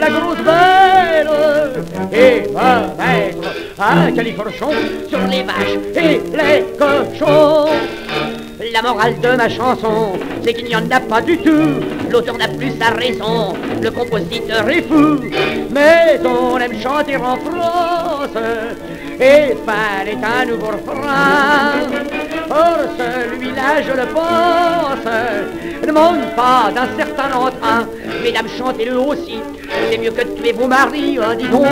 la 0.00 0.08
grosse 0.08 0.38
belle, 0.38 1.30
et 2.12 2.48
me 2.48 2.96
mettre 2.96 3.48
à 3.78 4.10
califorchon 4.10 4.70
sur 5.08 5.20
les 5.30 5.42
vaches 5.42 5.78
et 5.96 6.20
les 6.32 6.64
cochons. 6.78 7.68
La 8.72 8.80
morale 8.80 9.20
de 9.20 9.36
ma 9.36 9.50
chanson, 9.50 10.12
c'est 10.42 10.54
qu'il 10.54 10.64
n'y 10.64 10.74
en 10.74 10.90
a 10.90 10.98
pas 10.98 11.20
du 11.20 11.36
tout. 11.36 11.74
L'auteur 12.10 12.38
n'a 12.38 12.48
plus 12.48 12.72
sa 12.80 12.90
raison, 12.90 13.54
le 13.82 13.90
compositeur 13.90 14.66
est 14.70 14.80
fou. 14.88 15.20
Mais 15.70 16.18
on 16.24 16.58
aime 16.58 16.80
chanter 16.80 17.16
en 17.16 17.36
France, 17.36 18.30
et 19.20 19.54
fallait 19.66 20.16
un 20.22 20.46
nouveau 20.46 20.68
refrain. 20.68 21.72
Or 22.50 22.78
celui-là, 22.96 23.82
je 23.82 23.92
le 23.92 24.06
pense, 24.06 25.06
ne 25.86 25.92
manque 25.92 26.34
pas 26.34 26.70
d'un 26.74 26.88
certain 26.96 27.36
entrain. 27.36 27.86
Mesdames, 28.22 28.48
chantez-le 28.58 28.98
aussi, 28.98 29.38
c'est 29.90 29.98
mieux 29.98 30.12
que 30.12 30.24
de 30.24 30.30
tuer 30.40 30.52
vos 30.52 30.66
maris. 30.66 31.18
Hein, 31.18 31.34
dis 31.38 31.48
donc, 31.48 31.66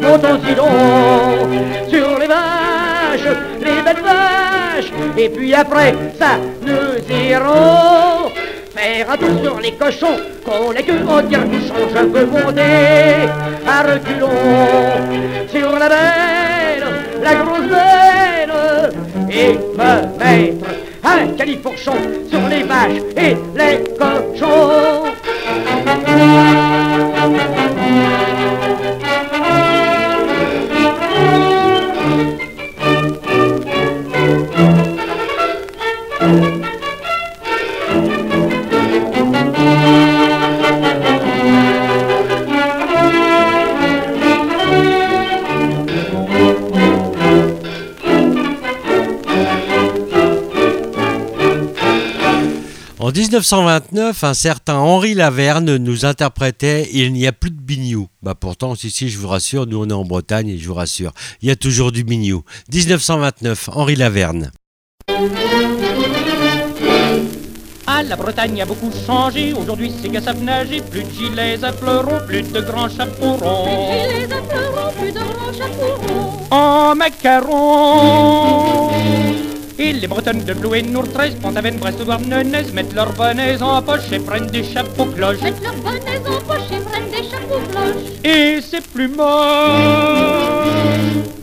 montons-y 0.00 0.54
donc, 0.54 1.90
sur 1.90 2.18
les 2.20 2.28
vaches, 2.28 3.36
les 3.64 3.82
belles 3.82 4.02
vaches. 4.02 4.92
Et 5.16 5.28
puis 5.28 5.54
après 5.54 5.94
ça, 6.18 6.38
nous 6.62 7.14
irons 7.14 8.30
faire 8.74 9.06
sur 9.42 9.60
les 9.60 9.72
cochons, 9.72 10.18
qu'on 10.44 10.70
les 10.72 10.82
que 10.82 10.92
au 10.92 11.22
tire-bouchon. 11.22 11.74
Je 11.94 12.00
veux 12.00 12.26
monter 12.26 13.28
à 13.66 13.82
reculons 13.82 14.28
sur 15.48 15.78
la 15.78 15.88
belle, 15.88 16.86
la 17.22 17.34
grosse 17.34 17.68
belle, 17.68 18.52
et 19.30 19.58
me 19.78 19.92
mettre 20.18 20.70
un 21.04 21.26
califourchon 21.36 21.96
sur 22.30 22.48
les 22.48 22.62
vaches 22.62 23.02
et 23.16 23.36
les 23.56 23.84
cochons. 23.98 25.12
1929, 53.32 54.24
un 54.24 54.34
certain 54.34 54.74
Henri 54.74 55.14
Laverne 55.14 55.76
nous 55.78 56.04
interprétait 56.04 56.86
Il 56.92 57.14
n'y 57.14 57.26
a 57.26 57.32
plus 57.32 57.48
de 57.50 57.58
bignou. 57.58 58.08
Bah 58.22 58.34
pourtant, 58.34 58.74
ici, 58.74 59.08
je 59.08 59.16
vous 59.16 59.28
rassure, 59.28 59.66
nous 59.66 59.78
on 59.78 59.88
est 59.88 59.94
en 59.94 60.04
Bretagne 60.04 60.50
et 60.50 60.58
je 60.58 60.68
vous 60.68 60.74
rassure, 60.74 61.14
il 61.40 61.48
y 61.48 61.50
a 61.50 61.56
toujours 61.56 61.92
du 61.92 62.04
bignou. 62.04 62.44
1929, 62.70 63.70
Henri 63.72 63.96
Laverne. 63.96 64.50
Ah, 67.86 68.02
la 68.02 68.16
Bretagne 68.16 68.60
a 68.60 68.66
beaucoup 68.66 68.90
changé. 69.06 69.54
Aujourd'hui, 69.54 69.90
c'est 70.02 70.10
qu'à 70.10 70.34
nager. 70.34 70.82
Plus 70.82 71.04
de 71.04 71.10
gilets 71.10 71.64
à 71.64 71.72
fleurons, 71.72 72.20
plus 72.26 72.42
de 72.42 72.60
grands 72.60 72.90
chapeaux 72.90 73.36
ronds. 73.36 73.64
Plus 73.64 74.26
de 74.26 74.26
gilets 74.26 74.34
à 74.34 74.42
fleurons, 74.42 74.92
plus 75.00 75.12
de 75.12 75.20
grands 75.20 75.54
chapeaux 75.54 75.96
ronds. 76.06 76.48
En 76.50 76.94
macarons. 76.94 78.12
Et 79.78 79.92
les 79.92 80.06
Bretonnes 80.06 80.44
de 80.44 80.52
Blou 80.52 80.74
et 80.74 80.82
Nour 80.82 81.10
13, 81.12 81.36
Pont-Aven, 81.40 81.78
Brest 81.78 82.00
ou 82.00 82.04
Douarnenez 82.04 82.70
mettent 82.74 82.92
leurs 82.94 83.12
bonnets 83.14 83.62
en 83.62 83.80
poche 83.82 84.12
et 84.12 84.18
prennent 84.18 84.48
des 84.48 84.62
chapeaux 84.62 85.06
cloches. 85.06 85.40
Mettent 85.40 85.62
leurs 85.62 85.74
bonnets 85.76 86.20
en 86.26 86.40
poche 86.42 86.70
et 86.70 86.80
prennent 86.80 87.10
des 87.10 87.22
chapeaux 87.28 87.60
cloches. 87.70 87.71
Et 88.24 88.60
c'est 88.60 88.86
plus 88.86 89.08
moche. 89.08 89.26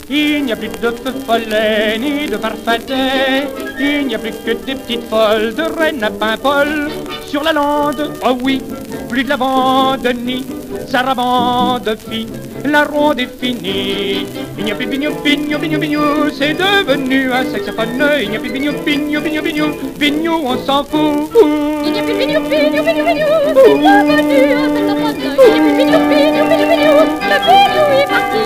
Il 0.08 0.44
n'y 0.44 0.52
a 0.52 0.56
plus 0.56 0.68
de 0.68 0.90
feu 0.90 1.12
follet 1.26 1.98
ni 1.98 2.26
de 2.26 2.36
farfadet. 2.36 3.46
Il 3.78 4.06
n'y 4.08 4.14
a 4.14 4.18
plus 4.18 4.32
que 4.44 4.52
des 4.66 4.74
petites 4.74 5.08
folles 5.08 5.54
de 5.54 5.62
Rennes 5.62 6.02
à 6.02 6.10
Paimpol. 6.10 6.90
Sur 7.26 7.44
la 7.44 7.52
lande, 7.52 8.10
oh 8.26 8.36
oui, 8.42 8.60
plus 9.08 9.22
de 9.22 9.28
lavande 9.28 10.08
ni 10.24 10.44
sarabande 10.88 11.96
fille. 12.08 12.26
La 12.64 12.84
ronde 12.84 13.20
est 13.20 13.28
finie. 13.40 14.26
Il 14.58 14.64
n'y 14.64 14.72
a 14.72 14.74
plus 14.74 14.86
bignou, 14.86 15.12
bignou, 15.24 15.58
bignou, 15.58 15.78
bignou. 15.78 16.28
C'est 16.36 16.54
devenu 16.54 17.32
un 17.32 17.44
saxophone. 17.44 18.02
Il 18.20 18.30
n'y 18.30 18.36
a 18.36 18.40
plus 18.40 18.50
bignou, 18.50 18.72
bignou, 18.84 19.20
bignou, 19.20 19.42
bignou. 19.42 19.66
Bignou, 19.98 20.42
on 20.44 20.58
s'en 20.58 20.84
fout. 20.84 21.30
Il 21.86 21.92
n'y 21.92 22.00
a 22.00 22.02
plus 22.02 22.14
bignou, 22.14 22.40
bignou, 22.40 22.82
bignou, 22.84 23.04
bignou. 23.06 23.28
C'est 23.54 23.78
devenu 23.78 24.52
un 24.52 24.68
saxophone. 24.74 25.14
Il 25.22 25.54
n'y 25.54 25.58
a 25.58 25.60
plus 25.62 25.74
bignou, 25.78 26.00
bignou, 26.10 26.29
Le 26.30 26.44
est 27.98 28.06
parti. 28.06 28.42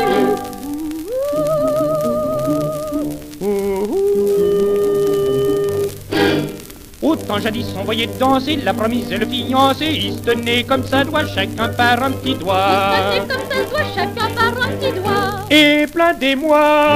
Autant 7.02 7.38
jadis 7.38 7.66
on 7.78 7.84
voyait 7.84 8.08
danser 8.18 8.56
la 8.56 8.72
promise 8.72 9.12
et 9.12 9.18
le 9.18 9.26
fiancé, 9.26 9.86
ils 9.86 10.14
se 10.14 10.20
tenaient 10.20 10.64
comme 10.64 10.86
ça 10.86 11.04
doit, 11.04 11.26
chacun 11.26 11.68
par 11.68 12.02
un 12.02 12.12
petit 12.12 12.34
doigt. 12.34 12.94
Ils 13.14 13.20
se 13.20 13.26
tenaient 13.26 13.44
comme 13.50 13.78
ça 13.78 13.84
chacun 13.94 14.28
par 14.34 14.54
un 14.62 14.68
petit 14.72 14.92
doigt. 14.92 15.44
Et 15.50 15.86
plein 15.86 16.14
d'émoi. 16.14 16.88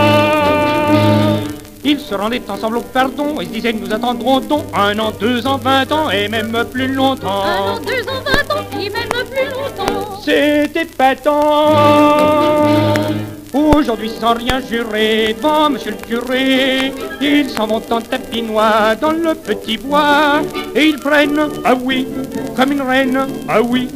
Ils 1.85 2.01
se 2.01 2.15
rendaient 2.15 2.43
ensemble 2.49 2.79
au 2.79 2.81
pardon 2.81 3.41
et 3.41 3.45
se 3.45 3.51
disaient 3.51 3.73
nous 3.73 3.93
attendrons 3.93 4.41
donc 4.41 4.65
un 4.75 4.99
an, 4.99 5.13
deux 5.21 5.47
ans, 5.47 5.59
vingt 5.59 5.91
ans 5.93 6.11
et 6.11 6.29
même 6.29 6.65
plus 6.73 6.89
longtemps. 6.89 7.45
Un 7.45 7.75
an, 7.75 7.79
deux 7.81 8.03
ans, 8.09 8.23
vingt 8.25 8.51
ans 8.55 8.65
et 8.73 8.91
même 8.91 9.09
plus 9.31 9.47
longtemps. 9.51 9.98
C'était 10.29 10.83
épatant. 10.83 11.73
Aujourd'hui, 13.55 14.11
sans 14.11 14.35
rien 14.35 14.61
jurer 14.61 15.35
devant 15.37 15.71
monsieur 15.71 15.93
le 15.93 15.97
curé, 15.97 16.93
ils 17.21 17.49
s'en 17.49 17.67
vont 17.67 17.83
en 17.91 18.01
tapinois 18.01 18.95
dans 19.01 19.13
le 19.13 19.35
petit 19.35 19.79
bois 19.79 20.43
et 20.75 20.85
ils 20.85 20.99
prennent, 20.99 21.41
ah 21.65 21.75
oui, 21.75 22.07
comme 22.55 22.73
une 22.73 22.83
reine, 22.83 23.19
ah 23.49 23.63
oui, 23.63 23.89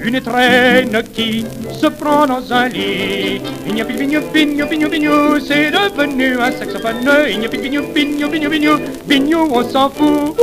une 0.00 0.14
étrenne 0.14 1.02
qui 1.12 1.44
se 1.72 1.88
prend 1.88 2.26
dans 2.26 2.52
un 2.52 2.68
lit. 2.68 3.40
Il 3.66 3.74
n'y 3.74 3.82
a 3.82 3.84
plus 3.84 3.94
de 3.94 3.98
bignou, 3.98 4.20
bignou, 4.32 4.66
bignou, 4.66 4.88
bignou, 4.88 5.40
c'est 5.40 5.72
devenu 5.72 6.40
un 6.40 6.52
saxophone. 6.52 7.10
Il 7.28 7.40
n'y 7.40 7.46
a 7.46 7.48
plus 7.48 7.58
de 7.58 7.62
bignou, 7.62 7.82
bignou, 7.92 8.28
bignou, 8.28 8.48
bignou, 8.50 8.78
bignou, 9.06 9.48
on 9.52 9.68
s'en 9.68 9.90
fout. 9.90 10.36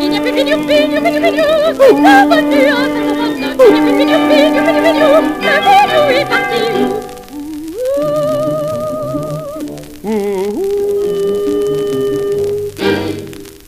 Il 0.00 0.08
n'y 0.08 0.16
a 0.16 0.20
plus 0.22 0.30
de 0.30 0.36
bignou, 0.36 0.64
bignou, 0.64 1.00
bignou, 1.02 1.20
bignou, 1.20 1.44
c'est 1.78 1.84
devenu 1.84 2.68
un 2.70 2.88
saxophone. 2.88 3.60
Il 3.68 3.72
n'y 3.74 3.78
a 3.78 3.82
plus 3.84 3.92
de 3.92 3.98
bignou, 3.98 4.18
bignou, 4.30 4.64
bignou, 4.64 4.82
bignou, 4.82 5.10
le 5.42 5.60
bignou 5.60 6.20
est 6.20 6.24
parti. 6.24 7.03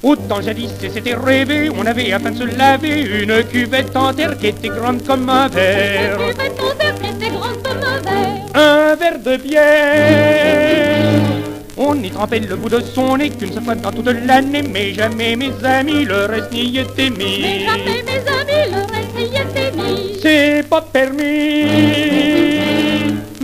Autant 0.02 0.40
jadis 0.40 0.70
c'était 0.78 1.14
rêvé, 1.14 1.68
on 1.68 1.84
avait 1.84 2.12
afin 2.12 2.30
de 2.30 2.38
se 2.38 2.44
laver 2.56 3.00
une 3.02 3.42
cuvette 3.44 3.96
en 3.96 4.12
terre 4.12 4.38
qui 4.38 4.46
était 4.48 4.68
grande 4.68 5.02
comme 5.04 5.28
un 5.28 5.48
verre. 5.48 6.20
Une 6.20 6.32
cuvette 6.32 6.60
en 6.60 6.74
terre 6.76 6.94
qui 7.00 7.08
était 7.10 7.30
grande 7.30 7.62
comme 7.62 7.82
un 7.82 8.00
verre. 8.00 8.46
Un 8.54 8.94
verre 8.94 9.18
de 9.18 9.36
bière. 9.36 11.22
On 11.76 11.94
y 12.02 12.10
trempait 12.10 12.38
le 12.38 12.56
bout 12.56 12.68
de 12.68 12.80
son 12.80 13.16
nez 13.16 13.30
qu'une 13.30 13.52
seule 13.52 13.64
fois 13.64 13.74
dans 13.74 13.90
toute 13.90 14.06
l'année, 14.06 14.62
mais 14.62 14.94
jamais 14.94 15.34
mes 15.36 15.52
amis 15.64 16.04
le 16.04 16.26
reste 16.26 16.52
n'y 16.52 16.78
était 16.78 17.10
mis. 17.10 17.40
Mais 17.42 17.66
jamais 17.66 18.02
mes 18.04 18.22
amis 18.38 18.70
le 18.70 18.80
reste 18.92 19.14
n'y 19.16 19.24
était 19.36 19.72
mis. 19.72 20.18
C'est 20.22 20.64
pas 20.68 20.82
permis. 20.82 22.75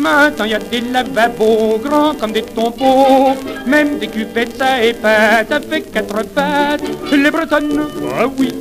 Maintenant 0.03 0.47
y 0.47 0.55
a 0.55 0.59
des 0.59 0.81
lavabos 0.81 1.79
grands 1.79 2.15
comme 2.19 2.33
des 2.33 2.43
tombeaux, 2.43 3.37
même 3.67 4.01
des 4.01 4.09
cuvettes 4.09 4.57
ça 4.59 4.83
épate 4.83 5.53
avec 5.53 5.93
quatre 5.93 6.25
pattes. 6.35 6.83
Les 7.13 7.31
bretonnes, 7.31 7.87
ah 8.19 8.27
oui, 8.37 8.53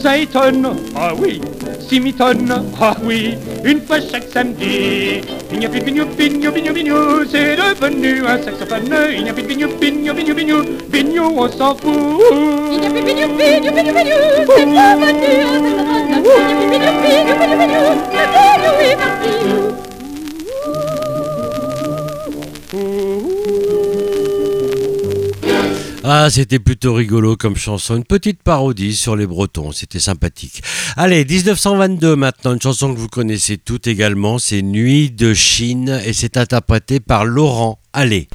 ça 0.00 0.16
étonne, 0.16 0.68
ah 0.94 1.12
oui, 1.18 1.40
six 1.88 1.98
mitonnes, 1.98 2.54
ah 2.80 2.94
oui, 3.02 3.36
une 3.64 3.80
fois 3.80 3.98
chaque 4.00 4.30
samedi. 4.32 5.20
Il 5.50 5.58
n'y 5.58 5.66
a 5.66 5.68
plus 5.68 5.80
de 5.80 5.84
bignou, 5.84 6.06
bignou, 6.16 6.52
bignou, 6.52 6.72
bignou, 6.72 7.24
c'est 7.28 7.56
devenu 7.56 8.24
un 8.24 8.38
saxophone. 8.40 8.94
Il 9.16 9.24
n'y 9.24 9.30
a 9.30 9.32
plus 9.32 9.42
de 9.42 9.48
bignou, 9.48 9.68
bignou, 9.80 10.14
bignou, 10.14 10.34
bignou, 10.34 10.62
bignou, 10.90 11.34
on 11.38 11.50
s'en 11.50 11.74
fout. 11.74 12.22
Il 12.70 12.78
n'y 12.80 12.86
a 12.86 12.90
plus 12.90 13.00
de 13.00 13.06
bignou, 13.06 13.28
bignou, 13.36 13.72
bignou, 13.74 13.92
bignou, 13.94 14.20
c'est 14.56 14.64
devenu. 14.64 15.24
Il 16.72 16.82
a 16.82 16.92
bignou, 17.10 17.34
bignou, 17.40 17.58
bignou, 17.58 17.82
bignou. 19.18 19.63
Ah, 26.06 26.28
c'était 26.28 26.58
plutôt 26.58 26.92
rigolo 26.92 27.34
comme 27.34 27.56
chanson, 27.56 27.96
une 27.96 28.04
petite 28.04 28.42
parodie 28.42 28.94
sur 28.94 29.16
les 29.16 29.26
Bretons, 29.26 29.72
c'était 29.72 29.98
sympathique. 29.98 30.62
Allez, 30.98 31.24
1922 31.24 32.14
maintenant, 32.14 32.52
une 32.52 32.60
chanson 32.60 32.92
que 32.92 32.98
vous 32.98 33.08
connaissez 33.08 33.56
toutes 33.56 33.86
également, 33.86 34.38
c'est 34.38 34.60
Nuit 34.60 35.10
de 35.10 35.32
Chine 35.32 35.98
et 36.04 36.12
c'est 36.12 36.36
interprété 36.36 37.00
par 37.00 37.24
Laurent 37.24 37.78
Allez. 37.94 38.28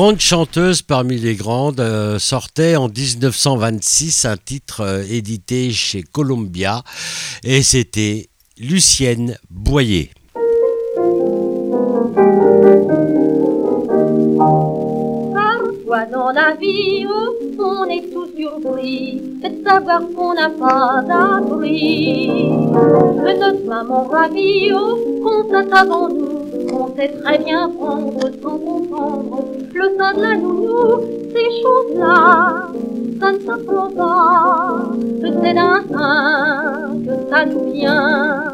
Grande 0.00 0.18
chanteuse 0.18 0.80
parmi 0.80 1.18
les 1.18 1.34
grandes 1.34 1.78
euh, 1.78 2.18
sortait 2.18 2.74
en 2.74 2.88
1926 2.88 4.24
un 4.24 4.38
titre 4.38 4.80
euh, 4.80 5.04
édité 5.06 5.72
chez 5.72 6.02
Columbia 6.02 6.82
et 7.44 7.62
c'était 7.62 8.30
Lucienne 8.58 9.36
Boyer. 9.50 10.10
Parfois 15.34 16.06
dans 16.10 16.30
la 16.30 16.54
vie, 16.58 17.06
on 17.58 17.84
est 17.84 18.10
tout 18.10 18.26
surpris 18.34 19.20
de 19.42 19.68
savoir 19.68 20.00
qu'on 20.16 20.32
n'a 20.32 20.48
pas 20.48 21.04
d'abri. 21.06 22.48
Notre 22.48 23.66
maman 23.66 24.04
ravie, 24.04 24.70
constate 25.22 25.70
avant 25.74 26.08
nous 26.08 26.40
on 26.72 26.94
sait 26.96 27.08
très 27.08 27.38
bien 27.38 27.69
ces 30.18 31.62
choses-là, 31.62 32.68
ça 33.20 33.32
ne 33.32 33.38
s'apprend 33.40 33.90
pas. 33.90 34.90
C'est 35.20 35.54
d'un 35.54 35.80
que 37.04 37.30
ça 37.30 37.46
nous 37.46 37.72
vient. 37.72 38.52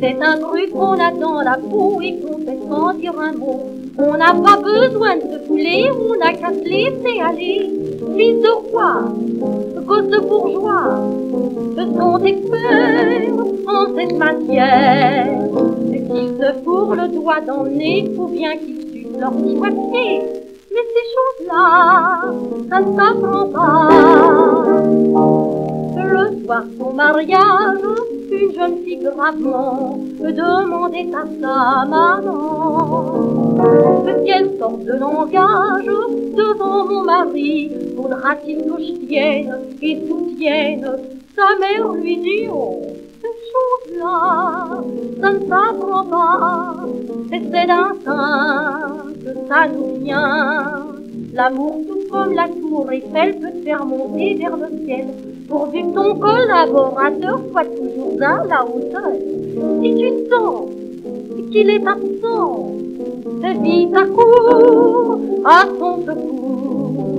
C'est 0.00 0.16
un 0.22 0.38
truc 0.38 0.70
qu'on 0.70 0.92
a 0.92 1.10
dans 1.12 1.40
la 1.40 1.56
peau 1.56 2.00
et 2.02 2.18
qu'on 2.20 2.38
fait 2.38 2.58
sans 2.68 2.94
dire 2.94 3.14
un 3.18 3.32
mot. 3.32 3.60
On 3.98 4.16
n'a 4.16 4.32
pas 4.32 4.56
besoin 4.62 5.16
de 5.16 5.22
se 5.22 5.38
fouler, 5.46 5.90
on 5.98 6.16
n'a 6.16 6.32
qu'à 6.34 6.52
se 6.52 6.64
laisser 6.64 7.20
aller. 7.20 7.70
Fils 8.16 8.40
de 8.42 8.70
roi, 8.70 9.04
gosse 9.86 10.08
de 10.08 10.20
bourgeois, 10.20 11.00
sont 11.98 12.18
experts 12.24 13.32
en 13.66 13.86
cette 13.96 14.16
matière. 14.16 15.26
Qu'ils 15.90 16.36
se 16.38 16.62
fourrent 16.64 16.94
le 16.94 17.08
doigt 17.08 17.40
dans 17.46 17.64
le 17.64 17.70
nez, 17.70 18.10
ou 18.16 18.28
bien 18.28 18.56
qu'ils 18.56 18.82
sucent 18.82 19.18
leur 19.18 19.32
petit 19.32 19.56
Ces 20.94 21.06
choses-là, 21.14 22.32
ça 22.70 22.80
ne 22.80 22.96
s'apprend 22.96 23.46
pas. 23.48 23.88
Le 26.04 26.44
soir 26.44 26.64
son 26.78 26.92
mariage, 26.92 27.84
une 28.30 28.52
jeune 28.54 28.78
fille 28.84 29.02
gravement 29.02 29.98
demandait 30.20 31.10
à 31.14 31.24
sa 31.40 31.84
maman 31.86 33.38
quelle 34.28 34.58
sorte 34.58 34.84
de 34.84 34.92
langage 34.92 35.86
devant 35.86 36.86
mon 36.86 37.02
mari 37.02 37.72
faudra-t-il 37.96 38.58
que 38.58 38.78
je 38.78 39.06
tienne 39.06 39.54
et 39.80 39.98
soutienne 40.06 40.86
Sa 41.34 41.58
mère 41.58 41.92
lui 41.92 42.18
dit 42.18 42.48
oh, 42.52 42.82
ça 45.20 45.32
ne 45.32 45.38
s'apprend 45.48 46.04
pas, 46.04 46.74
c'est 47.30 47.66
d'un 47.66 47.94
sein 48.04 48.96
que 49.24 49.48
ça 49.48 49.68
nous 49.68 50.04
vient. 50.04 50.86
L'amour 51.34 51.80
tout 51.86 52.00
comme 52.10 52.32
la 52.34 52.48
tour 52.48 52.90
Eiffel 52.90 53.38
peut 53.38 53.50
te 53.50 53.64
faire 53.64 53.84
monter 53.84 54.34
vers 54.34 54.56
le 54.56 54.84
ciel 54.84 55.06
pourvu 55.48 55.82
que 55.82 55.94
ton 55.94 56.14
collaborateur 56.16 57.40
soit 57.50 57.64
toujours 57.64 58.16
à 58.22 58.44
la 58.44 58.64
hauteur. 58.64 59.12
Si 59.82 59.94
tu 59.94 60.08
sens 60.30 60.70
qu'il 61.50 61.70
est 61.70 61.86
absent, 61.86 62.72
fais 63.40 63.54
vite 63.54 63.96
à 63.96 64.04
court 64.06 65.18
à 65.44 65.64
son 65.78 66.04
secours. 66.06 67.17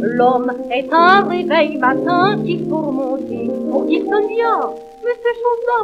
L'homme 0.00 0.52
est 0.70 0.92
un 0.92 1.24
réveil 1.24 1.78
matin 1.78 2.36
qu'il 2.44 2.68
faut 2.68 2.76
remonter 2.76 3.50
pour 3.70 3.86
qu'il 3.86 4.02
sonne 4.02 4.28
bien. 4.28 4.60
Mais 5.04 5.12
ces 5.22 5.34
choses-là, 5.40 5.76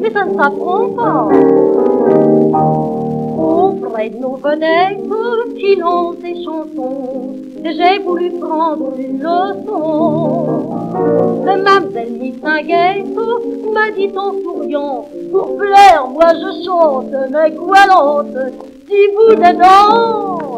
mais 0.00 0.10
ça 0.10 0.24
ne 0.24 0.34
s'apprend 0.34 0.88
pas 0.90 1.28
auprès 3.38 4.10
de 4.10 4.16
nos 4.18 4.36
vedettes 4.36 5.56
qui 5.56 5.76
lancent 5.76 6.18
des 6.18 6.42
chansons. 6.44 7.36
J'ai 7.62 7.98
voulu 8.02 8.30
prendre 8.40 8.92
une 8.98 9.18
leçon. 9.18 10.70
Mademoiselle 11.44 12.12
Missinguette 12.12 13.06
m'a 13.72 13.90
dit 13.96 14.10
en 14.16 14.32
souriant, 14.42 15.04
pour 15.30 15.56
plaire, 15.56 16.06
moi 16.10 16.32
je 16.34 16.64
chante 16.64 17.12
mes 17.30 17.50
goualantes. 17.52 18.54
Si 18.88 19.06
vous 19.14 19.34
dedans, 19.34 20.49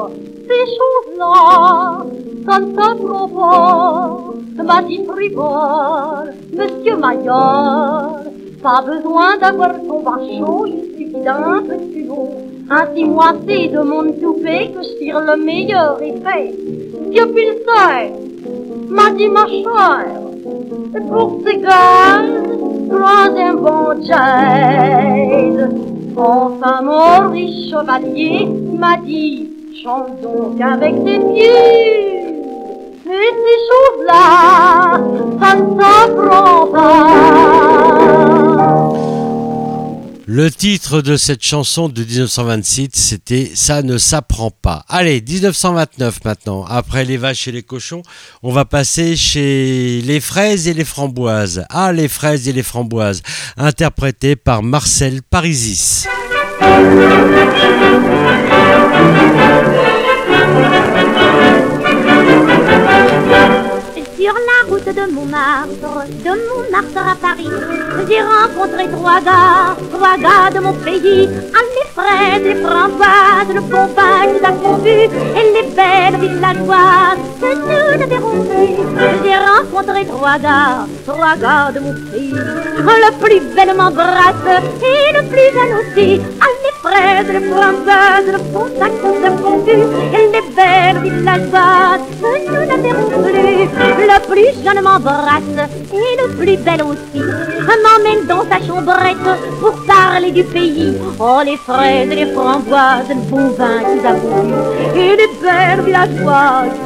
ces 0.49 0.65
choses-là, 0.77 2.05
ça 2.49 2.59
ne 2.59 2.75
s'apprend 2.75 3.29
pas. 3.29 4.19
M'a 4.63 4.83
dit 4.83 5.05
frivole, 5.05 6.35
Monsieur 6.53 6.97
Maillard, 6.97 8.21
pas 8.63 8.81
besoin 8.83 9.37
d'avoir 9.39 9.73
ton 9.89 10.03
bas 10.03 10.21
chaud, 10.21 10.67
il 10.67 10.83
suffit 10.97 11.23
d'un 11.25 11.63
peu 11.67 11.77
de 11.77 11.93
culot. 11.93 12.29
Ainsi 12.71 13.05
moi 13.05 13.33
c'est 13.47 13.69
de 13.69 13.81
mon 13.81 14.13
toupet 14.13 14.71
que 14.73 14.83
je 14.83 14.99
tire 14.99 15.21
le 15.21 15.37
meilleur 15.45 16.01
effet. 16.01 16.55
Dieu 17.11 17.27
Pilser 17.27 18.13
m'a 18.89 19.11
dit 19.11 19.29
ma 19.29 19.47
chère, 19.47 20.21
pour 21.09 21.41
ces 21.45 21.59
gars, 21.59 22.23
prends 22.89 23.35
un 23.37 23.55
bon 23.55 24.03
jazz. 24.07 25.71
Enfin 26.17 26.83
mon 26.83 27.31
riche 27.31 27.71
chevalier 27.71 28.47
m'a 28.79 28.97
dit, 28.99 29.51
chante 29.83 30.21
donc 30.21 30.61
avec 30.61 30.95
tes 31.05 31.19
pieds. 31.19 32.21
Et 33.05 33.31
ces 33.43 33.59
choses-là, 33.69 35.01
ça 35.41 35.57
ne 35.57 35.81
s'apprend 35.81 36.67
pas. 36.69 37.83
Le 40.25 40.51
titre 40.51 41.03
de 41.03 41.17
cette 41.17 41.43
chanson 41.43 41.89
de 41.89 42.05
1926, 42.05 42.91
c'était 42.95 43.51
Ça 43.55 43.83
ne 43.83 43.99
s'apprend 43.99 44.51
pas. 44.51 44.85
Allez, 44.89 45.21
1929 45.21 46.25
maintenant. 46.25 46.65
Après 46.65 47.05
les 47.05 47.17
vaches 47.19 47.49
et 47.49 47.53
les 47.53 47.63
cochons, 47.63 48.03
on 48.43 48.53
va 48.53 48.65
passer 48.65 49.17
chez 49.17 50.01
les 50.05 50.21
fraises 50.21 50.69
et 50.69 50.75
les 50.75 50.85
framboises. 50.85 51.67
Ah, 51.69 51.93
les 51.93 52.09
fraises 52.09 52.49
et 52.49 52.53
les 52.53 52.63
framboises, 52.63 53.23
interprété 53.57 54.37
par 54.37 54.63
Marcel 54.63 55.23
Parisis. 55.23 56.07
Sur 64.17 64.35
la 64.35 64.62
route 64.73 64.95
de 64.95 65.13
Montmartre, 65.13 66.07
de 66.25 66.33
Montmartre 66.49 67.05
à 67.13 67.15
Paris, 67.15 67.51
j'ai 68.09 68.23
rencontré 68.23 68.89
trois 68.91 69.21
gars, 69.21 69.77
trois 69.93 70.17
gars 70.17 70.51
de 70.55 70.61
mon 70.61 70.73
pays. 70.73 71.29
Ah, 71.55 71.65
les 71.77 71.89
fraises, 71.97 72.43
les 72.43 72.55
framboises, 72.63 73.53
le 73.55 73.61
nous 73.61 74.45
avons 74.51 74.77
vu, 74.79 74.99
et 75.39 75.47
les 75.57 75.67
belles 75.77 76.19
villageoises 76.23 77.23
que 77.41 77.51
nous 77.69 77.99
n'avons 77.99 78.39
vu. 78.49 78.67
J'ai 79.23 79.37
rencontré 79.51 80.07
trois 80.07 80.39
gars, 80.39 80.87
trois 81.07 81.37
gars 81.37 81.71
de 81.75 81.81
mon 81.81 81.95
pays. 82.11 82.35
Le 83.05 83.11
plus 83.23 83.41
bel 83.55 83.77
m'embrasse 83.77 84.49
et 84.81 85.13
le 85.17 85.23
plus 85.31 85.49
jeune 85.55 85.75
aussi. 85.81 86.21
Ah, 86.41 86.47
les 86.65 86.75
fraises, 86.83 87.31
les 87.37 87.45
framboises, 87.51 88.27
le 88.27 88.39
nous 89.03 89.27
avons 89.27 89.59
vu, 89.67 89.79
et 90.17 90.27
les 90.35 90.45
belles 90.57 91.03
villageoises 91.03 92.07
que 92.21 92.33
nous 92.49 92.65
n'avons 92.71 93.23
plus. 93.23 93.53
Le 94.13 94.19
plus 94.31 94.62
jeune 94.65 94.83
m'embrasse 94.83 95.43
et 95.93 96.17
le 96.21 96.29
plus 96.37 96.57
bel 96.57 96.83
aussi 96.83 97.21
m'emmène 97.83 98.27
dans 98.27 98.45
sa 98.49 98.59
chambrette 98.67 99.17
pour 99.61 99.75
parler 99.87 100.31
du 100.31 100.45
pays. 100.45 100.95
Oh, 101.19 101.41
les 101.45 101.57
fraises 101.57 102.11
et 102.11 102.15
les 102.15 102.33
framboises, 102.33 103.09
le 103.09 103.15
bon 103.31 103.51
vin 103.59 103.81
nous 103.95 104.07
avons 104.07 104.43
bu 104.45 104.99
et 104.99 105.17
les 105.17 105.31
belles 105.43 105.85
villageoises, 105.85 106.77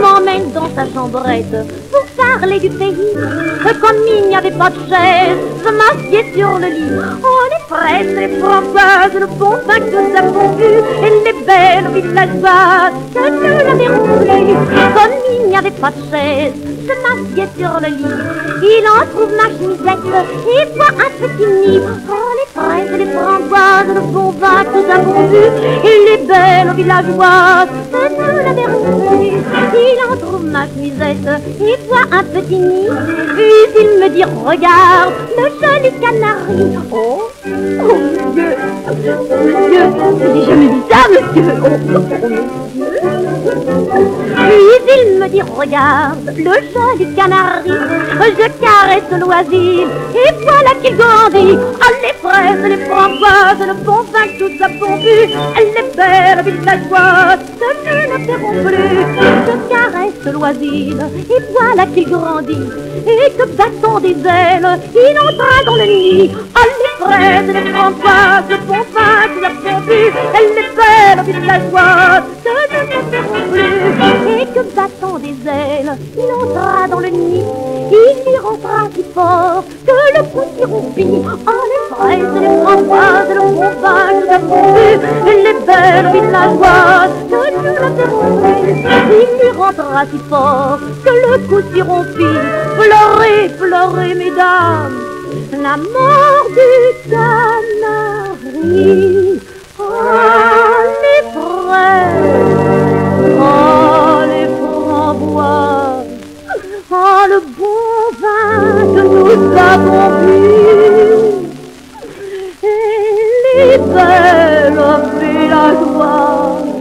m'emmène 0.00 0.52
dans 0.52 0.68
sa 0.74 0.84
chambrette 0.92 1.56
pour 1.90 2.04
parler 2.24 2.58
du 2.60 2.70
pays. 2.70 3.14
Comme 3.80 3.96
il 4.06 4.28
n'y 4.28 4.36
avait 4.36 4.50
pas 4.50 4.70
de 4.70 4.78
chaise, 4.88 5.38
je 5.64 5.70
m'assieds 5.70 6.32
sur 6.34 6.58
le 6.58 6.66
lit. 6.68 6.92
Oh, 7.22 7.44
les 7.50 7.62
fraises 7.68 8.14
les 8.16 8.38
framboises, 8.38 9.14
le 9.18 9.26
bon 9.26 9.56
vin 9.66 9.80
que 9.80 9.90
nous 9.90 10.16
avons 10.16 10.48
bu 10.56 10.64
et 10.64 11.10
les 11.24 11.36
belles 11.44 11.88
villageoises, 11.92 12.94
que 13.12 13.30
nous 13.30 13.84
n'avons 13.84 14.04
plus. 14.18 14.54
Comme 14.94 15.14
il 15.32 15.48
n'y 15.48 15.56
pas 15.70 15.90
de 15.90 16.02
chaise, 16.10 16.52
je 16.82 16.94
m'assieds 17.02 17.48
sur 17.58 17.74
le 17.80 17.88
lit. 17.88 18.16
Il 18.62 18.84
en 18.88 19.04
trouve 19.06 19.32
ma 19.36 19.46
chemisette 19.48 20.04
et 20.46 20.64
voit 20.74 20.94
un 20.98 21.10
petit 21.20 21.46
nid. 21.46 21.80
Oh, 22.08 22.12
les 22.38 22.48
fraises 22.54 22.92
les 22.98 23.06
framboises, 23.12 23.98
bon 24.12 24.28
vin 24.30 24.60
que 24.64 24.76
nous 24.76 24.90
avons 24.92 25.20
bu, 25.28 25.44
et 25.84 25.98
les 26.10 26.20
belles 26.26 26.72
villageoises, 26.76 27.68
nous 27.92 28.54
n'avons 28.54 28.84
plus. 29.08 29.38
Il 29.74 29.98
en 30.10 30.16
trouve 30.16 30.44
ma 30.44 30.64
chemisette 30.66 31.28
et 31.60 31.76
voit 31.88 32.08
un 32.10 32.22
petit 32.24 32.58
nid. 32.58 32.88
Puis 33.34 33.52
il 33.80 33.88
me 34.00 34.08
dit, 34.10 34.24
regarde, 34.24 35.14
le 35.36 35.44
joli 35.60 35.90
canari. 36.00 36.78
Oh, 36.92 36.96
oh, 36.96 37.96
monsieur, 38.26 39.16
monsieur, 39.66 40.30
si 40.32 40.40
je 40.44 40.52
me 40.52 40.66
dis 40.68 40.82
ça, 40.90 41.00
monsieur, 41.10 41.54
oh, 41.62 41.66
oh, 41.66 41.98
monsieur. 42.22 42.83
Puis 43.94 44.96
il 45.06 45.20
me 45.20 45.28
dit 45.28 45.42
regarde 45.42 46.26
le 46.26 46.54
joli 46.72 47.14
canari, 47.14 47.70
je 48.20 48.48
caresse 48.60 49.10
l'oisille 49.20 49.86
et 50.14 50.32
voilà 50.42 50.74
qu'il 50.82 50.96
grandit. 50.96 51.58
Ah 51.80 51.92
les 52.02 52.14
fraises, 52.22 52.64
les 52.64 52.84
framboises, 52.86 53.66
le 53.66 53.74
bon 53.84 54.02
vin, 54.12 54.26
tout 54.38 54.52
ça 54.58 54.68
bon 54.80 54.96
bu, 54.96 55.16
elle 55.56 55.68
est 55.68 55.96
belle, 55.96 56.44
villageoise, 56.44 57.40
ne 57.84 57.94
n'interrompt 58.10 58.64
plus. 58.64 58.94
Je 59.46 59.54
caresse 59.68 60.24
l'oisille 60.32 60.96
et 61.30 61.42
voilà 61.52 61.86
qu'il 61.86 62.10
grandit. 62.10 62.68
Et 63.06 63.30
que 63.32 63.46
battant 63.48 64.00
des 64.00 64.16
ailes, 64.26 64.78
il 64.94 65.18
entra 65.18 65.64
dans 65.66 65.76
le 65.76 65.84
nid. 65.84 66.30
Ah 66.54 66.60
les 67.08 67.14
fraises, 67.16 67.50
les 67.52 67.72
framboises, 67.72 68.48
le 68.50 68.56
bon 68.66 68.82
vin, 68.94 69.22
ça 69.42 69.50
bon 69.62 69.80
bu, 69.80 70.00
elle 70.34 70.58
est 70.58 70.72
belle, 70.76 71.20
villageoise, 71.24 72.24
ne 72.44 72.52
n'interrompt 72.72 73.44
plus. 73.50 74.40
Et 74.40 74.46
que 74.46 74.62
battant 74.74 75.18
des 75.18 75.36
ailes, 75.48 75.92
il 76.16 76.30
entra 76.32 76.88
dans 76.88 77.00
le 77.00 77.08
nid. 77.08 77.44
Il 77.90 78.32
y 78.32 78.36
rentra 78.38 78.88
si 78.94 79.04
fort 79.14 79.64
que 79.86 79.92
le 80.16 80.22
petit 80.24 80.64
rompit. 80.64 81.22
Ah 81.46 81.50
les 81.70 81.82
fraises, 81.94 82.34
les 82.40 82.52
framboises, 82.62 83.32
le 83.34 83.40
bon 83.40 83.70
vin, 83.82 84.06
ça 84.28 84.38
bon 84.38 84.72
bu, 84.72 84.88
elle 85.28 85.46
est 85.46 85.60
belle, 85.66 86.06
villageoise, 86.12 87.14
ne 87.30 87.36
n'interrompt 87.62 88.42
plus. 88.42 88.74
Il 89.10 89.28
lui 89.40 89.50
rentra 89.56 90.00
si 90.10 90.18
fort 90.28 90.78
que 91.04 91.10
le 91.10 91.38
coup 91.48 91.62
s'y 91.72 91.82
rompit. 91.82 92.40
Pleurez, 92.78 93.48
pleurez, 93.58 94.14
mesdames, 94.14 94.96
la 95.62 95.76
mort 95.76 96.48
du 96.56 96.72
canari. 97.10 98.60
Ah, 99.78 100.82
les 101.02 101.22
fraises, 101.34 102.58
ah, 103.40 104.18
les 104.30 104.48
framboises, 104.58 106.12
ah, 106.92 107.22
le 107.28 107.38
bon 107.58 107.94
vin 108.20 108.58
que 108.94 109.02
nous 109.12 109.34
avons 109.72 110.08
bu. 110.20 110.40
Et 112.62 113.62
les 113.68 113.78
belles 113.78 114.82
villageoises 115.20 116.72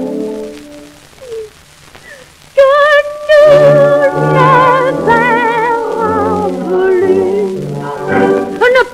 que 2.55 2.71
nous 4.15 4.32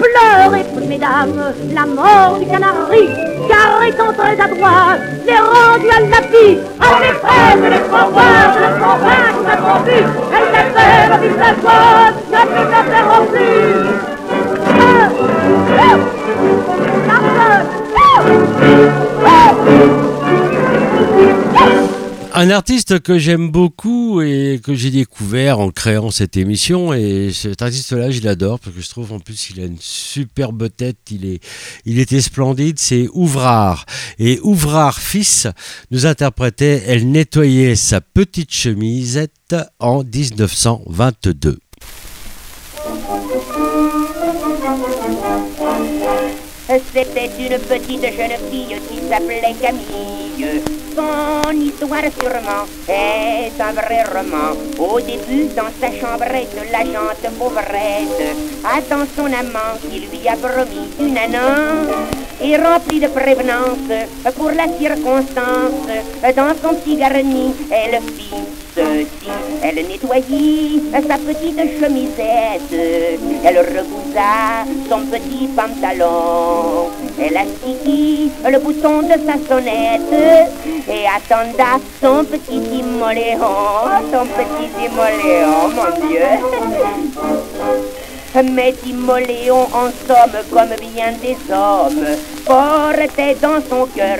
pleurez 0.09 0.65
mesdames, 0.87 1.53
la 1.73 1.85
mort 1.85 2.37
du 2.39 2.45
canari, 2.45 3.09
car 3.47 3.83
étant 3.83 4.13
très 4.13 4.39
adroit, 4.39 4.97
c'est 5.25 5.39
rendu 5.39 5.89
à 5.89 5.99
la 5.99 6.21
vie. 6.27 6.57
À 6.79 6.99
les 6.99 7.13
fraises, 7.21 7.63
les 7.69 7.83
framboises, 7.89 8.57
le 8.57 8.69
champagne, 8.79 9.35
nous 9.37 9.47
avons 9.51 9.79
vu, 9.83 9.99
elle 10.33 10.49
est 10.55 10.69
belle, 10.73 11.11
la 12.31 12.43
verrons 12.83 13.25
plus. 13.27 14.09
Un 22.33 22.51
artiste 22.51 22.99
que 22.99 23.17
j'aime 23.17 23.49
beaucoup 23.49 24.21
et 24.21 24.61
que 24.63 24.75
j'ai 24.75 24.91
découvert 24.91 25.59
en 25.59 25.71
créant 25.71 26.11
cette 26.11 26.37
émission 26.37 26.93
et 26.93 27.31
cet 27.33 27.61
artiste-là, 27.61 28.11
je 28.11 28.21
l'adore 28.21 28.59
parce 28.59 28.75
que 28.75 28.81
je 28.81 28.89
trouve 28.89 29.13
en 29.13 29.19
plus 29.19 29.49
il 29.49 29.61
a 29.61 29.65
une 29.65 29.79
superbe 29.79 30.69
tête, 30.75 30.97
il 31.11 31.25
est, 31.25 31.43
il 31.85 31.99
était 31.99 32.21
splendide, 32.21 32.77
c'est 32.77 33.07
Ouvrard. 33.13 33.85
Et 34.19 34.39
Ouvrard 34.43 34.99
fils 34.99 35.47
nous 35.91 36.05
interprétait 36.05 36.83
Elle 36.87 37.09
nettoyait 37.09 37.75
sa 37.75 37.99
petite 37.99 38.53
chemisette 38.53 39.55
en 39.79 40.03
1922. 40.03 41.57
C'était 46.93 47.31
une 47.39 47.57
petite 47.57 48.03
jeune 48.03 48.37
fille 48.51 48.77
qui 48.87 49.09
s'appelait 49.09 49.55
Camille. 49.59 50.78
Son 50.99 51.53
histoire 51.53 52.11
sûrement 52.19 52.65
est 52.89 53.57
un 53.57 53.71
vrai 53.71 54.03
roman. 54.03 54.51
Au 54.77 54.99
début, 54.99 55.47
dans 55.55 55.71
sa 55.79 55.87
chambrette, 55.97 56.57
la 56.73 56.79
jante 56.79 57.37
pauvrette 57.37 58.35
attend 58.65 59.05
son 59.15 59.27
amant 59.27 59.79
qui 59.89 59.99
lui 60.01 60.27
a 60.27 60.35
promis 60.35 60.89
une 60.99 61.17
annonce 61.17 61.95
et 62.41 62.57
rempli 62.57 62.99
de 62.99 63.07
prévenance 63.07 63.87
pour 64.35 64.51
la 64.51 64.67
circonstance. 64.77 65.87
Dans 66.35 66.53
son 66.61 66.75
petit 66.75 66.97
garni, 66.97 67.53
elle 67.71 68.01
fit. 68.17 68.68
Elle 68.77 69.75
nettoyait 69.87 70.81
sa 70.91 71.17
petite 71.17 71.59
chemisette. 71.79 72.73
Elle 73.43 73.57
recousa 73.59 74.65
son 74.89 75.01
petit 75.05 75.47
pantalon. 75.55 76.89
Elle 77.19 77.37
assit 77.37 78.31
le 78.45 78.59
bouton 78.59 79.01
de 79.01 79.15
sa 79.25 79.37
sonnette 79.47 80.13
et 80.87 81.05
attenda 81.07 81.79
son 82.01 82.23
petit 82.23 82.59
timoléon. 82.61 83.39
Son 84.11 84.25
petit 84.25 84.69
timoléon, 84.77 85.69
mon 85.75 86.07
Dieu. 86.07 86.27
Mais 88.35 88.73
Timoléon, 88.73 89.67
en 89.73 89.89
somme, 90.07 90.37
comme 90.51 90.75
bien 90.79 91.13
des 91.21 91.35
hommes, 91.51 92.05
portait 92.45 93.35
dans 93.41 93.59
son 93.69 93.87
cœur 93.87 94.17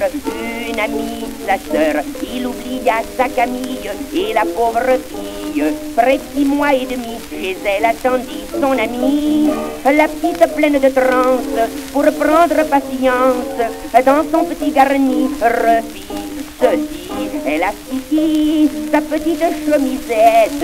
une 0.67 0.79
amie, 0.79 1.25
sa 1.47 1.57
sœur. 1.71 2.03
Il 2.23 2.47
oublia 2.47 2.95
sa 3.15 3.29
Camille 3.29 3.89
et 4.13 4.33
la 4.33 4.41
pauvre 4.41 4.97
fille. 5.07 5.63
Près 5.95 6.19
six 6.35 6.45
mois 6.45 6.73
et 6.73 6.85
demi, 6.85 7.17
chez 7.29 7.55
elle 7.65 7.85
attendit 7.85 8.45
son 8.59 8.71
amie, 8.71 9.49
la 9.85 10.07
petite 10.07 10.55
pleine 10.55 10.79
de 10.79 10.89
transe, 10.89 11.69
pour 11.93 12.03
prendre 12.03 12.67
patience 12.67 13.57
dans 14.05 14.23
son 14.31 14.45
petit 14.45 14.71
garni, 14.71 15.29
refit 15.41 16.07
ceci. 16.59 17.09
Elle 17.45 17.63
assit 17.63 18.71
sa 18.91 19.01
petite 19.01 19.43
chemisette, 19.65 20.63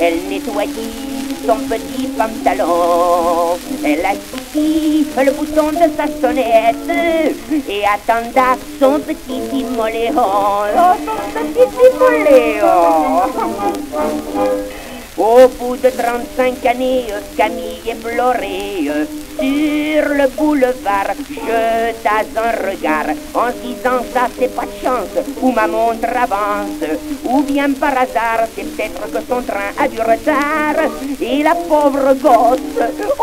elle 0.00 0.18
nettoyait 0.28 1.13
son 1.46 1.58
petit 1.68 2.08
pantalon. 2.08 3.58
Elle 3.84 4.04
assit 4.04 5.06
le 5.16 5.32
bouton 5.32 5.70
de 5.70 5.88
sa 5.96 6.06
sonnette 6.20 6.90
et 7.68 7.84
attenda 7.84 8.56
son 8.78 8.98
petit 9.00 9.40
timoléon. 9.50 10.14
Oh, 10.16 10.94
son 11.34 11.44
petit 11.52 11.68
timoléon. 11.92 13.22
Au 15.16 15.48
bout 15.48 15.76
de 15.76 15.90
35 15.90 16.66
années, 16.66 17.06
Camille 17.36 17.80
éplorée 17.86 18.90
sur 19.38 20.08
le 20.18 20.28
boulevard 20.36 21.14
jeta 21.28 22.18
un 22.36 22.70
regard 22.70 23.10
en 23.34 23.50
disant 23.62 24.00
ça 24.12 24.28
c'est 24.38 24.54
pas 24.54 24.62
de 24.62 24.76
chance 24.82 25.14
où 25.42 25.50
ma 25.52 25.66
montre 25.66 26.16
avance 26.16 26.82
ou 27.24 27.42
bien 27.42 27.72
par 27.72 27.96
hasard 27.96 28.46
c'est 28.54 28.64
peut-être 28.64 29.10
que 29.10 29.18
son 29.28 29.42
train 29.42 29.70
a 29.78 29.88
du 29.88 29.98
retard. 29.98 30.90
Et 31.20 31.42
la 31.42 31.54
pauvre 31.54 32.14
gosse 32.14 32.80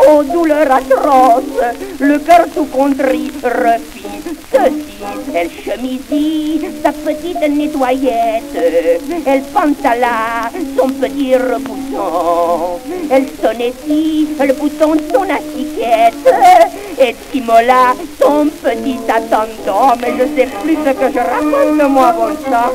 aux 0.08 0.22
douleurs 0.24 0.70
atroces 0.70 1.62
le 2.00 2.18
cœur 2.18 2.46
tout 2.54 2.66
contrit 2.66 3.30
refit 3.42 4.22
ceci. 4.50 5.04
Elle 5.34 5.50
chemisit 5.64 6.66
sa 6.82 6.92
petite 6.92 7.40
nettoyette 7.48 8.42
elle 9.26 9.42
pantala 9.54 10.50
son 10.76 10.88
petit 10.88 11.36
repousson 11.36 12.78
elle 13.10 13.26
sonnettit 13.42 14.28
le 14.40 14.52
bouton 14.54 14.94
de 14.94 15.02
son 15.12 15.22
assiquette 16.02 16.98
et 16.98 17.14
Timola, 17.30 17.94
son 18.20 18.46
petit 18.62 18.98
attendant, 19.08 19.94
mais 20.00 20.12
je 20.18 20.24
sais 20.36 20.48
plus 20.62 20.76
ce 20.76 20.90
que 20.92 21.12
je 21.12 21.18
raconte, 21.18 21.90
moi, 21.90 22.12
bon 22.12 22.34
sang. 22.50 22.72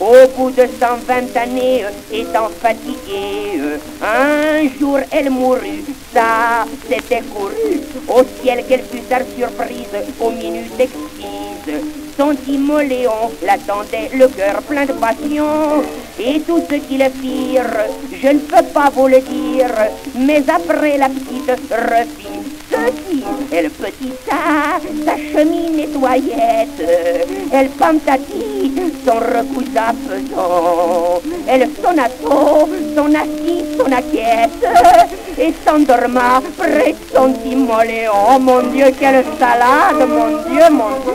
Au 0.00 0.26
bout 0.36 0.50
de 0.50 0.66
120 0.66 1.36
années, 1.36 1.84
étant 2.12 2.50
fatiguée, 2.60 3.60
un 4.02 4.68
jour 4.78 4.98
elle 5.10 5.30
mourut, 5.30 5.84
ça 6.12 6.66
c'était 6.88 7.22
couru, 7.22 7.80
au 8.08 8.22
ciel 8.42 8.64
quelle 8.68 8.82
fut 8.82 9.02
sa 9.08 9.18
surprise, 9.18 9.94
aux 10.20 10.30
minutes 10.30 10.78
exquises. 10.78 12.03
Son 12.16 12.34
Timoléon 12.36 13.32
l'attendait, 13.44 14.10
le 14.14 14.28
cœur 14.28 14.62
plein 14.62 14.86
de 14.86 14.92
passion, 14.92 15.82
et 16.18 16.40
tout 16.40 16.60
ce 16.70 16.76
qu'ils 16.76 17.10
firent, 17.20 17.88
je 18.22 18.28
ne 18.28 18.38
peux 18.38 18.64
pas 18.72 18.88
vous 18.94 19.08
le 19.08 19.20
dire, 19.20 19.70
mais 20.14 20.42
après 20.48 20.96
la 20.96 21.08
petite 21.08 21.50
refit 21.70 22.43
elle 23.52 23.70
petita 23.70 24.80
sa 25.04 25.16
chemise 25.16 25.70
nettoyette, 25.70 26.82
elle 27.52 27.68
pantati 27.70 28.72
son 29.06 29.18
recousa 29.18 29.92
pesant, 30.08 31.20
elle 31.46 31.68
sonato 31.82 32.68
son 32.94 33.14
assis, 33.14 33.64
son 33.78 33.92
acquiette, 33.92 34.66
et 35.38 35.52
s'endorma 35.64 36.42
près 36.56 36.92
de 36.92 36.98
son 37.14 37.32
timoléon. 37.32 38.38
Mon 38.40 38.62
Dieu, 38.62 38.86
quelle 38.98 39.24
salade, 39.38 40.08
mon 40.08 40.28
Dieu, 40.48 40.70
mon 40.70 40.90
Dieu. 41.04 41.14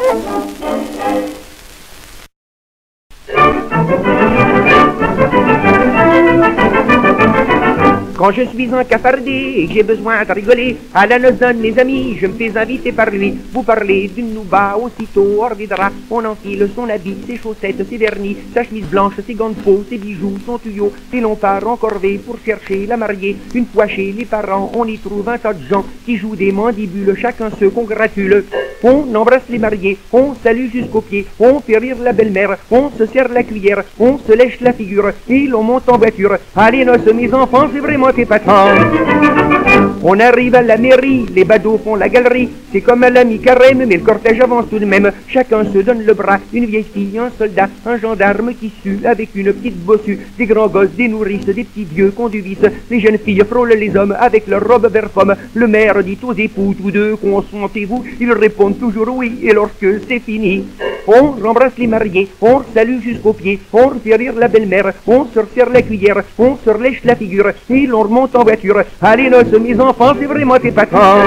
Quand 8.20 8.34
je 8.34 8.42
suis 8.42 8.70
en 8.74 8.84
cafardé 8.84 9.32
et 9.60 9.66
que 9.66 9.76
j'ai 9.76 9.84
besoin 9.84 10.26
de 10.26 10.34
rigoler, 10.34 10.76
à 10.94 11.08
la 11.08 11.18
de 11.20 11.54
mes 11.54 11.80
amis, 11.80 12.18
je 12.20 12.28
me 12.28 12.34
fais 12.34 12.52
inviter 12.58 12.92
par 12.92 13.10
lui. 13.10 13.34
Vous 13.54 13.64
parlez 13.64 14.10
d'une 14.14 14.34
nouba, 14.34 14.76
aussitôt 14.76 15.42
hors 15.42 15.56
des 15.56 15.68
draps, 15.68 15.96
on 16.12 16.26
enfile 16.26 16.70
son 16.76 16.90
habit, 16.90 17.16
ses 17.26 17.38
chaussettes, 17.38 17.82
ses 17.90 17.96
vernis, 17.96 18.36
sa 18.54 18.66
chemise 18.66 18.88
blanche, 18.88 19.14
ses 19.26 19.36
gants 19.36 19.52
de 19.52 19.62
peau, 19.62 19.86
ses 19.90 19.98
bijoux, 19.98 20.38
son 20.46 20.58
tuyau, 20.58 20.92
et 21.14 21.22
l'on 21.22 21.38
part 21.38 21.66
en 21.66 21.78
corvée 21.78 22.18
pour 22.18 22.36
chercher 22.46 22.86
la 22.88 22.98
mariée. 22.98 23.38
Une 23.56 23.66
fois 23.66 23.88
chez 23.88 24.12
les 24.12 24.26
parents, 24.26 24.70
on 24.76 24.84
y 24.84 24.98
trouve 24.98 25.30
un 25.30 25.38
tas 25.38 25.54
de 25.54 25.66
gens 25.70 25.86
qui 26.06 26.18
jouent 26.18 26.36
des 26.36 26.52
mandibules, 26.52 27.16
chacun 27.18 27.50
se 27.58 27.68
congratule. 27.68 28.44
On 28.84 29.16
embrasse 29.16 29.44
les 29.50 29.60
mariés, 29.60 29.98
on 30.12 30.36
salue 30.44 30.70
jusqu'aux 30.72 31.02
pieds, 31.02 31.26
on 31.40 31.60
fait 31.62 31.78
rire 31.78 31.98
la 32.02 32.12
belle-mère, 32.14 32.58
on 32.70 32.90
se 32.98 33.06
serre 33.06 33.30
la 33.30 33.44
cuillère, 33.44 33.84
on 33.98 34.18
se 34.18 34.34
lèche 34.34 34.60
la 34.60 34.74
figure, 34.74 35.12
et 35.30 35.48
l'on 35.48 35.64
monte 35.64 35.88
en 35.88 35.98
voiture. 35.98 36.38
Allez, 36.56 36.84
noces, 36.84 37.14
mes 37.14 37.34
enfants, 37.34 37.68
c'est 37.74 37.80
vraiment 37.80 38.09
épatant. 38.18 39.69
On 40.02 40.18
arrive 40.22 40.56
à 40.56 40.62
la 40.62 40.78
mairie, 40.78 41.26
les 41.36 41.44
badauds 41.44 41.78
font 41.84 41.96
la 41.96 42.08
galerie, 42.08 42.48
c'est 42.72 42.80
comme 42.80 43.04
à 43.04 43.10
la 43.10 43.26
mi-carême, 43.26 43.84
mais 43.86 43.98
le 43.98 44.02
cortège 44.02 44.40
avance 44.40 44.66
tout 44.70 44.80
de 44.80 44.86
même. 44.86 45.12
Chacun 45.28 45.66
se 45.66 45.80
donne 45.80 46.04
le 46.04 46.14
bras, 46.14 46.40
une 46.54 46.68
vieille 46.68 46.86
fille, 46.86 47.18
un 47.18 47.30
soldat, 47.38 47.68
un 47.86 47.98
gendarme 47.98 48.54
qui 48.54 48.72
sue 48.82 49.00
avec 49.04 49.36
une 49.36 49.52
petite 49.52 49.84
bossue, 49.84 50.20
des 50.38 50.46
grands 50.46 50.70
gosses, 50.70 50.92
des 50.92 51.10
nourrices, 51.10 51.46
des 51.46 51.66
petits 51.66 51.84
vieux 51.84 52.12
conduisent, 52.12 52.72
les 52.90 53.02
jeunes 53.02 53.18
filles 53.18 53.44
frôlent 53.50 53.74
les 53.74 53.94
hommes 53.98 54.16
avec 54.18 54.48
leurs 54.48 54.66
robes 54.66 54.90
vert 54.90 55.10
pomme. 55.10 55.36
Le 55.54 55.68
maire 55.68 56.02
dit 56.02 56.18
aux 56.24 56.34
époux, 56.34 56.74
tous 56.82 56.92
deux, 56.92 57.18
consentez-vous. 57.18 58.06
Ils 58.22 58.32
répondent 58.32 58.80
toujours 58.80 59.10
oui, 59.14 59.40
et 59.44 59.52
lorsque 59.52 59.88
c'est 60.08 60.20
fini, 60.20 60.64
on 61.08 61.32
rembrasse 61.32 61.78
les 61.78 61.88
mariés, 61.88 62.30
on 62.40 62.62
salue 62.74 63.02
jusqu'aux 63.02 63.34
pieds, 63.34 63.60
on 63.74 63.92
fait 64.02 64.16
rire 64.16 64.34
la 64.38 64.48
belle-mère, 64.48 64.94
on 65.08 65.26
se 65.26 65.40
resserre 65.40 65.72
la 65.72 65.82
cuillère, 65.82 66.24
on 66.38 66.56
se 66.64 66.70
relèche 66.70 67.04
la 67.04 67.16
figure, 67.16 67.52
et 67.70 67.86
l'on 67.86 68.04
remonte 68.04 68.36
en 68.36 68.44
voiture. 68.44 68.84
Allez, 69.02 69.30
noces, 69.30 69.60
mes 69.60 69.80
enfants, 69.90 70.14
c'est 70.20 70.26
vraiment 70.26 70.56
épatant. 70.56 71.18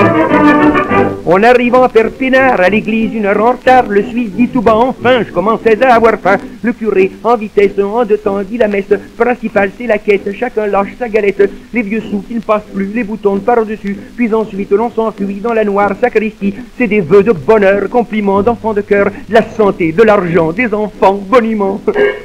On 1.25 1.43
arrive 1.43 1.75
en 1.75 1.89
pénard 1.89 2.61
à 2.61 2.69
l'église 2.69 3.15
une 3.15 3.27
heure 3.27 3.45
en 3.45 3.53
retard. 3.53 3.85
Le 3.89 4.03
Suisse 4.05 4.31
dit 4.31 4.49
tout 4.49 4.63
bas, 4.63 4.75
enfin, 4.77 5.23
je 5.27 5.33
commençais 5.33 5.83
à 5.85 5.95
avoir 5.95 6.19
faim. 6.19 6.37
Le 6.63 6.73
curé, 6.73 7.11
en 7.25 7.37
vitesse, 7.37 7.79
en 7.79 8.05
deux 8.05 8.19
temps, 8.19 8.43
dit 8.43 8.59
la 8.59 8.69
messe. 8.69 8.93
Principale, 9.17 9.71
c'est 9.77 9.87
la 9.87 9.99
quête, 9.99 10.33
chacun 10.39 10.67
lâche 10.67 10.95
sa 10.99 11.09
galette. 11.09 11.51
Les 11.73 11.83
vieux 11.83 12.03
sous 12.09 12.23
qui 12.23 12.35
ne 12.35 12.41
passent 12.41 12.71
plus, 12.73 12.91
les 12.95 13.05
boutons 13.05 13.39
par-dessus. 13.39 13.97
Puis 14.17 14.33
ensuite, 14.33 14.71
l'on 14.71 14.91
s'enfuit 14.91 15.41
dans 15.41 15.53
la 15.53 15.65
noire 15.65 15.93
sacristie. 16.01 16.55
C'est 16.79 16.87
des 16.87 17.01
vœux 17.01 17.23
de 17.23 17.33
bonheur, 17.33 17.89
compliments 17.89 18.43
d'enfants 18.43 18.75
de 18.75 18.83
cœur, 18.83 19.07
de 19.07 19.35
la 19.35 19.43
santé, 19.43 19.93
de 19.93 20.03
l'argent, 20.03 20.53
des 20.53 20.73
enfants, 20.73 21.15
boniment. 21.15 21.81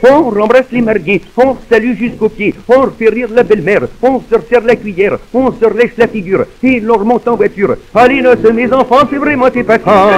On 0.09 0.29
rembrasse 0.29 0.71
les 0.71 0.81
mariés, 0.81 1.21
on 1.35 1.55
salue 1.69 1.95
jusqu'aux 1.97 2.29
pieds, 2.29 2.53
on 2.67 2.87
fait 2.87 3.09
rire 3.09 3.29
la 3.33 3.43
belle-mère, 3.43 3.87
on 4.01 4.21
se 4.21 4.35
resserre 4.35 4.63
la 4.65 4.75
cuillère, 4.75 5.17
on 5.33 5.51
se 5.51 5.65
relèche 5.65 5.97
la 5.97 6.07
figure, 6.07 6.26
et 6.63 6.79
l'on 6.79 6.97
remonte 6.97 7.27
en 7.27 7.35
voiture. 7.35 7.75
Allez, 7.93 8.21
noces, 8.21 8.51
mes 8.53 8.71
enfants, 8.71 9.07
c'est 9.09 9.17
vraiment 9.17 9.47
épatant. 9.47 10.09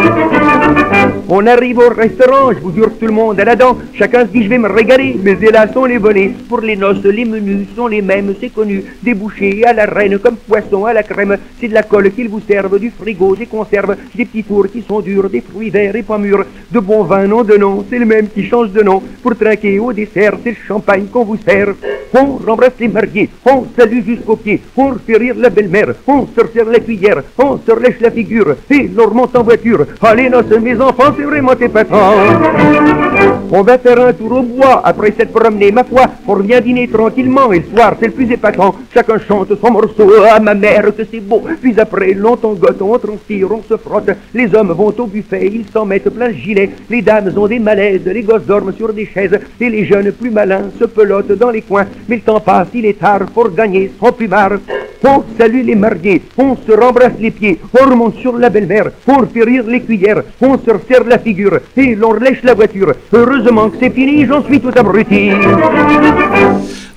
On 1.27 1.45
arrive 1.45 1.79
au 1.79 1.89
restaurant, 1.89 2.51
je 2.51 2.59
vous 2.59 2.73
jure 2.73 2.91
tout 2.99 3.05
le 3.05 3.11
monde 3.11 3.39
à 3.39 3.45
la 3.45 3.55
dent. 3.55 3.77
Chacun 3.93 4.21
se 4.21 4.31
dit 4.31 4.43
je 4.43 4.49
vais 4.49 4.57
me 4.57 4.67
régaler, 4.67 5.15
mais 5.21 5.37
hélas 5.41 5.69
on 5.75 5.85
les 5.85 5.97
volés. 5.97 6.33
Pour 6.47 6.61
les 6.61 6.75
noces, 6.75 7.03
les 7.03 7.25
menus 7.25 7.67
sont 7.75 7.87
les 7.87 8.01
mêmes, 8.01 8.33
c'est 8.39 8.49
connu. 8.49 8.83
Des 9.03 9.13
bouchées 9.13 9.63
à 9.65 9.73
la 9.73 9.85
reine, 9.85 10.17
comme 10.19 10.37
poisson 10.37 10.85
à 10.85 10.93
la 10.93 11.03
crème. 11.03 11.37
C'est 11.59 11.67
de 11.67 11.73
la 11.73 11.83
colle 11.83 12.11
qu'ils 12.11 12.29
vous 12.29 12.41
servent, 12.41 12.79
du 12.79 12.89
frigo, 12.89 13.35
des 13.35 13.45
conserves, 13.45 13.95
des 14.15 14.25
petits 14.25 14.43
tours 14.43 14.67
qui 14.71 14.81
sont 14.81 15.01
durs, 15.01 15.29
des 15.29 15.41
fruits 15.41 15.69
verts 15.69 15.95
et 15.95 16.03
pas 16.03 16.17
mûrs. 16.17 16.45
De 16.71 16.79
bons 16.79 17.03
vins, 17.03 17.27
non 17.27 17.43
de 17.43 17.57
nom, 17.57 17.85
c'est 17.89 17.99
le 17.99 18.05
même 18.05 18.27
qui 18.29 18.45
change 18.45 18.71
de 18.71 18.81
nom. 18.81 19.01
Pour 19.21 19.35
trinquer 19.35 19.79
au 19.79 19.93
dessert, 19.93 20.33
c'est 20.43 20.51
le 20.51 20.57
champagne 20.67 21.05
qu'on 21.11 21.25
vous 21.25 21.37
sert. 21.37 21.73
On 22.13 22.37
rembrasse 22.43 22.73
les 22.79 22.87
mariés, 22.87 23.29
on 23.45 23.65
salue 23.77 24.03
jusqu'aux 24.03 24.35
pieds, 24.35 24.61
on 24.75 24.93
fait 24.95 25.17
rire 25.17 25.35
la 25.37 25.49
belle-mère, 25.51 25.93
on 26.07 26.27
se 26.27 26.41
resserre 26.41 26.65
la 26.65 26.79
cuillère, 26.79 27.23
on 27.37 27.57
se 27.57 27.71
relèche 27.71 27.99
la 27.99 28.11
figure, 28.11 28.55
et 28.69 28.87
l'on 28.87 29.07
remonte 29.07 29.35
en 29.35 29.43
voiture. 29.43 29.85
Allez, 30.01 30.29
noces, 30.29 30.59
mes 30.61 30.79
enfants, 30.79 31.13
c'est 31.17 31.23
vraiment 31.23 31.53
épatant. 31.53 32.13
On 33.51 33.63
va 33.63 33.79
faire 33.79 33.99
un 33.99 34.13
tour 34.13 34.31
au 34.31 34.41
bois, 34.43 34.81
après 34.85 35.11
cette 35.17 35.31
promenée, 35.31 35.71
ma 35.71 35.83
foi, 35.83 36.03
on 36.27 36.33
revient 36.33 36.61
dîner 36.63 36.87
tranquillement, 36.87 37.51
et 37.51 37.59
le 37.59 37.65
soir, 37.75 37.95
c'est 37.99 38.05
le 38.05 38.11
plus 38.13 38.31
épatant. 38.31 38.75
Chacun 38.93 39.17
chante 39.27 39.51
son 39.59 39.71
morceau, 39.71 40.07
ah 40.29 40.39
ma 40.39 40.53
mère, 40.53 40.95
que 40.95 41.03
c'est 41.11 41.19
beau. 41.19 41.41
Puis 41.59 41.79
après, 41.79 42.13
longtemps 42.13 42.53
gotte, 42.53 42.81
on 42.81 42.97
transpire, 42.99 43.51
on 43.51 43.63
se 43.67 43.75
frotte. 43.75 44.11
Les 44.35 44.53
hommes 44.53 44.71
vont 44.71 44.93
au 44.95 45.07
buffet, 45.07 45.47
ils 45.51 45.65
s'en 45.73 45.85
mettent 45.85 46.11
plein 46.11 46.27
le 46.27 46.35
gilet. 46.35 46.69
Les 46.91 47.01
dames 47.01 47.33
ont 47.35 47.47
des 47.47 47.57
malaises, 47.57 48.05
les 48.05 48.21
gosses 48.21 48.45
dorment 48.45 48.73
sur 48.73 48.93
des 48.93 49.07
chaises, 49.07 49.39
et 49.59 49.69
les 49.69 49.85
jeunes 49.85 50.11
plus 50.11 50.29
malins 50.29 50.69
se 50.79 50.85
pelotent 50.85 51.31
dans 51.31 51.49
les 51.49 51.63
coins. 51.63 51.87
Mais 52.07 52.17
le 52.17 52.21
temps 52.21 52.39
passe, 52.39 52.67
il 52.75 52.85
est 52.85 52.99
tard 52.99 53.25
pour 53.33 53.51
gagner 53.51 53.91
son 53.99 54.11
plumard. 54.11 54.59
On 55.01 55.23
salue 55.39 55.63
les 55.63 55.75
mariés, 55.75 56.21
on 56.37 56.57
se 56.57 56.73
rembrasse 56.73 57.13
les 57.19 57.31
pieds, 57.31 57.57
on 57.73 57.89
remonte 57.89 58.17
sur 58.17 58.37
la 58.37 58.49
belle-mère, 58.49 58.91
on 59.07 59.25
fait 59.25 59.43
rire 59.43 59.63
les 59.65 59.81
cuillères, 59.81 60.23
on 60.41 60.57
se 60.57 60.69
resserre 60.69 61.05
la 61.05 61.17
figure, 61.17 61.57
et 61.77 61.95
l'on 61.95 62.09
relèche 62.09 62.43
la 62.43 62.53
voiture. 62.53 62.93
Heureusement 63.11 63.69
que 63.69 63.77
c'est 63.79 63.89
fini, 63.89 64.25
j'en 64.25 64.43
suis 64.43 64.59
tout 64.59 64.71
abruti. 64.75 65.31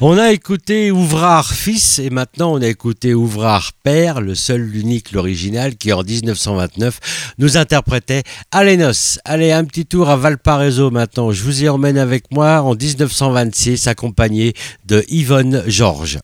On 0.05 0.19
a 0.19 0.33
écouté 0.33 0.91
Ouvrard 0.91 1.53
fils 1.55 2.01
et 2.01 2.11
maintenant 2.11 2.55
on 2.55 2.61
a 2.61 2.67
écouté 2.67 3.15
Ouvrard 3.15 3.71
père, 3.85 4.21
le 4.21 4.35
seul, 4.35 4.61
l'unique, 4.61 5.13
l'original 5.13 5.77
qui 5.77 5.93
en 5.93 6.03
1929 6.03 7.35
nous 7.39 7.57
interprétait 7.57 8.25
Alénos. 8.51 9.21
Allez, 9.25 9.53
un 9.53 9.65
petit 9.65 9.87
tour 9.87 10.11
à 10.11 10.17
Valparaiso 10.17 10.91
maintenant. 10.91 11.31
Je 11.31 11.45
vous 11.45 11.63
y 11.63 11.69
emmène 11.69 11.99
avec 11.99 12.25
moi 12.33 12.63
en 12.63 12.75
1926 12.75 13.87
accompagné 13.87 14.55
de 14.87 15.05
Yvonne 15.09 15.63
Georges. 15.69 16.19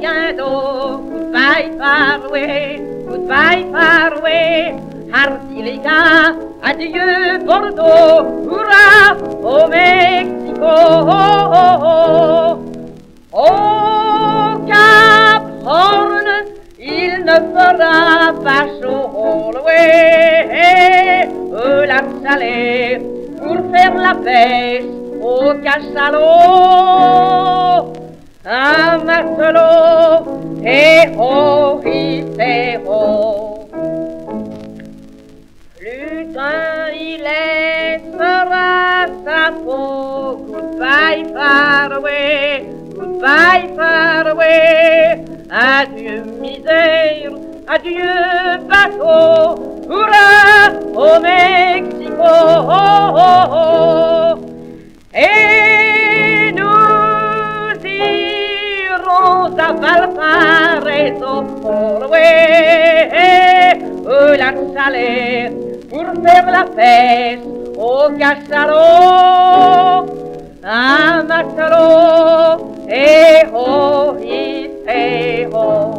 Bientôt. 0.00 1.00
Goodbye 1.10 1.70
far 1.78 2.24
away, 2.26 2.80
goodbye 3.08 3.64
far 3.72 4.12
away. 4.18 4.74
Hardy 5.12 5.62
les 5.62 5.78
gars, 5.78 6.34
adieu 6.62 7.38
Bordeaux, 7.46 8.26
hurrah 8.50 9.16
au 9.42 9.68
Mexico. 9.68 10.74
Au 13.32 13.46
Cap 14.66 15.42
Horn, 15.64 16.28
il 16.78 17.24
ne 17.24 17.36
fera 17.54 18.32
pas 18.44 18.66
chaud 18.80 19.06
all 19.16 19.52
the 19.54 19.60
way. 19.64 21.28
Au 21.52 21.84
lac 21.86 22.06
salé, 22.22 23.00
pour 23.38 23.58
faire 23.72 23.94
la 23.94 24.14
pêche 24.14 24.84
au 25.22 25.54
cachalot. 25.64 26.98
Un 28.44 28.98
matelot, 29.04 30.40
et. 30.64 31.08
Plus 35.76 36.24
d'un, 36.32 36.90
il 36.94 37.22
laissera 37.22 39.06
sa 39.24 39.50
peau. 39.52 40.46
Goodbye, 40.46 41.24
far 41.34 41.92
away, 41.92 42.66
goodbye, 42.94 43.68
far 43.76 44.28
away. 44.28 45.24
Adieu, 45.50 46.24
misère, 46.40 47.32
adieu, 47.66 48.58
bateau. 48.68 49.56
Hurrah, 49.88 50.72
au 50.94 51.20
Mexico. 51.20 52.22
Oh, 52.22 53.14
oh, 53.16 53.44
oh. 53.52 54.38
Et 55.14 56.37
irons 59.18 59.58
à 59.58 59.72
Valparaiso, 59.72 61.44
all 61.64 62.00
the 62.00 62.08
way, 62.08 63.08
au 64.06 64.36
lac 64.36 64.56
salé, 64.74 65.50
pour 65.88 66.06
faire 66.22 66.46
la 66.46 66.64
fête 66.76 67.44
au 67.76 68.10
cachalot. 68.18 70.06
Un 70.64 71.22
matelot, 71.22 72.74
et 72.88 73.46
oh, 73.54 74.16
il 74.20 74.70
fait 74.84 75.48
oh. 75.52 75.92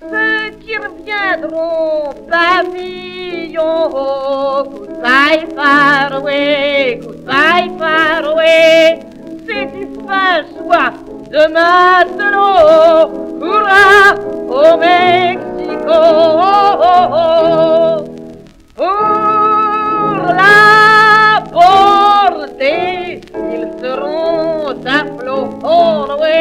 Ceux 0.00 0.50
qui 0.60 0.74
reviendront 0.76 2.14
pavillon 2.30 3.90
haut, 3.92 4.64
goodbye 4.64 5.46
far 5.54 6.12
away, 6.14 7.00
goodbye 7.02 7.70
far 7.78 8.24
away, 8.24 9.00
j'ai 9.52 9.66
du 9.66 9.86
pain, 9.98 10.44
soit 10.56 10.92
de 11.30 11.42
matelot. 11.52 13.10
Hurrah 13.40 14.14
au 14.48 14.76
Mexico? 14.76 15.98
Pour 18.76 20.20
la 20.40 21.42
portée, 21.52 23.20
ils 23.34 23.68
seront 23.80 24.82
à 24.86 24.98
flot. 25.18 25.48
Oh, 25.64 26.06
oui, 26.20 26.40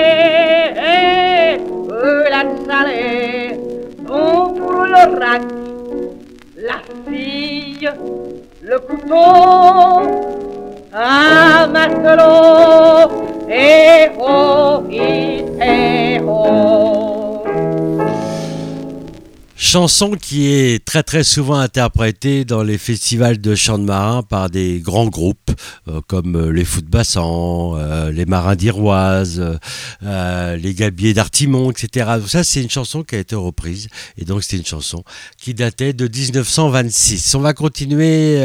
la 2.29 2.41
salée. 2.65 3.59
Bon 3.99 4.53
pour 4.53 4.83
le 4.85 5.03
rack, 5.19 5.43
la 6.57 6.79
fille, 7.07 7.89
le 8.61 8.79
couteau 8.79 10.01
un 10.93 11.67
matelot, 11.67 13.11
et 13.49 14.11
oh, 14.19 14.83
et 14.89 16.21
oh. 16.21 17.30
Chanson 19.63 20.17
qui 20.19 20.47
est 20.47 20.83
très 20.83 21.03
très 21.03 21.23
souvent 21.23 21.59
interprétée 21.59 22.45
dans 22.45 22.63
les 22.63 22.79
festivals 22.79 23.39
de 23.39 23.53
chants 23.53 23.77
de 23.77 23.83
marins 23.83 24.23
par 24.23 24.49
des 24.49 24.79
grands 24.79 25.05
groupes 25.05 25.51
euh, 25.87 26.01
comme 26.07 26.35
euh, 26.35 26.51
les 26.51 26.65
Fous 26.65 26.81
euh, 27.15 28.11
les 28.11 28.25
Marins 28.25 28.55
d'Iroise, 28.55 29.39
les 30.01 30.73
Gabiers 30.73 31.13
d'Artimon, 31.13 31.69
etc. 31.69 32.09
Donc 32.17 32.27
ça 32.27 32.43
c'est 32.43 32.63
une 32.63 32.71
chanson 32.71 33.03
qui 33.03 33.15
a 33.15 33.19
été 33.19 33.35
reprise 33.35 33.87
et 34.17 34.25
donc 34.25 34.43
c'est 34.43 34.57
une 34.57 34.65
chanson 34.65 35.03
qui 35.37 35.53
datait 35.53 35.93
de 35.93 36.07
1926. 36.07 37.35
On 37.35 37.41
va 37.41 37.53
continuer 37.53 38.43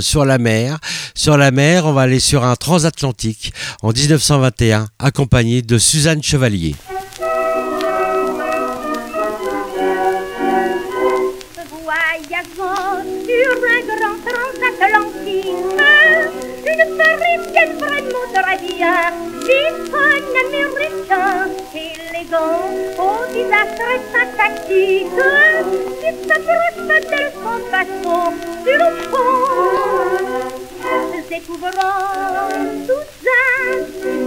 sur 0.00 0.24
la 0.24 0.38
mer. 0.38 0.78
Sur 1.16 1.36
la 1.36 1.50
mer, 1.50 1.84
on 1.86 1.92
va 1.92 2.02
aller 2.02 2.20
sur 2.20 2.44
un 2.44 2.54
transatlantique 2.54 3.52
en 3.82 3.90
1921 3.90 4.86
accompagné 5.00 5.62
de 5.62 5.78
Suzanne 5.78 6.22
Chevalier. 6.22 6.76
Voyageant 11.84 13.04
sur 13.26 13.52
un 13.62 13.82
grand 13.84 14.18
transatlantique, 14.24 15.64
une 16.66 16.84
parisienne 16.96 17.74
vraiment 17.78 18.26
ravia, 18.34 18.96
un 19.12 20.24
américain. 20.46 21.36
Élégant, 21.74 22.64
au 22.98 23.10
visage 23.30 23.72
très 23.76 24.00
sympathique, 24.14 25.20
qui 26.00 26.10
s'approche 26.26 26.80
d'elle 26.88 27.32
sans 27.42 27.60
façon 27.70 28.20
sur 28.64 28.78
le 28.78 28.88
fond. 29.10 29.44
Découvrant 31.28 32.48
Suzanne, 32.86 33.84
il 34.04 34.23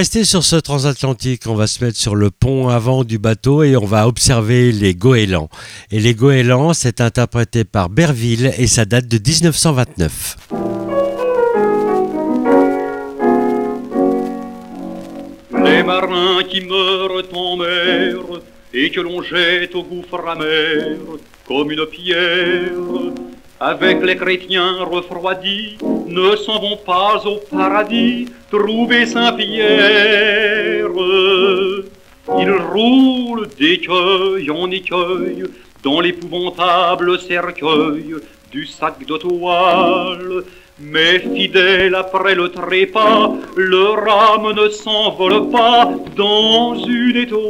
rester 0.00 0.24
sur 0.24 0.42
ce 0.44 0.56
transatlantique, 0.56 1.42
on 1.46 1.54
va 1.54 1.66
se 1.66 1.84
mettre 1.84 1.98
sur 1.98 2.16
le 2.16 2.30
pont 2.30 2.70
avant 2.70 3.04
du 3.04 3.18
bateau 3.18 3.62
et 3.64 3.76
on 3.76 3.84
va 3.84 4.08
observer 4.08 4.72
les 4.72 4.94
goélands. 4.94 5.50
Et 5.90 6.00
les 6.00 6.14
goélands, 6.14 6.72
c'est 6.72 7.02
interprété 7.02 7.64
par 7.64 7.90
Berville 7.90 8.50
et 8.56 8.66
ça 8.66 8.86
date 8.86 9.06
de 9.08 9.18
1929. 9.18 10.38
Les 15.62 15.82
marins 15.82 16.44
qui 16.48 16.62
meurent 16.62 17.22
en 17.34 17.56
mer 17.58 18.16
et 18.72 18.90
que 18.90 19.00
l'on 19.02 19.20
jette 19.20 19.74
au 19.74 19.82
gouffre 19.82 20.26
amer 20.26 20.96
comme 21.46 21.72
une 21.72 21.84
pierre, 21.84 22.72
avec 23.60 24.02
les 24.02 24.16
chrétiens 24.16 24.82
refroidis, 24.82 25.76
ne 26.10 26.36
s'en 26.36 26.60
vont 26.60 26.76
pas 26.76 27.22
au 27.24 27.36
paradis 27.50 28.26
trouver 28.50 29.06
Saint-Pierre. 29.06 30.90
Ils 32.38 32.52
roulent 32.72 33.48
d'écueil 33.58 34.50
en 34.50 34.70
écueil 34.70 35.44
dans 35.82 36.00
l'épouvantable 36.00 37.18
cercueil 37.18 38.16
du 38.50 38.66
sac 38.66 39.04
de 39.06 39.16
toile. 39.16 40.44
Mais 40.82 41.18
fidèle 41.18 41.94
après 41.94 42.34
le 42.34 42.48
trépas, 42.48 43.32
leur 43.54 43.98
âme 44.08 44.52
ne 44.54 44.68
s'envole 44.70 45.50
pas 45.50 45.90
dans 46.16 46.74
une 46.74 47.16
étoile. 47.16 47.40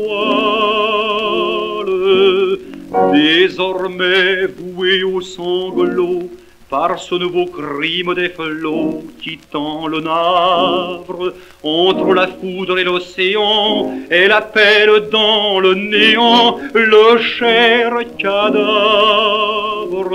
Désormais 3.12 4.46
voué 4.46 5.04
au 5.04 5.20
sanglot 5.20 6.28
par 6.70 7.00
ce 7.00 7.16
nouveau 7.16 7.46
crime 7.46 8.14
des 8.14 8.28
flots 8.28 9.02
qui 9.20 9.38
tend 9.38 9.88
le 9.88 10.00
navre 10.00 11.34
entre 11.64 12.14
la 12.14 12.28
foudre 12.28 12.78
et 12.78 12.84
l'océan, 12.84 13.92
elle 14.08 14.30
appelle 14.30 15.08
dans 15.10 15.58
le 15.58 15.74
néant 15.74 16.58
le 16.72 17.18
cher 17.18 17.92
cadavre. 18.16 20.14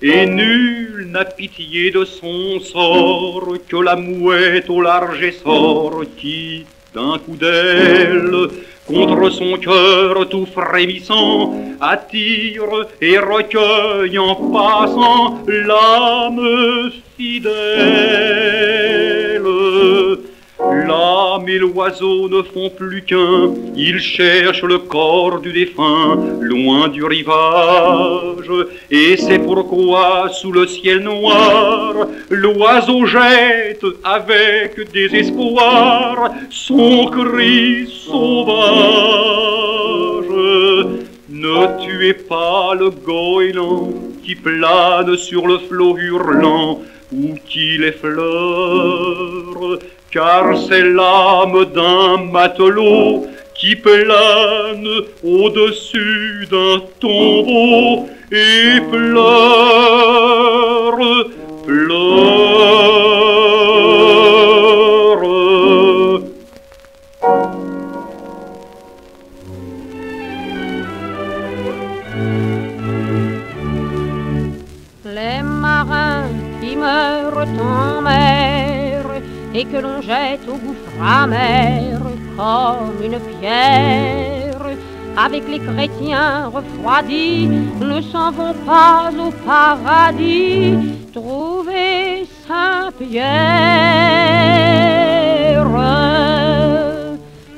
Et 0.00 0.24
nul 0.24 1.08
n'a 1.10 1.26
pitié 1.26 1.90
de 1.90 2.06
son 2.06 2.58
sort 2.60 3.52
que 3.68 3.76
la 3.76 3.96
mouette 3.96 4.70
au 4.70 4.80
large 4.80 5.22
essor 5.22 6.04
qui, 6.16 6.64
d'un 6.94 7.18
coup 7.18 7.36
d'aile, 7.36 8.48
contre 8.90 9.30
son 9.30 9.56
cœur 9.56 10.28
tout 10.28 10.46
frémissant, 10.46 11.54
attire 11.80 12.86
et 13.00 13.18
recueille 13.18 14.18
en 14.18 14.34
passant 14.34 15.38
l'âme 15.46 16.90
fidèle. 17.16 17.50
L'âme 20.90 21.48
et 21.48 21.58
l'oiseau 21.58 22.28
ne 22.28 22.42
font 22.42 22.68
plus 22.68 23.02
qu'un, 23.02 23.54
ils 23.76 24.00
cherchent 24.00 24.64
le 24.64 24.78
corps 24.78 25.38
du 25.38 25.52
défunt, 25.52 26.18
loin 26.40 26.88
du 26.88 27.04
rivage. 27.04 28.50
Et 28.90 29.16
c'est 29.16 29.38
pourquoi, 29.38 30.28
sous 30.30 30.50
le 30.50 30.66
ciel 30.66 30.98
noir, 30.98 31.94
l'oiseau 32.28 33.06
jette 33.06 33.86
avec 34.02 34.92
désespoir 34.92 36.32
son 36.50 37.06
cri 37.06 37.86
sauvage. 37.86 38.56
Ne 41.28 41.84
tuez 41.84 42.14
pas 42.14 42.74
le 42.76 42.90
goéland 42.90 43.92
qui 44.24 44.34
plane 44.34 45.16
sur 45.16 45.46
le 45.46 45.58
flot 45.58 45.96
hurlant 45.98 46.80
ou 47.12 47.34
qui 47.48 47.78
l'effleure 47.78 49.78
car 50.10 50.56
c'est 50.58 50.82
l'âme 50.82 51.66
d'un 51.66 52.16
matelot 52.32 53.26
qui 53.54 53.76
plane 53.76 54.88
au-dessus 55.22 56.48
d'un 56.50 56.80
tombeau 56.98 58.08
et 58.32 58.80
pleure, 58.90 59.38
pleure. 61.66 62.40
Les 75.04 75.42
marins 75.42 76.28
qui 76.60 76.76
meurent 76.76 77.46
en 77.60 78.00
mer 78.02 78.59
et 79.54 79.64
que 79.64 79.76
l'on 79.76 80.00
jette 80.00 80.46
au 80.48 80.56
gouffre 80.56 81.02
amer 81.02 81.98
comme 82.36 83.04
une 83.04 83.18
pierre. 83.38 84.66
Avec 85.16 85.42
les 85.48 85.58
chrétiens 85.58 86.46
refroidis, 86.46 87.48
ne 87.80 88.00
s'en 88.00 88.30
vont 88.30 88.54
pas 88.64 89.10
au 89.18 89.30
paradis 89.44 90.76
trouver 91.12 92.26
Saint-Pierre. 92.46 93.40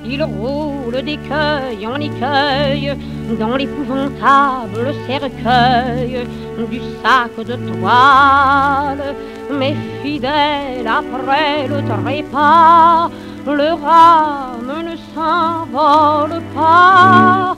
Il 0.04 0.22
roule 0.24 1.02
d'écueil 1.02 1.86
en 1.86 1.96
écueil 1.96 2.94
dans 3.38 3.56
l'épouvantable 3.56 4.94
cercueil 5.06 6.26
du 6.70 6.80
sac 7.02 7.34
de 7.46 7.54
toile. 7.54 9.14
Mais 9.58 9.74
fidèle 10.02 10.86
après 10.86 11.68
le 11.68 11.82
trépas, 11.82 13.10
le 13.46 13.72
rame 13.84 14.74
ne 14.88 14.96
s'envole 15.14 16.40
pas 16.54 17.54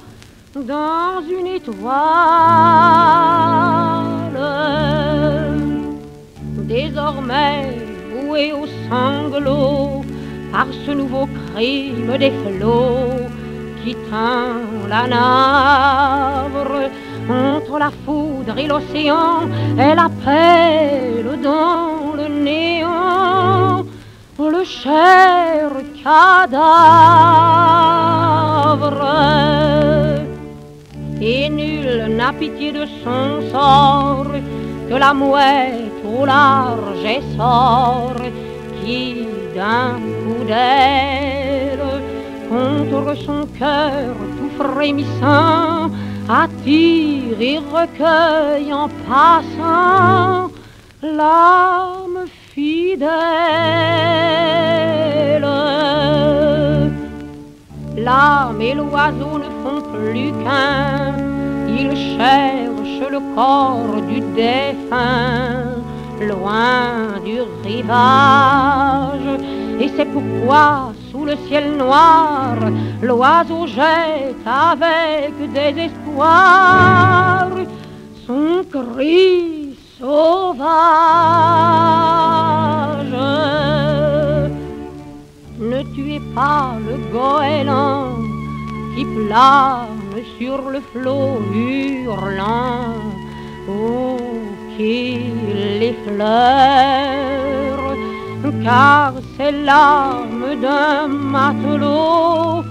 dans 0.54 1.22
une 1.28 1.46
étoile. 1.46 1.84
Désormais 6.64 7.76
voué 8.12 8.52
au 8.52 8.66
sanglot 8.88 10.04
par 10.52 10.66
ce 10.86 10.90
nouveau 10.92 11.28
crime 11.54 12.16
des 12.18 12.32
flots 12.42 13.28
qui 13.84 13.94
teint 14.10 14.62
la 14.88 15.06
navre 15.06 16.90
entre 17.30 17.78
la 17.78 17.90
foudre 18.04 18.58
et 18.58 18.66
l'océan, 18.66 19.48
elle 19.78 19.98
appelle 19.98 21.38
dans 21.42 22.14
le 22.16 22.28
néant 22.28 23.84
le 24.50 24.64
cher 24.64 25.70
cadavre. 26.02 26.54
Et 31.20 31.48
nul 31.48 32.14
n'a 32.16 32.32
pitié 32.32 32.72
de 32.72 32.84
son 33.02 33.50
sort 33.50 34.32
que 34.88 34.94
la 34.94 35.14
mouette 35.14 36.02
au 36.04 36.26
large 36.26 37.04
essor 37.04 38.14
qui 38.84 39.26
d'un 39.54 39.92
coup 39.94 40.44
d'aile 40.46 42.02
contre 42.48 43.16
son 43.16 43.46
cœur 43.58 44.14
tout 44.36 44.62
frémissant 44.62 45.90
attire 46.28 47.40
et 47.40 47.58
recueille 47.58 48.72
en 48.72 48.88
passant 49.08 50.50
l'âme 51.02 52.26
fidèle. 52.54 53.08
L'âme 57.96 58.60
et 58.60 58.74
l'oiseau 58.74 59.38
ne 59.38 59.50
font 59.62 59.80
plus 59.92 60.32
qu'un, 60.44 61.14
ils 61.68 61.96
cherchent 62.16 63.10
le 63.10 63.20
corps 63.34 64.00
du 64.08 64.20
défunt 64.34 65.74
loin 66.20 67.20
du 67.24 67.40
rivage. 67.64 69.40
Et 69.80 69.90
c'est 69.96 70.06
pourquoi, 70.06 70.92
sous 71.10 71.24
le 71.24 71.36
ciel 71.48 71.76
noir, 71.76 72.56
l'oiseau 73.02 73.66
jette 73.66 74.46
avec 74.46 75.32
désespoir 75.52 77.48
son 78.26 78.64
cri 78.70 79.76
sauvage. 79.98 80.24
Ne 85.58 85.82
tuez 85.94 86.20
pas 86.34 86.74
le 86.86 86.96
goéland 87.12 88.18
qui 88.94 89.04
plane 89.04 90.04
sur 90.38 90.70
le 90.70 90.80
flot 90.92 91.40
hurlant. 91.52 92.94
Oh, 93.68 94.16
qu'il 94.76 95.82
effleure, 95.82 97.23
car 98.64 99.12
c'est 99.36 99.52
l'âme 99.52 100.46
d'un 100.62 101.06
matelot 101.08 102.64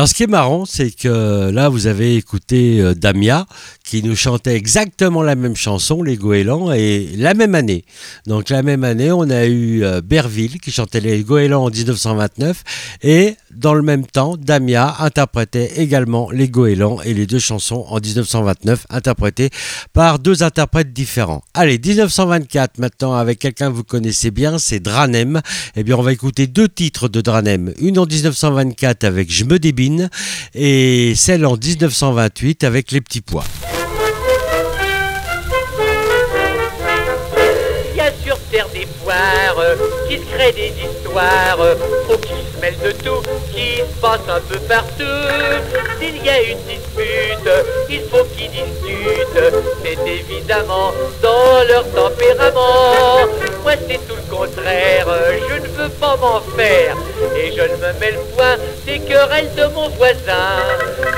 Alors 0.02 0.10
ce 0.10 0.15
qui 0.15 0.23
est 0.23 0.28
marrant, 0.28 0.65
c'est 0.65 0.90
que 0.90 1.52
là 1.52 1.69
vous 1.69 1.86
avez 1.86 2.15
écouté 2.15 2.82
euh, 2.82 2.95
Damia 2.95 3.45
qui 3.91 4.03
nous 4.03 4.15
chantait 4.15 4.55
exactement 4.55 5.22
la 5.22 5.35
même 5.35 5.57
chanson, 5.57 6.01
les 6.01 6.15
Goélands, 6.15 6.72
et 6.72 7.09
la 7.18 7.34
même 7.34 7.55
année. 7.55 7.84
Donc 8.26 8.47
la 8.47 8.63
même 8.63 8.85
année, 8.85 9.11
on 9.11 9.30
a 9.30 9.45
eu 9.47 9.84
euh, 9.84 9.99
Berville 9.99 10.61
qui 10.61 10.72
chantait 10.72 11.01
les 11.01 11.22
Goélands 11.26 11.65
en 11.65 11.69
1929, 11.69 12.63
et 13.03 13.35
dans 13.53 13.73
le 13.73 13.81
même 13.81 14.05
temps, 14.05 14.38
Damia 14.38 14.95
interprétait 14.99 15.81
également 15.81 16.31
les 16.31 16.47
Goélands 16.47 17.01
et 17.01 17.13
les 17.13 17.27
deux 17.27 17.39
chansons 17.39 17.84
en 17.89 17.99
1929, 17.99 18.85
interprétées 18.89 19.49
par 19.91 20.19
deux 20.19 20.41
interprètes 20.41 20.93
différents. 20.93 21.43
Allez, 21.53 21.77
1924 21.77 22.77
maintenant 22.77 23.13
avec 23.15 23.39
quelqu'un 23.39 23.72
que 23.72 23.76
vous 23.76 23.84
connaissez 23.84 24.31
bien, 24.31 24.57
c'est 24.57 24.80
Dranem. 24.80 25.41
Eh 25.76 25.84
bien, 25.84 25.97
on 25.97 26.01
va 26.01 26.13
écouter 26.13 26.47
deux 26.47 26.69
titres 26.69 27.09
de 27.09 27.19
Dranem, 27.19 27.73
une 27.81 27.99
en 27.99 28.05
1924 28.05 29.03
avec 29.03 29.30
Je 29.30 29.43
me 29.43 29.59
débine 29.59 30.09
et 30.55 31.11
celle 31.18 31.45
en 31.45 31.57
1928 31.57 32.63
avec 32.63 32.93
Les 32.93 33.01
Petits 33.01 33.19
Pois. 33.19 33.43
Qui 40.07 40.18
se 40.18 40.26
créent 40.34 40.52
des 40.52 40.73
histoires, 40.84 41.60
euh, 41.60 41.76
mêlent 42.61 42.79
de 42.83 42.91
tout, 42.91 43.21
qui 43.53 43.77
se 43.77 43.99
passe 43.99 44.21
un 44.29 44.39
peu 44.41 44.59
partout. 44.59 45.03
S'il 45.99 46.23
y 46.23 46.29
a 46.29 46.41
une 46.41 46.59
dispute, 46.59 47.49
il 47.89 48.01
faut 48.09 48.23
qu'ils 48.35 48.51
discutent, 48.51 49.53
c'est 49.83 50.07
évidemment 50.07 50.91
dans 51.21 51.63
leur 51.67 51.85
tempérament. 51.91 53.27
Moi 53.63 53.73
c'est 53.88 54.07
tout 54.07 54.15
le 54.15 54.35
contraire, 54.35 55.07
je 55.49 55.55
ne 55.55 55.67
veux 55.67 55.89
pas 55.89 56.15
m'en 56.17 56.41
faire, 56.55 56.95
et 57.35 57.51
je 57.51 57.61
ne 57.61 57.77
me 57.77 57.99
mets 57.99 58.11
le 58.11 58.19
point 58.35 58.55
des 58.85 58.99
querelles 58.99 59.53
de 59.55 59.65
mon 59.73 59.89
voisin. 59.89 60.49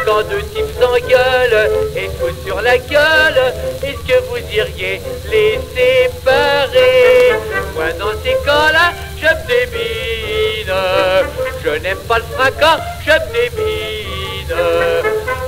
Quand 0.06 0.24
deux 0.30 0.44
types 0.54 0.74
s'engueulent 0.80 1.70
et 1.96 2.10
foutent 2.20 2.46
sur 2.46 2.62
la 2.62 2.78
gueule. 2.78 3.54
Est-ce 3.82 4.02
que 4.08 4.20
vous 4.28 4.38
iriez 4.54 5.02
les 5.30 5.60
séparer? 5.74 7.34
Moi, 7.76 7.92
dans 8.00 8.12
ces 8.24 8.36
cas-là, 8.46 8.94
je 9.24 9.30
me 9.30 9.48
débine. 9.48 10.74
Je 11.64 11.70
n'aime 11.82 11.98
pas 12.08 12.18
le 12.18 12.24
fracas, 12.36 12.80
je 13.06 13.12
me 13.12 13.34
débine. 13.34 14.56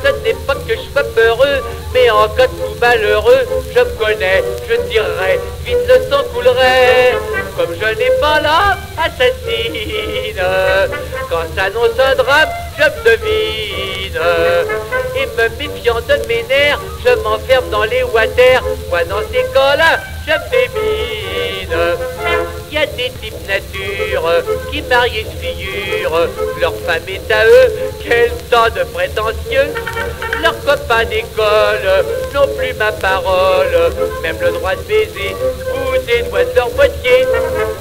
Ce 0.04 0.10
n'est 0.24 0.34
pas 0.48 0.56
que 0.56 0.74
je 0.74 0.92
sois 0.92 1.04
peureux, 1.16 1.62
mais 1.94 2.10
en 2.10 2.28
cas 2.30 2.48
de 2.48 2.54
coup 2.54 2.76
malheureux, 2.80 3.46
je 3.74 3.80
me 3.80 3.90
connais, 4.00 4.44
je 4.70 4.76
dirais, 4.90 5.40
vite 5.66 5.78
le 5.88 6.10
sang 6.10 6.24
coulerait. 6.34 7.18
Comme 7.58 7.74
je 7.74 7.88
n'ai 8.00 8.12
pas 8.22 8.40
l'âme 8.40 8.78
assassine, 8.98 10.42
quand 11.30 11.46
s'annonce 11.56 12.00
un 12.00 12.16
drame, 12.16 12.50
je 12.78 12.84
me 12.84 13.04
devine. 13.06 14.20
Et 15.16 15.26
me 15.26 15.50
méfiant 15.58 16.02
de 16.02 16.28
mes 16.28 16.44
nerfs, 16.44 16.80
je 17.06 17.16
m'enferme 17.22 17.70
dans 17.70 17.84
les 17.84 18.04
water. 18.04 18.64
Moi, 18.90 19.04
dans 19.06 19.22
ces 19.32 19.44
cas-là, 19.54 20.00
je. 20.26 20.34
Il 22.72 22.82
y 22.82 22.84
a 22.84 22.86
des 22.88 23.10
types 23.22 23.48
nature 23.48 24.30
qui 24.70 24.82
marient 24.84 25.22
une 25.22 25.32
figure. 25.40 26.28
Leur 26.60 26.74
femme 26.86 27.08
est 27.08 27.32
à 27.32 27.46
eux, 27.46 27.72
quel 28.04 28.32
temps 28.52 28.70
de 28.76 28.84
prétentieux. 28.92 29.74
Leurs 30.42 30.60
copains 30.66 31.06
d'école 31.06 32.06
n'ont 32.34 32.48
plus 32.58 32.74
ma 32.74 32.92
parole, 32.92 33.94
même 34.22 34.38
le 34.42 34.52
droit 34.52 34.76
de 34.76 34.82
baiser 34.82 35.36
ou 35.74 35.98
des 36.06 36.22
doigts 36.24 36.44
de 36.44 36.56
leur 36.56 36.70
moitié. 36.72 37.26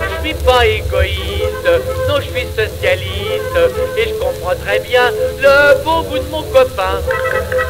Je 0.00 0.28
suis 0.28 0.34
pas 0.44 0.64
égoïste, 0.64 1.68
non 2.08 2.16
je 2.18 2.30
suis 2.30 2.46
socialiste, 2.56 3.58
et 3.98 4.08
je 4.08 4.14
comprends 4.14 4.54
très 4.64 4.78
le 4.92 5.84
bon 5.84 6.02
goût 6.02 6.18
de 6.18 6.28
mon 6.30 6.42
copain. 6.42 7.00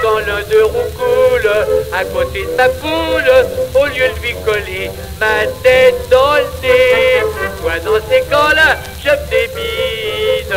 Quand 0.02 0.18
l'un 0.18 0.42
d'eux 0.50 0.66
coule 0.96 1.50
à 1.92 2.04
côté 2.04 2.44
de 2.44 2.56
ma 2.56 2.68
poule, 2.68 3.30
au 3.74 3.86
lieu 3.86 4.08
de 4.08 4.20
lui 4.22 4.34
coller 4.44 4.90
ma 5.20 5.46
tête 5.62 6.08
dans 6.10 6.34
le 6.34 6.44
nez, 6.62 7.22
moi 7.62 7.78
dans 7.84 8.00
ces 8.08 8.22
cas-là, 8.22 8.76
je 9.02 9.10
me 9.10 9.16
débine. 9.30 10.56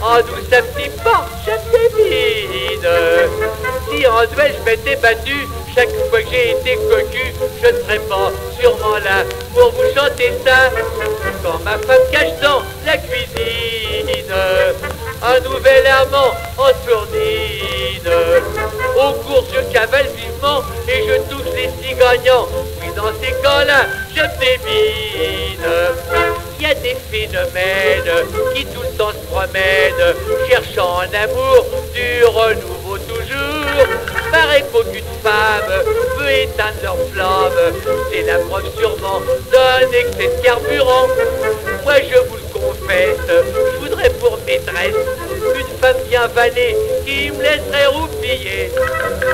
En 0.00 0.18
douce 0.18 0.52
un 0.52 0.62
petit 0.62 0.90
pas, 1.02 1.26
je 1.44 1.52
me 1.52 1.58
débine. 1.88 2.88
Si 3.90 4.06
en 4.06 4.24
duel 4.34 4.54
je 4.58 4.70
m'étais 4.70 4.96
battu, 4.96 5.48
chaque 5.74 5.90
fois 6.10 6.22
que 6.22 6.28
j'ai 6.30 6.50
été 6.50 6.76
cocu, 6.88 7.32
je 7.62 7.68
ne 7.68 7.82
serais 7.82 7.98
pas 8.00 8.30
sûrement 8.60 8.98
là 8.98 9.24
pour 9.54 9.70
vous 9.72 9.88
chanter 9.94 10.32
ça. 10.44 10.70
Quand 11.42 11.58
ma 11.64 11.78
femme 11.78 12.06
cache 12.12 12.40
dans 12.42 12.62
la 12.84 12.96
cuisine, 12.98 14.24
un 15.22 15.40
nouvel 15.40 15.86
amant 15.86 16.32
en 16.56 16.70
sourdine. 16.86 18.12
Au 18.96 19.12
cours, 19.12 19.44
je 19.52 19.72
cavale 19.72 20.06
vivement 20.16 20.62
et 20.88 21.06
je 21.06 21.14
touche 21.30 21.52
les 21.54 21.70
six 21.80 21.94
gagnants. 21.94 22.48
Oui, 22.80 22.88
dans 22.96 23.12
ces 23.20 23.32
cas-là, 23.42 23.86
je 24.14 24.22
me. 24.22 24.48
Il 26.60 26.66
y 26.66 26.70
a 26.70 26.74
des 26.74 26.96
phénomènes 27.10 28.26
qui 28.54 28.64
tout 28.66 28.82
le 28.82 28.96
temps 28.98 29.12
se 29.12 29.26
promènent, 29.32 30.14
cherchant 30.48 31.00
un 31.00 31.24
amour 31.24 31.66
du 31.94 32.24
renouveau 32.24 32.98
toujours. 32.98 33.86
Paraît 34.32 34.64
qu'aucune 34.72 35.04
femme 35.22 35.84
peut 36.16 36.30
éteindre 36.30 36.82
leur 36.82 36.96
flamme. 37.12 37.74
C'est 38.12 38.22
la 38.22 38.38
preuve 38.38 38.68
sûrement 38.76 39.20
d'un 39.52 39.90
excès 39.92 40.36
de 40.36 40.42
carburant. 40.42 41.06
Moi 41.84 41.94
je 42.10 42.18
vous 42.28 42.47
je 42.58 43.78
voudrais 43.78 44.10
pour 44.10 44.38
maîtresse 44.46 44.94
une 45.54 45.78
femme 45.80 45.96
bien 46.08 46.26
valée 46.28 46.76
qui 47.06 47.30
me 47.30 47.42
laisserait 47.42 47.86
roupiller. 47.86 48.70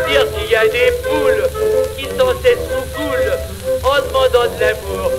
Dire 0.09 0.27
qu'il 0.33 0.51
y 0.51 0.57
a 0.57 0.67
des 0.69 0.93
poules 1.03 1.49
qui 1.97 2.05
sans 2.17 2.33
cesse 2.43 2.59
nous 2.71 2.87
coulent 2.95 3.39
en 3.83 4.07
demandant 4.07 4.55
de 4.55 4.61
l'amour 4.61 5.11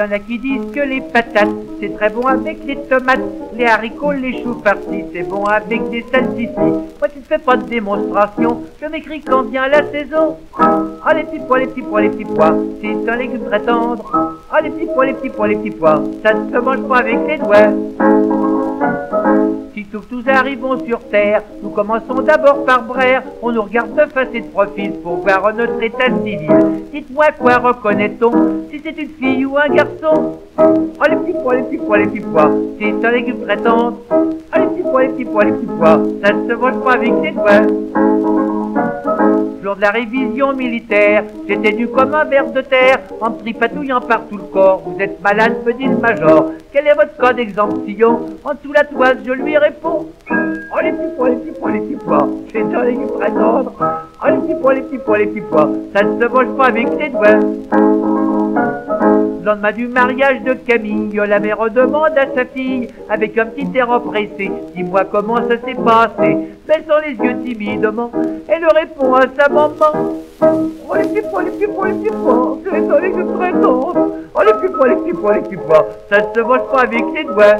y 0.00 0.02
en 0.02 0.12
a 0.12 0.18
qui 0.18 0.38
disent 0.38 0.72
que 0.74 0.80
les 0.80 1.02
patates, 1.02 1.48
c'est 1.78 1.94
très 1.94 2.08
bon 2.08 2.26
avec 2.26 2.64
les 2.66 2.76
tomates. 2.88 3.20
Les 3.54 3.66
haricots, 3.66 4.12
les 4.12 4.42
choux 4.42 4.58
farcis, 4.64 5.04
c'est 5.12 5.24
bon 5.24 5.44
avec 5.44 5.90
des 5.90 6.02
salsifis. 6.10 6.54
Moi, 6.56 7.08
tu 7.12 7.18
ne 7.18 7.24
fais 7.24 7.38
pas 7.38 7.56
de 7.56 7.64
démonstration, 7.64 8.62
je 8.80 8.86
m'écris 8.86 9.20
quand 9.20 9.42
vient 9.42 9.68
la 9.68 9.82
saison. 9.90 10.38
Ah, 10.58 11.14
les 11.14 11.24
petits 11.24 11.40
pois, 11.46 11.58
les 11.58 11.66
petits 11.66 11.82
pois, 11.82 12.00
les 12.00 12.08
petits 12.08 12.24
pois, 12.24 12.56
c'est 12.80 13.10
un 13.10 13.16
légume 13.16 13.44
très 13.46 13.60
tendre. 13.60 14.29
Les 14.62 14.68
petits 14.68 14.88
pois, 14.94 15.06
les 15.06 15.14
petits 15.14 15.30
pois, 15.30 15.48
les 15.48 15.56
petits 15.56 15.70
pois, 15.70 16.02
ça 16.22 16.34
ne 16.34 16.52
se 16.52 16.58
mange 16.58 16.82
pas 16.82 16.98
avec 16.98 17.18
les 17.26 17.38
doigts. 17.38 17.72
Si 19.72 19.84
tous 19.86 20.04
nous 20.10 20.22
arrivons 20.26 20.84
sur 20.84 20.98
terre, 21.08 21.42
nous 21.62 21.70
commençons 21.70 22.20
d'abord 22.20 22.66
par 22.66 22.82
braire. 22.82 23.22
On 23.40 23.52
nous 23.52 23.62
regarde 23.62 23.94
de 23.94 24.04
face 24.12 24.28
et 24.34 24.40
de 24.40 24.48
profil 24.48 24.92
pour 25.02 25.16
voir 25.16 25.54
notre 25.54 25.82
état 25.82 26.10
civil. 26.22 26.50
Dites-moi 26.92 27.26
quoi 27.38 27.56
reconnaît-on? 27.56 28.32
Si 28.70 28.80
c'est 28.84 28.98
une 29.00 29.08
fille 29.08 29.46
ou 29.46 29.56
un 29.56 29.68
garçon? 29.68 30.38
Oh 30.58 31.04
les 31.08 31.16
petits 31.16 31.38
pois, 31.42 31.56
les 31.56 31.62
petits 31.62 31.78
pois, 31.78 31.98
les 31.98 32.06
petits 32.06 32.20
pois, 32.20 32.50
c'est 32.78 33.06
un 33.06 33.10
légume 33.12 33.40
très 33.46 33.56
tendre. 33.56 33.96
Oh 34.10 34.24
les 34.56 34.66
petits 34.66 34.82
pois, 34.82 35.02
les 35.04 35.08
petits 35.08 35.24
pois, 35.24 35.44
les 35.44 35.52
petits 35.52 35.66
pois, 35.78 36.00
ça 36.22 36.32
ne 36.34 36.48
se 36.48 36.54
mange 36.54 36.80
pas 36.84 36.92
avec 36.92 37.12
les 37.22 37.30
doigts. 37.32 38.59
De 39.76 39.80
la 39.80 39.90
révision 39.92 40.52
militaire, 40.52 41.22
j'étais 41.46 41.70
nu 41.72 41.86
comme 41.86 42.12
un 42.12 42.24
ver 42.24 42.50
de 42.50 42.60
terre, 42.60 42.98
en 43.20 43.30
tripatouillant 43.30 44.00
par 44.00 44.26
tout 44.28 44.36
le 44.36 44.42
corps. 44.42 44.82
Vous 44.84 45.00
êtes 45.00 45.22
malade, 45.22 45.58
me 45.64 45.72
dit 45.72 45.86
le 45.86 45.96
major. 45.96 46.50
Quel 46.72 46.88
est 46.88 46.94
votre 46.94 47.16
cas 47.16 47.32
d'exemption? 47.32 48.20
En 48.42 48.54
dessous 48.54 48.72
la 48.74 48.82
toise, 48.82 49.18
je 49.24 49.32
lui 49.32 49.56
réponds. 49.56 50.06
Oh 50.28 50.80
les 50.82 50.90
petits 50.90 51.14
pois, 51.16 51.28
les 51.30 51.36
petits 51.36 51.58
pois, 51.60 51.70
les 51.70 51.80
petits 51.80 52.04
pois, 52.04 52.28
un 52.56 52.84
légume 52.84 53.06
très 53.18 53.30
tendre. 53.30 53.72
Oh 53.80 54.26
les 54.28 54.36
petits 54.38 54.60
pois, 54.60 54.74
les 54.74 54.80
petits 54.82 54.98
pois, 54.98 55.18
les 55.18 55.26
petits 55.26 55.40
pois, 55.48 55.68
ça 55.94 56.02
ne 56.02 56.20
se 56.20 56.26
mange 56.26 56.56
pas 56.56 56.66
avec 56.66 56.88
les 56.98 57.08
doigts. 57.08 58.39
Le 58.54 59.44
lendemain 59.44 59.72
du 59.72 59.86
mariage 59.86 60.42
de 60.42 60.54
Camille, 60.54 61.20
la 61.26 61.38
mère 61.38 61.58
demande 61.70 62.16
à 62.16 62.26
sa 62.34 62.44
fille, 62.44 62.88
avec 63.08 63.38
un 63.38 63.46
petit 63.46 63.68
air 63.76 63.90
empressé, 63.90 64.50
dis-moi 64.74 65.04
comment 65.04 65.36
ça 65.36 65.56
s'est 65.64 65.74
passé. 65.74 66.36
Baissant 66.66 66.98
les 67.06 67.14
yeux 67.14 67.36
timidement, 67.44 68.10
elle 68.48 68.66
répond 68.66 69.14
à 69.14 69.26
sa 69.38 69.48
maman. 69.48 69.70
Oh 70.42 70.94
les 70.94 71.04
petits 71.04 71.26
pois, 71.30 71.42
les 71.42 71.50
petits 71.50 71.66
pois, 71.66 71.88
les 71.88 71.94
petits 71.94 72.10
pois, 72.22 72.58
c'est 72.64 73.00
légume 73.00 73.38
très 73.38 73.52
tendre. 73.52 74.08
Oh 74.34 74.40
les 74.44 74.52
petits 74.52 74.72
pois, 74.72 74.88
les 74.88 74.96
petits 74.96 75.12
pois, 75.12 75.34
les 75.34 75.40
petits 75.42 75.56
pois, 75.56 75.88
ça 76.10 76.18
ne 76.18 76.34
se 76.34 76.40
mange 76.40 76.66
pas 76.72 76.82
avec 76.82 77.04
les 77.14 77.24
doigts. 77.24 77.56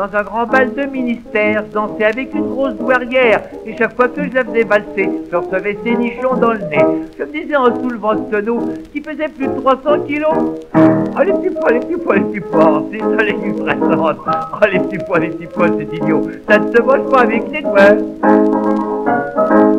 Dans 0.00 0.16
un 0.16 0.22
grand 0.22 0.46
bal 0.46 0.72
de 0.72 0.84
ministère, 0.84 1.62
je 1.70 2.04
avec 2.04 2.32
une 2.32 2.48
grosse 2.48 2.72
douairière, 2.72 3.42
et 3.66 3.76
chaque 3.76 3.94
fois 3.94 4.08
que 4.08 4.26
je 4.26 4.32
la 4.32 4.44
faisais 4.44 4.64
valser, 4.64 5.10
je 5.30 5.36
recevais 5.36 5.76
ses 5.84 5.94
nichons 5.94 6.36
dans 6.36 6.52
le 6.52 6.58
nez. 6.58 6.86
Je 7.18 7.24
me 7.24 7.30
disais 7.30 7.54
en 7.54 7.66
soulevant 7.82 8.14
ce 8.16 8.34
tonneau, 8.34 8.60
qui 8.94 9.02
pesait 9.02 9.28
plus 9.28 9.46
de 9.46 9.60
300 9.60 10.04
kilos. 10.06 10.32
Oh 10.74 11.22
les 11.22 11.32
petits 11.34 11.54
pois, 11.54 11.72
les 11.72 11.80
petits 11.80 12.00
pois, 12.02 12.14
les 12.16 12.22
petits 12.22 12.40
pois, 12.40 12.82
c'est 12.90 13.02
un 13.02 13.16
légume 13.16 13.56
très 13.56 13.76
tendre. 13.76 14.24
Oh 14.54 14.66
les 14.72 14.78
petits 14.78 15.04
pois, 15.04 15.18
les 15.18 15.28
petits 15.28 15.48
pois, 15.52 15.66
c'est 15.76 15.94
idiot, 15.94 16.22
ça 16.48 16.58
ne 16.58 16.74
se 16.74 16.80
mange 16.80 17.10
pas 17.10 17.20
avec 17.20 17.42
les 17.52 17.60
doigts. 17.60 17.96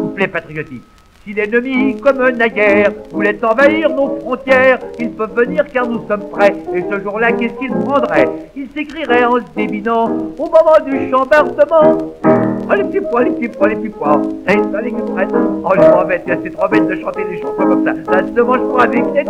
Couplet 0.01 0.27
patriotique. 0.27 0.83
Si 1.23 1.33
l'ennemi, 1.33 1.97
comme 1.97 2.29
naguère, 2.29 2.91
voulait 3.11 3.37
envahir 3.45 3.89
nos 3.91 4.19
frontières, 4.21 4.79
ils 4.97 5.11
peuvent 5.11 5.35
venir 5.35 5.63
car 5.71 5.87
nous 5.87 6.01
sommes 6.07 6.27
prêts. 6.31 6.55
Et 6.73 6.83
ce 6.89 6.99
jour-là, 6.99 7.31
qu'est-ce 7.33 7.53
qu'ils 7.59 7.69
prendraient 7.69 8.27
Ils 8.55 8.67
s'écrieraient 8.75 9.25
en 9.25 9.35
se 9.35 9.43
débinant 9.55 10.05
au 10.05 10.45
moment 10.45 10.79
du 10.83 11.11
chambardement. 11.11 12.15
Oh 12.25 12.73
les 12.75 12.83
petits 12.85 13.01
pois, 13.01 13.23
les 13.23 13.31
petits 13.31 13.49
pois, 13.49 13.67
les 13.67 13.75
petits 13.75 13.89
pois, 13.89 14.19
c'est 14.47 14.57
un 14.57 14.81
légume 14.81 15.15
très 15.15 15.27
Oh 15.63 15.73
je 15.75 15.81
m'en 15.81 16.05
vais, 16.05 16.23
c'est 16.25 16.53
trop 16.55 16.67
bête 16.67 16.87
de 16.87 16.95
chanter 16.95 17.23
des 17.25 17.37
chansons 17.39 17.55
comme 17.55 17.85
ça. 17.85 17.93
Ça 18.11 18.19
se 18.25 18.41
mange 18.41 18.75
pas 18.75 18.85
avec 18.85 19.05
les. 19.13 19.25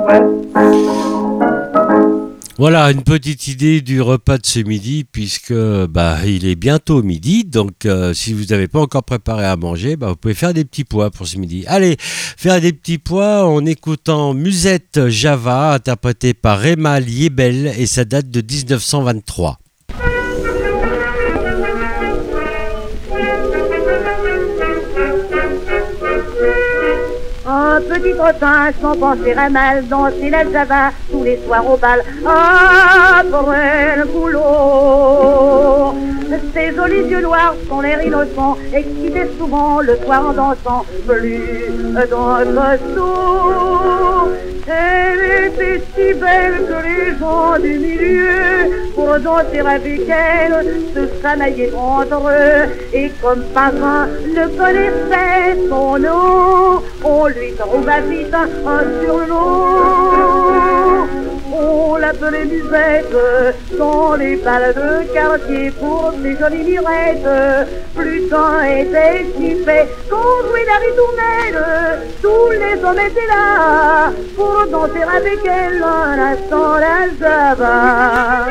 Voilà 2.57 2.91
une 2.91 3.03
petite 3.03 3.48
idée 3.48 3.82
du 3.82 4.02
repas 4.02 4.38
de 4.38 4.45
ce 4.45 4.60
midi 4.60 5.06
puisque 5.10 5.53
bah 5.53 6.18
il 6.26 6.45
est 6.45 6.56
bientôt 6.56 7.02
midi 7.02 7.45
donc 7.45 7.86
euh, 7.86 8.14
si 8.14 8.34
vous 8.34 8.45
n'avez 8.45 8.68
pas 8.68 8.82
encore 8.82 9.03
préparé 9.03 9.45
à 9.45 9.56
manger 9.56 9.95
bah, 9.95 10.10
vous 10.10 10.15
pouvez 10.18 10.34
faire 10.34 10.53
des 10.53 10.65
petits 10.65 10.84
pois 10.84 11.11
pour 11.11 11.28
ce 11.28 11.38
midi. 11.38 11.64
Allez 11.68 11.95
faire 11.99 12.60
des 12.60 12.73
petits 12.73 12.98
pois 12.98 13.48
en 13.48 13.65
écoutant 13.65 14.34
Musette 14.34 15.07
Java 15.07 15.73
interprétée 15.73 16.34
par 16.34 16.60
Rema 16.60 16.99
Liebel 16.99 17.73
et 17.78 17.86
ça 17.86 18.03
date 18.03 18.30
de 18.30 18.41
1923. 18.41 19.61
Un 27.73 27.80
petit 27.80 28.14
trottin 28.14 28.69
sans 28.81 28.98
penser 28.98 29.31
à 29.31 29.49
mal 29.49 29.88
danser 29.88 30.30
la 30.30 30.43
java 30.52 30.91
tous 31.10 31.23
les 31.23 31.39
soirs 31.45 31.65
au 31.72 31.77
bal 31.77 32.03
après 32.26 33.95
le 33.95 34.06
boulot. 34.11 35.93
Ses 36.53 36.76
jolis 36.76 37.07
yeux 37.10 37.22
noirs 37.22 37.56
sont 37.69 37.80
l'air 37.80 38.03
innocent 38.03 38.57
excitaient 38.73 39.30
souvent 39.39 39.80
le 39.80 39.95
soir 40.03 40.27
en 40.27 40.34
dansant 40.34 40.85
plus 41.07 41.39
dans 42.10 42.39
le 42.39 42.77
sous. 42.93 44.31
Elle 44.68 45.48
était 45.48 45.81
si 45.95 46.14
belle 46.14 46.65
que 46.68 46.77
les 46.88 47.18
gens 47.19 47.57
du 47.57 47.80
milieu 47.80 48.91
pour 48.95 49.19
danser 49.19 49.60
avec 49.60 50.02
elle 50.07 50.65
se 50.93 51.22
chamailler 51.22 51.72
entre 51.76 52.30
eux 52.30 52.69
et 52.93 53.11
comme 53.22 53.43
parrain 53.53 54.07
ne 54.07 54.48
connaissait 54.57 55.57
son 55.68 55.98
nom, 55.98 56.81
on 57.03 57.27
lui 57.27 57.52
trouva 57.62 58.00
vite 58.02 58.34
un 58.34 58.48
surnom. 59.02 60.52
On 61.54 61.96
l'appelait 61.98 62.46
Musette 62.46 63.16
dans 63.78 64.16
les 64.16 64.36
balles 64.38 64.74
de 64.74 65.14
quartier 65.14 65.70
pour 65.72 66.14
ses 66.22 66.38
jolies 66.38 66.64
mirettes. 66.64 67.68
Plus 67.96 68.30
d'un 68.30 68.64
était 68.64 69.26
si 69.38 69.56
fait 69.64 69.88
qu'on 70.10 70.48
jouait 70.48 70.66
la 70.66 70.78
ritournelle. 70.86 71.62
Tous 72.22 72.50
les 72.52 72.84
hommes 72.84 73.00
étaient 73.00 73.28
là 73.28 74.12
pour 74.36 74.66
danser 74.72 75.04
avec 75.04 75.40
elle 75.46 75.84
un 75.84 76.20
instant 76.32 76.76
la 76.86 77.10
java. 77.20 78.48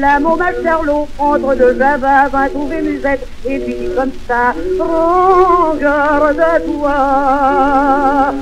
La 0.00 0.20
ma 0.20 0.52
Charlot, 0.62 1.08
entre 1.18 1.54
deux 1.56 1.76
java, 1.76 2.28
va 2.28 2.48
trouver 2.48 2.82
Musette, 2.82 3.26
et 3.44 3.58
puis 3.58 3.88
comme 3.96 4.12
ça, 4.28 4.54
garde 5.80 6.40
à 6.40 6.60
toi. 6.60 8.32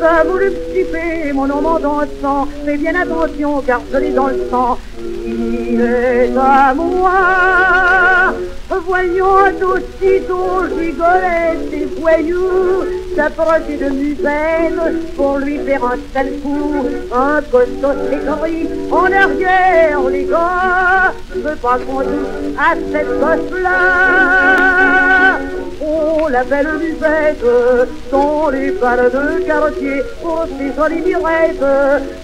Ça 0.00 0.24
voulu 0.24 0.50
me 0.50 1.32
mon 1.32 1.46
nom 1.46 1.66
en 1.66 1.78
dansant, 1.80 2.46
fais 2.64 2.76
bien 2.76 2.94
attention, 2.94 3.60
car 3.62 3.80
je 3.92 3.98
l'ai 3.98 4.10
dans 4.10 4.28
le 4.28 4.38
sang. 4.50 4.78
Il 5.26 5.80
est 5.80 6.32
à 6.38 6.74
moi. 6.74 8.34
Voyons 8.68 9.24
aussitôt 9.62 10.64
gigoler 10.78 11.58
ses 11.70 11.84
voyous, 12.00 12.84
s'approcher 13.16 13.76
de 13.76 13.90
Musette 13.90 15.14
pour 15.16 15.38
lui 15.38 15.58
faire 15.58 15.84
un 15.84 15.98
sale 16.12 16.32
coup, 16.42 16.86
un 17.12 17.42
costaud 17.42 17.92
écrit 18.10 18.68
en 18.90 19.04
arrière, 19.04 20.00
les 20.10 20.24
gars, 20.24 21.12
je 21.34 21.40
veux 21.40 21.56
pas 21.56 21.78
qu'on 21.78 22.00
touche 22.00 22.58
à 22.58 22.74
cette 22.92 23.20
gosse-là. 23.20 25.13
On 25.80 26.28
l'appelle 26.28 26.68
Musette 26.78 27.44
dans 28.10 28.50
les 28.50 28.70
balles 28.70 29.10
de 29.10 29.44
quartier 29.44 30.02
pour 30.22 30.46
ses 30.58 30.72
jolies 30.74 31.02
mirettes. 31.02 31.64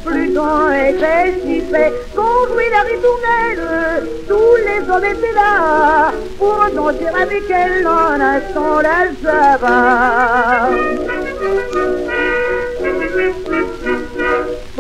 Plus 0.05 0.29
d'un 0.29 0.73
était 0.73 1.35
si 1.43 1.61
fait 1.61 1.93
qu'on 2.15 2.47
la 2.71 2.83
ritournelle. 2.83 4.07
Tous 4.29 4.57
les 4.67 4.91
hommes 4.91 5.05
étaient 5.05 5.35
là 5.35 6.13
pour 6.39 6.67
danser 6.75 7.09
avec 7.09 7.45
elle 7.51 7.87
un 7.87 8.21
instant 8.21 8.81
la 8.81 9.13
java. 9.23 10.69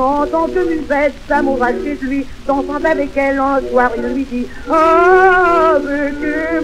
Sentant 0.00 0.46
que 0.46 0.60
Musette 0.66 1.12
chez 1.28 1.98
lui, 2.00 2.24
dansant 2.46 2.82
avec 2.82 3.14
elle 3.18 3.38
un 3.38 3.60
soir, 3.70 3.90
il 3.98 4.02
lui 4.14 4.24
dit 4.24 4.46
Avec 4.66 6.14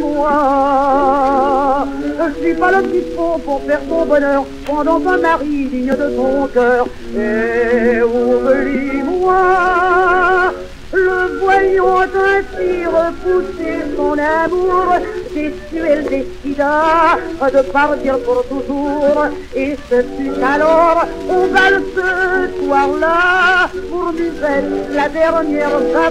moi 0.01 1.87
Je 2.19 2.41
suis 2.41 2.55
pas 2.55 2.73
le 2.73 2.83
petit 2.89 3.05
fond 3.15 3.39
pour 3.45 3.61
faire 3.65 3.83
ton 3.91 4.07
bonheur. 4.07 4.47
Pendant 4.65 5.07
un 5.07 5.19
mari 5.19 5.67
digne 5.67 5.95
de 5.95 6.17
ton 6.17 6.47
cœur. 6.47 6.87
Et 7.15 8.01
oublie-moi 8.01 9.35
le 10.93 11.39
voyant 11.41 12.01
ainsi 12.01 12.87
repousser 12.87 13.85
son 13.97 14.17
amour, 14.19 14.97
déçu, 15.35 15.85
elle 15.85 16.05
décida 16.05 17.19
de 17.53 17.63
partir 17.73 18.19
pour 18.21 18.47
toujours. 18.49 19.27
Et 19.55 19.77
ce 19.91 20.03
fut 20.03 20.43
alors, 20.43 21.05
on 21.29 21.47
va 21.49 21.69
ce 21.95 22.11
soir-là, 22.65 23.69
pour 23.91 24.13
Musette, 24.13 24.91
la 24.95 25.09
dernière 25.09 25.79
va 25.93 26.11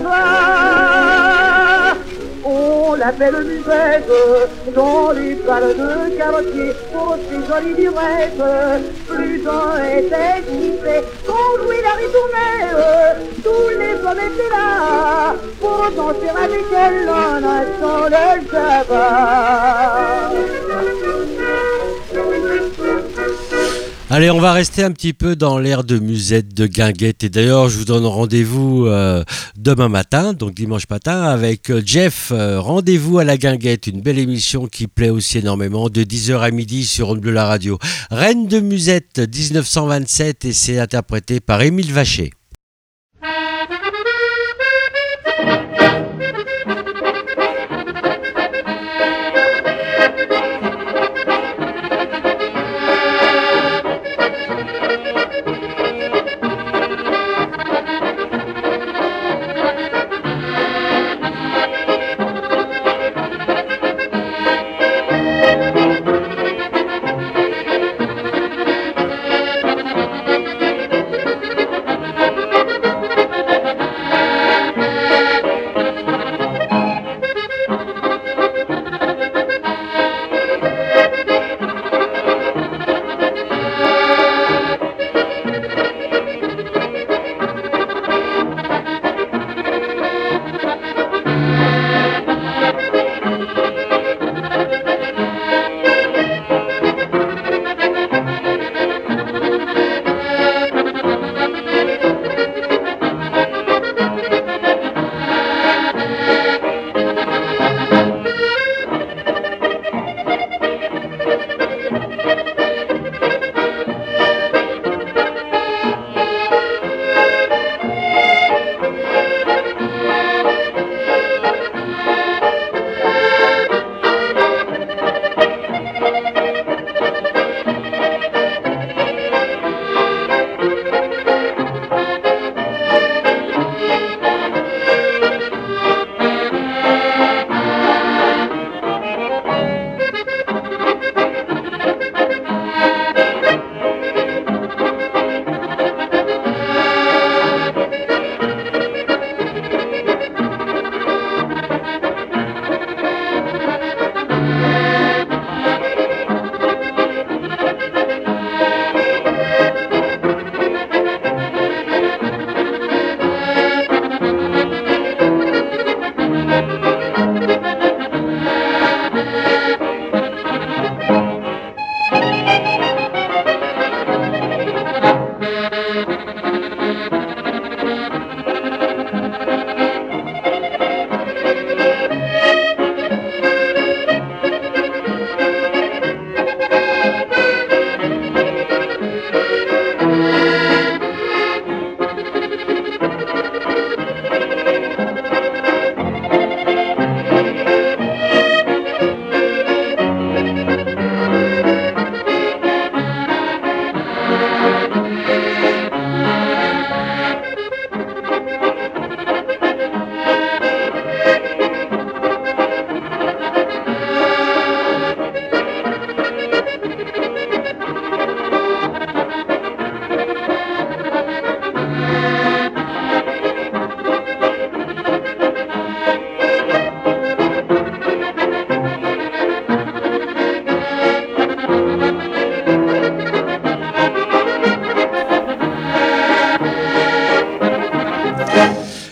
on 2.45 2.93
l'appelle 2.93 3.43
Musette 3.43 4.09
dans 4.75 5.11
les 5.11 5.33
balles 5.35 5.75
de 5.75 6.15
quartier 6.15 6.73
pour 6.93 7.17
ses 7.27 7.41
jolies 7.47 7.73
mirettes. 7.77 8.43
Plus 9.07 9.39
d'un 9.39 9.83
était 9.83 10.39
excité 10.39 10.95
qu'on 11.25 11.63
jouait 11.63 11.81
la 11.81 11.93
ritournelle. 11.93 13.17
Tous 13.43 13.69
les 13.79 13.95
hommes 14.05 14.19
étaient 14.19 14.49
là 14.51 15.35
pour 15.59 15.91
danser 15.95 16.29
avec 16.29 16.65
elle 16.71 17.09
un 17.09 17.43
instant 17.43 18.05
de 18.05 18.23
java. 18.51 19.05
Allez, 24.11 24.29
on 24.29 24.39
va 24.39 24.53
rester 24.53 24.83
un 24.83 24.91
petit 24.91 25.13
peu 25.13 25.35
dans 25.35 25.57
l'air 25.57 25.83
de 25.83 25.97
musette, 25.97 26.53
de 26.53 26.67
guinguette. 26.67 27.23
Et 27.23 27.29
d'ailleurs, 27.29 27.69
je 27.69 27.79
vous 27.79 27.85
donne 27.85 28.05
rendez-vous 28.05 28.85
euh, 28.85 29.23
demain 29.57 29.89
matin, 29.89 30.33
donc 30.33 30.53
dimanche 30.53 30.87
matin, 30.91 31.23
avec 31.23 31.71
euh, 31.71 31.81
Jeff. 31.83 32.31
Euh, 32.31 32.59
rendez-vous 32.59 33.17
à 33.17 33.23
la 33.23 33.35
guinguette, 33.35 33.87
une 33.87 34.01
belle 34.01 34.19
émission 34.19 34.67
qui 34.67 34.85
plaît 34.85 35.09
aussi 35.09 35.39
énormément, 35.39 35.89
de 35.89 36.03
10h 36.03 36.39
à 36.39 36.51
midi 36.51 36.85
sur 36.85 37.09
Onde 37.09 37.19
Bleu 37.19 37.31
la 37.31 37.45
radio. 37.45 37.79
Reine 38.11 38.47
de 38.47 38.59
musette, 38.59 39.17
1927, 39.17 40.45
et 40.45 40.53
c'est 40.53 40.77
interprété 40.77 41.39
par 41.39 41.63
Émile 41.63 41.91
Vacher. 41.91 42.29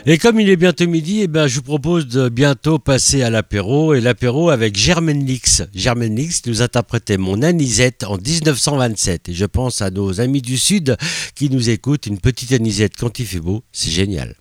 Et 0.06 0.18
comme 0.18 0.38
il 0.38 0.50
est 0.50 0.58
bientôt 0.58 0.86
midi, 0.86 1.22
eh 1.22 1.28
ben, 1.28 1.48
je 1.48 1.56
vous 1.56 1.62
propose 1.62 2.08
de 2.08 2.28
bientôt 2.28 2.78
passer 2.78 3.24
à 3.24 3.30
l'apéro. 3.30 3.94
Et 3.94 4.02
l'apéro 4.02 4.50
avec 4.50 4.76
Germaine 4.76 5.26
Lix. 5.26 5.64
Germaine 5.74 6.18
Lix 6.18 6.42
nous 6.46 6.62
interprétait 6.62 7.16
Mon 7.16 7.42
Anisette 7.42 8.04
en 8.04 8.18
1927. 8.18 9.30
Et 9.30 9.34
je 9.34 9.46
pense 9.46 9.82
à 9.82 9.92
nos 9.92 10.20
amis 10.20 10.42
du 10.42 10.58
Sud 10.58 10.98
qui 11.36 11.50
nous 11.50 11.70
écoutent. 11.70 12.06
Une 12.06 12.20
petite 12.20 12.52
Anisette 12.52 12.98
quand 13.00 13.18
il 13.20 13.26
fait 13.26 13.40
beau, 13.40 13.64
c'est 13.72 13.92
génial. 13.92 14.36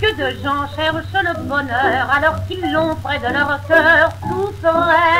Que 0.00 0.10
de 0.10 0.42
gens 0.42 0.66
cherchent 0.74 1.24
le 1.24 1.42
bonheur 1.44 2.10
alors 2.10 2.44
qu'ils 2.48 2.72
l'ont 2.72 2.96
près 2.96 3.20
de 3.20 3.32
leur 3.32 3.60
cœur, 3.68 4.12
tout 4.22 4.52
vrai, 4.60 5.15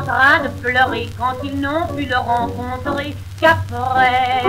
en 0.00 0.02
train 0.02 0.42
de 0.44 0.48
pleurer 0.60 1.08
quand 1.18 1.34
ils 1.44 1.60
n'ont 1.60 1.86
pu 1.94 2.04
le 2.06 2.16
rencontrer 2.16 3.14
qu'après 3.40 4.42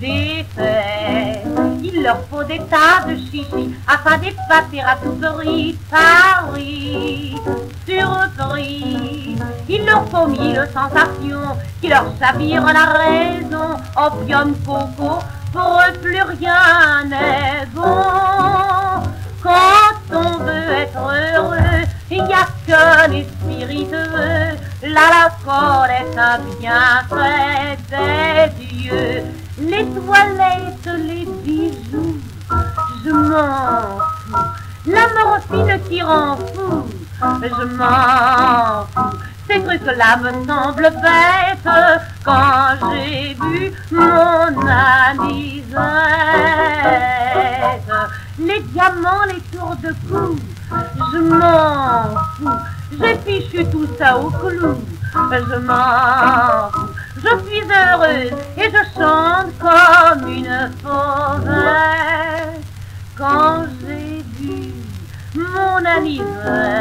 des 0.00 0.44
faits. 0.54 1.46
Il 1.82 2.02
leur 2.02 2.20
faut 2.30 2.44
des 2.44 2.58
tas 2.58 3.06
de 3.08 3.16
chichis 3.16 3.74
afin 3.86 4.18
d'épater 4.18 4.80
à 4.80 4.96
tout 5.02 5.16
prix 5.20 5.78
Paris. 5.90 7.36
Surpris, 7.86 9.36
il 9.68 9.86
leur 9.86 10.06
faut 10.08 10.26
mille 10.26 10.68
sensations 10.74 11.56
qui 11.80 11.88
leur 11.88 12.04
chavirent 12.20 12.66
la 12.66 12.84
raison. 12.84 13.76
Opium, 13.96 14.54
Trucs-là 39.98 40.16
me 40.18 40.30
semblent 40.46 40.92
bêtes 41.02 41.68
quand 42.24 42.92
j'ai 42.92 43.34
vu 43.34 43.72
mon 43.90 44.68
anisette. 44.68 45.78
Les 48.38 48.60
diamants, 48.60 49.24
les 49.26 49.40
tours 49.56 49.76
de 49.82 49.92
cou, 50.08 50.38
je 51.12 51.18
m'en 51.18 52.16
fous. 52.36 52.60
J'ai 53.00 53.18
fichu 53.18 53.64
tout 53.70 53.88
ça 53.98 54.18
au 54.18 54.30
clou, 54.30 54.76
je 55.12 55.56
m'en 55.56 56.70
fous. 56.70 56.92
Je 57.16 57.32
suis 57.44 57.62
heureuse 57.62 58.32
et 58.56 58.70
je 58.70 58.82
chante 58.94 59.52
comme 59.58 60.28
une 60.28 60.70
fauvette 60.80 62.64
quand 63.16 63.64
j'ai 63.80 64.24
vu 64.38 64.72
mon 65.34 65.84
anisette. 65.84 66.77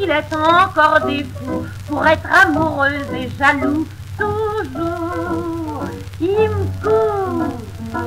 Qu'il 0.00 0.10
est 0.10 0.34
encore 0.34 1.00
des 1.06 1.24
fous 1.24 1.66
pour 1.86 2.06
être 2.06 2.26
amoureuse 2.42 3.12
et 3.14 3.28
jaloux 3.38 3.86
toujours. 4.16 5.84
Il 6.20 6.48
me 6.48 6.64
court 6.82 7.44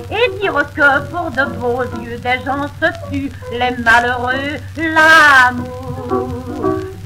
et 0.09 0.39
dire 0.39 0.65
que 0.75 0.87
pour 1.11 1.29
de 1.29 1.45
beaux 1.59 1.83
yeux 2.01 2.17
des 2.17 2.39
gens 2.45 2.67
se 2.81 2.87
tuent, 3.09 3.31
les 3.51 3.75
malheureux, 3.83 4.57
l'amour 4.77 6.29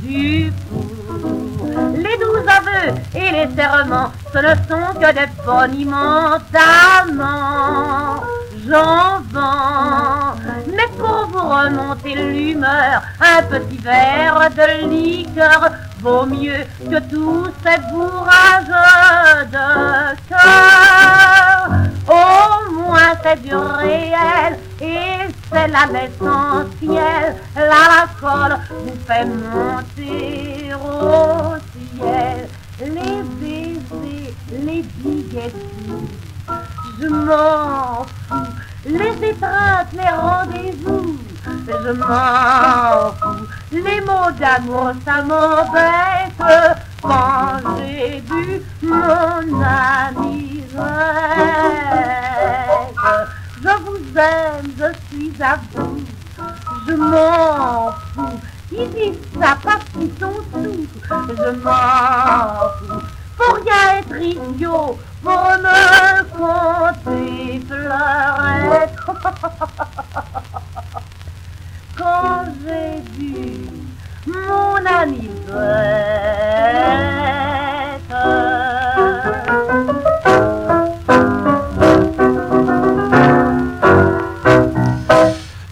du 0.01 0.51
fou. 0.69 0.83
Les 1.95 2.17
douze 2.17 2.47
aveux 2.47 2.91
et 3.15 3.29
les 3.31 3.55
serments, 3.55 4.11
ce 4.33 4.39
ne 4.39 4.53
sont 4.69 4.99
que 4.99 5.11
des 5.13 5.29
boniments 5.45 6.37
d'amants. 6.53 8.23
J'en 8.69 9.21
vends, 9.31 9.76
remonter 11.47 12.15
l'humeur, 12.15 13.01
un 13.19 13.43
petit 13.43 13.77
verre 13.77 14.49
de 14.55 14.87
liqueur 14.89 15.71
vaut 16.01 16.25
mieux 16.25 16.65
que 16.89 16.99
tous 17.09 17.47
ces 17.63 17.79
bourrages 17.91 18.67
de 19.51 20.15
cœur. 20.29 21.69
Au 22.07 22.71
moins 22.73 23.13
c'est 23.23 23.41
du 23.41 23.55
réel 23.55 24.57
et 24.81 25.27
c'est 25.51 25.67
l'essentiel. 25.67 27.35
L'alcool 27.55 28.57
vous 28.69 28.97
fait 29.07 29.25
monter 29.25 30.73
au 30.75 31.55
ciel. 31.73 32.47
Les 32.79 33.23
baisers, 33.39 34.33
les 34.51 34.81
billets 34.81 35.53
je 36.99 37.07
m'en 37.07 38.03
fous. 38.03 38.35
Les 38.85 39.29
étreintes, 39.29 39.93
les 39.93 40.09
rendez-vous, 40.09 41.17
je 41.67 41.91
m'en 41.91 43.11
fous. 43.13 43.47
Les 43.71 44.01
mots 44.01 44.31
d'amour, 44.39 44.91
ça 45.05 45.21
m'embête 45.21 46.77
quand 47.01 47.59
j'ai 47.77 48.21
vu 48.21 48.61
mon 48.81 49.61
ami 49.61 50.63
Je 53.61 53.69
vous 53.83 54.17
aime, 54.17 54.71
je 54.77 54.89
suis 55.07 55.43
à 55.43 55.57
vous, 55.73 56.01
je 56.87 56.93
m'en 56.93 57.91
fous. 58.13 58.39
Ils 58.71 58.89
disent 58.89 59.19
ça 59.39 59.57
parce 59.63 59.85
qu'ils 59.93 60.11
sont 60.19 60.41
sous, 60.53 60.87
je 61.09 61.49
m'en 61.63 62.69
fous. 62.79 63.05
Pour 63.37 63.53
rien 63.55 63.99
être 63.99 64.17
idiot, 64.21 64.97
pour 65.23 65.33
me 65.33 66.23
compter 66.33 67.59
pleurer. 67.59 68.87
Quand 71.97 72.45
j'ai 72.63 73.01
vu 73.17 73.67
mon 74.27 74.85
ami 74.85 75.29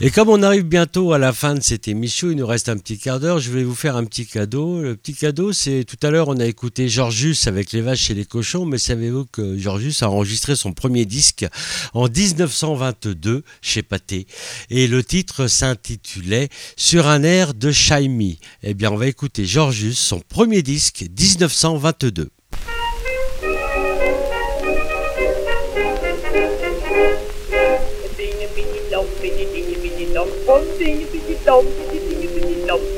Et 0.06 0.12
comme 0.12 0.30
on 0.30 0.44
arrive 0.44 0.66
bientôt 0.66 1.14
à 1.14 1.18
la 1.18 1.34
fin 1.34 1.56
de 1.56 1.64
cette 1.64 1.88
émission, 1.88 2.30
il 2.30 2.38
nous 2.38 2.46
reste 2.46 2.70
un 2.70 2.78
petit 2.78 3.00
quart 3.00 3.20
d'heure, 3.20 3.40
je 3.40 3.50
vais 3.50 3.64
vous 3.64 3.74
faire 3.74 3.96
un 3.96 4.06
petit 4.06 4.28
cadeau. 4.28 4.80
Le 4.80 4.96
petit 4.96 5.16
cadeau, 5.16 5.52
c'est 5.52 5.84
tout 5.84 5.98
à 6.06 6.12
l'heure, 6.12 6.28
on 6.28 6.38
a 6.38 6.46
écouté 6.46 6.88
Georgius 6.90 7.48
avec 7.48 7.72
les 7.72 7.82
vaches 7.82 8.12
et 8.12 8.14
les 8.14 8.26
cochons, 8.26 8.66
mais 8.66 8.78
savez-vous 8.78 9.26
que 9.26 9.58
Georgius 9.58 10.04
a 10.04 10.10
enregistré 10.12 10.56
son 10.56 10.74
premier 10.74 11.06
disque 11.06 11.48
en 11.96 12.08
1922 12.08 13.42
chez 13.64 13.82
Pathé 13.82 14.28
et 14.70 14.86
le 14.86 15.04
titre 15.04 15.48
s'intitulait 15.48 16.50
Sur 16.78 17.08
un 17.08 17.24
air 17.24 17.56
de 17.56 17.72
Chaimi. 17.72 18.38
Eh 18.62 18.76
bien, 18.76 18.92
on 18.92 18.98
va 18.98 19.08
écouter 19.08 19.46
Georgius, 19.46 19.98
son 19.98 20.20
premier 20.20 20.62
disque 20.62 21.04
1922. 21.20 22.30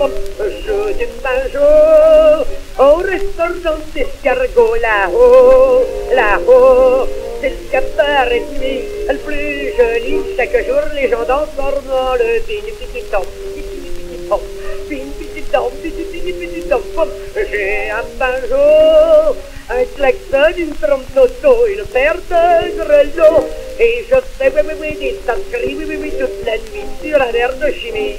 Je 0.10 1.06
un 1.26 1.50
jour 1.52 2.46
au 2.80 2.96
restaurant 2.98 3.80
d'escargot 3.94 4.76
là-haut, 4.76 5.84
là-haut. 6.14 7.08
C'est 7.42 7.50
le 7.50 7.72
capteur 7.72 8.32
et 8.32 8.42
demi, 8.42 8.82
le 9.10 9.18
plus 9.18 9.74
joli. 9.76 10.22
Chaque 10.38 10.68
jour, 10.68 10.82
les 10.96 11.10
gens 11.10 11.24
dansent 11.28 11.56
dans 11.58 12.16
le 12.16 12.40
bini 12.48 12.72
petit 12.80 13.04
tom, 13.12 13.24
petit 13.56 14.30
tom, 14.30 14.40
bini 14.88 15.12
petit 15.20 15.44
tom, 15.52 15.72
petit 15.82 16.04
petit 16.04 16.57
petit 16.68 16.96
tom. 16.96 17.10
J'ai 17.36 17.90
un 17.92 18.04
banjo, 18.20 19.36
un 19.70 19.86
klaxon, 19.96 20.58
une 20.58 20.76
trompe 20.76 21.14
d'auto, 21.14 21.68
une 21.68 21.86
paire 21.86 22.16
de 22.16 22.84
grelots. 22.84 23.48
Et 23.80 24.06
je 24.10 24.16
fais 24.38 24.52
oui, 24.56 24.62
oui, 24.66 24.74
oui, 24.82 24.98
des 25.00 25.16
tas 25.26 25.36
de 25.36 25.42
cris, 25.52 25.76
oui, 25.78 25.86
oui, 25.88 25.98
oui, 26.02 26.12
toute 26.20 26.46
la 26.46 26.58
nuit 26.58 26.88
sur 27.02 27.22
un 27.22 27.34
air 27.34 27.54
de 27.56 27.72
chimie. 27.72 28.18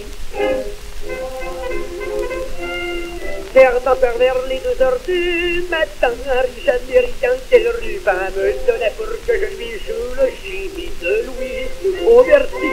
Vers 3.59 4.37
les 4.49 4.61
deux 4.61 4.81
heures 4.81 5.01
du 5.05 5.65
matin, 5.69 6.15
un 6.31 6.41
riche 6.43 6.69
américain 6.69 7.35
quel 7.51 7.67
ruban 7.69 8.13
me 8.37 8.53
donnait 8.65 8.93
pour 8.97 9.07
que 9.27 9.33
je 9.35 9.57
lui 9.57 9.73
joue 9.85 10.15
le 10.15 10.29
chimie 10.41 10.93
de 11.03 11.25
Louis 11.27 11.67
Auberti. 12.07 12.71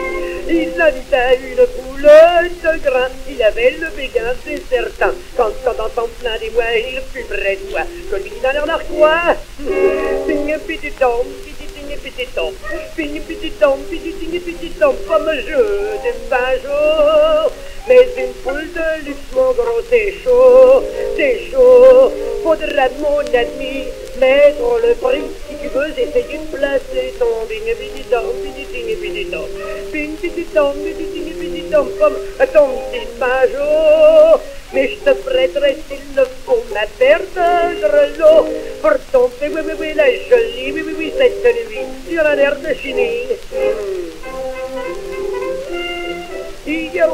Il 0.48 0.80
habitait 0.80 1.40
une 1.42 1.66
poule 1.66 2.02
de 2.02 2.78
grain, 2.84 3.08
il 3.28 3.42
avait 3.42 3.72
le 3.80 3.88
béguin, 3.96 4.32
c'est 4.44 4.62
certain. 4.70 5.12
Quand 5.36 5.50
on 5.66 5.70
entend 5.70 6.08
plein 6.20 6.38
des 6.38 6.50
mois, 6.50 6.64
il 6.76 7.02
fut 7.12 7.24
près 7.24 7.56
de 7.56 7.70
moi, 7.72 7.82
que 8.08 8.16
lui 8.22 8.32
dans 8.40 8.52
l'air 8.52 8.66
narquois. 8.66 9.34
Ping, 9.58 10.56
petit 10.68 10.92
tom, 10.92 11.26
petit 11.44 11.65
ting, 11.86 11.98
petit 11.98 12.28
tom, 12.34 12.52
ping, 12.96 13.20
petit 13.22 13.50
tom, 13.60 13.78
petit 13.88 14.12
ting, 14.18 14.40
petit 14.40 14.70
tom, 14.78 14.94
comme 15.08 15.30
je 15.34 15.60
des 16.02 16.18
banjo. 16.30 17.50
Mais 17.88 18.08
une 18.18 18.32
poule 18.42 18.66
de 18.74 19.06
luxe, 19.06 19.30
mon 19.32 19.52
gros, 19.52 19.82
c'est 19.88 20.12
chaud, 20.24 20.82
c'est 21.16 21.50
chaud. 21.50 22.10
Faudra, 22.42 22.88
mon 23.00 23.20
ami, 23.20 23.84
mettre 24.18 24.80
le 24.82 24.94
prix 24.94 25.22
si 25.48 25.56
tu 25.56 25.68
veux 25.68 25.90
essayer 25.90 26.38
de 26.38 26.56
placer 26.56 27.14
ton 27.18 27.46
bing 27.48 27.68
bidi 27.78 28.02
dom 28.10 28.34
bidi 28.42 28.66
ding 28.72 28.88
bidi 29.00 29.24
dom 29.30 29.48
bing 29.92 30.16
bidi 30.20 30.46
dom 30.54 30.74
bidi 30.84 31.06
ding 31.12 31.55
dom 31.70 31.88
comme 31.98 32.16
ton 32.52 32.68
petit 32.90 33.06
major. 33.18 34.40
Mais 34.72 34.88
je 34.88 35.10
te 35.10 35.14
prêterai 35.14 35.76
s'il 35.88 36.16
le 36.16 36.24
faut 36.44 36.62
ma 36.74 36.86
paire 36.98 37.20
de 37.20 37.80
grelots 37.80 38.48
pour 38.82 38.92
ton 39.12 39.30
oui, 39.40 39.48
oui, 39.54 39.72
oui, 39.78 39.92
la 39.94 40.06
jolie, 40.06 40.72
oui, 40.72 40.82
oui, 40.86 40.94
oui, 40.98 41.12
cette 41.16 41.68
nuit 41.68 41.86
sur 42.10 42.26
un 42.26 42.36
air 42.36 42.56
de 42.56 42.74
Chine. 42.74 44.05
Hier 46.96 47.10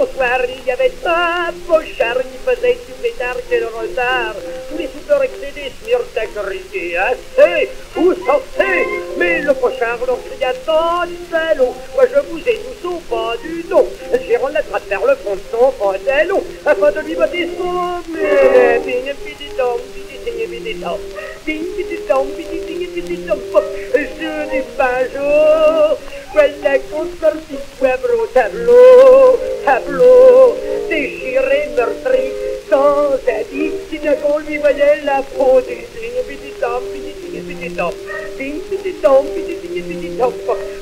il 0.48 0.64
y 0.64 0.70
avait 0.70 0.92
un 1.04 1.52
pochard 1.66 2.18
qui 2.18 2.38
faisait 2.46 2.78
du 2.86 2.92
pétard 3.02 3.34
quel 3.50 3.64
retard. 3.64 4.36
Tous 4.70 4.78
les 4.78 4.86
soupeurs 4.86 5.24
excédés 5.24 5.72
mirent 5.84 5.98
à 6.14 6.20
assez 7.10 7.68
ou 7.96 8.14
sortez. 8.24 8.86
Mais 9.18 9.40
le 9.40 9.52
pochard 9.54 9.98
leur 10.06 10.18
cria 10.22 10.52
tant 10.64 11.02
salaud. 11.28 11.74
Moi 11.96 12.04
je 12.14 12.20
vous 12.30 12.38
ai 12.48 12.60
tous 12.60 12.90
au 12.90 13.00
pas 13.10 13.34
du. 13.42 13.64
Le 14.12 14.18
gérant 14.24 14.50
l'attrape 14.50 14.88
vers 14.88 15.04
le 15.04 15.16
fond 15.16 15.34
de 15.34 15.40
son 15.50 15.72
pantalon 15.72 16.40
afin 16.64 16.92
de 16.92 17.00
lui 17.00 17.16
botter 17.16 17.48
son. 17.59 18.02
Je 24.20 24.54
n'ai 24.54 24.62
pas. 24.78 25.00
Voilà 26.32 26.78
qu'on 26.90 27.04
sortit 27.20 27.60
poivre 27.78 28.09
au 28.22 28.26
tableau, 28.28 29.38
tableau, 29.66 30.56
déchiré, 30.88 31.68
meurtri, 31.76 32.32
sans 32.70 33.12
habit, 33.28 33.72
si 33.90 33.98
d'un 33.98 34.14
coup 34.14 34.38
lui 34.48 34.56
voyait 34.56 35.02
la 35.04 35.20
peau 35.22 35.60
du 35.60 35.74
ding, 35.74 36.16
bidi 36.26 36.54
dom, 36.59 36.82
bidi 36.90 37.12
ding, 37.20 37.42
bidi 37.42 37.68
dom, 37.76 37.92
ding, 38.38 38.62
bidi 38.70 38.94
dom, 39.02 39.26
bidi 39.34 39.56
ding, 39.62 39.82
bidi 39.84 40.09
dom, 40.16 40.32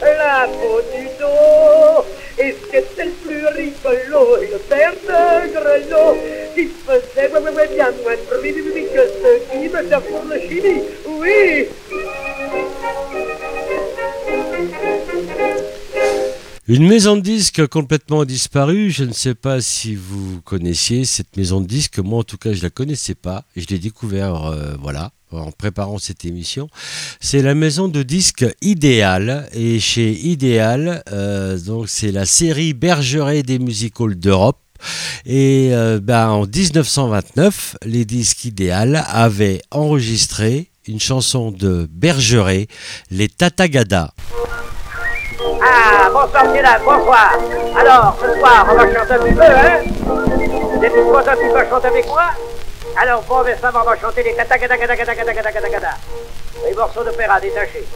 la 0.02 0.46
peau 0.46 0.80
du 0.92 1.04
dos. 1.18 2.04
Est-ce 2.38 2.70
que 2.70 2.78
c'est 2.96 3.04
le 3.06 3.10
plus 3.10 3.46
rigolo, 3.48 4.36
le 4.40 4.58
père 4.58 4.94
de 5.02 5.52
grelot, 5.52 6.16
qui 6.54 6.68
faisait, 6.86 7.28
ouais, 7.28 7.40
ouais, 7.40 7.50
ouais, 7.50 7.68
bien 7.74 7.90
moins 8.02 8.14
de 8.14 8.38
bruit, 8.38 8.54
oui, 8.54 8.72
oui, 8.72 8.86
que 8.94 9.02
ceux 9.20 9.40
qui 9.50 9.68
me 9.68 9.88
servent 9.88 10.04
pour 10.04 10.24
le 10.30 10.40
chimie, 10.40 10.82
oui. 11.06 11.68
Une 16.72 16.86
maison 16.86 17.16
de 17.16 17.20
disques 17.20 17.66
complètement 17.66 18.24
disparue. 18.24 18.92
Je 18.92 19.02
ne 19.02 19.12
sais 19.12 19.34
pas 19.34 19.60
si 19.60 19.96
vous 19.96 20.40
connaissiez 20.42 21.04
cette 21.04 21.36
maison 21.36 21.60
de 21.60 21.66
disques. 21.66 21.98
Moi, 21.98 22.20
en 22.20 22.22
tout 22.22 22.36
cas, 22.38 22.52
je 22.52 22.62
la 22.62 22.70
connaissais 22.70 23.16
pas. 23.16 23.42
Je 23.56 23.66
l'ai 23.66 23.80
découvert, 23.80 24.44
euh, 24.44 24.76
voilà, 24.80 25.10
en 25.32 25.50
préparant 25.50 25.98
cette 25.98 26.24
émission. 26.24 26.68
C'est 27.18 27.42
la 27.42 27.56
maison 27.56 27.88
de 27.88 28.04
disques 28.04 28.46
Idéal. 28.62 29.48
Et 29.52 29.80
chez 29.80 30.12
Idéal, 30.12 31.02
euh, 31.10 31.58
c'est 31.88 32.12
la 32.12 32.24
série 32.24 32.72
Bergeret 32.72 33.42
des 33.42 33.58
musicals 33.58 34.14
d'Europe. 34.14 34.60
Et 35.26 35.70
euh, 35.72 35.98
ben, 36.00 36.28
en 36.28 36.46
1929, 36.46 37.78
les 37.84 38.04
disques 38.04 38.44
Idéal 38.44 39.02
avaient 39.08 39.60
enregistré 39.72 40.70
une 40.86 41.00
chanson 41.00 41.50
de 41.50 41.88
Bergeret, 41.90 42.68
les 43.10 43.28
Tatagada. 43.28 44.14
Bonsoir. 46.84 47.32
Alors, 47.78 48.16
ce 48.20 48.38
soir, 48.38 48.66
on 48.70 48.74
va 48.74 48.94
chanter 48.94 49.12
un 49.14 49.18
petit 49.18 49.34
peu, 49.34 49.42
hein 49.42 50.78
Des 50.78 50.90
petits 50.90 51.00
voisins 51.00 51.34
qui 51.34 51.48
peuvent 51.48 51.68
chanter 51.70 51.86
avec 51.86 52.06
moi 52.08 52.24
Alors, 53.00 53.22
bon, 53.22 53.42
mais 53.42 53.56
ça, 53.56 53.70
on 53.74 53.84
va 53.84 53.96
chanter 53.96 54.22
les. 54.22 54.34
Les 56.66 56.74
morceaux 56.74 57.04
détachés. 57.40 57.86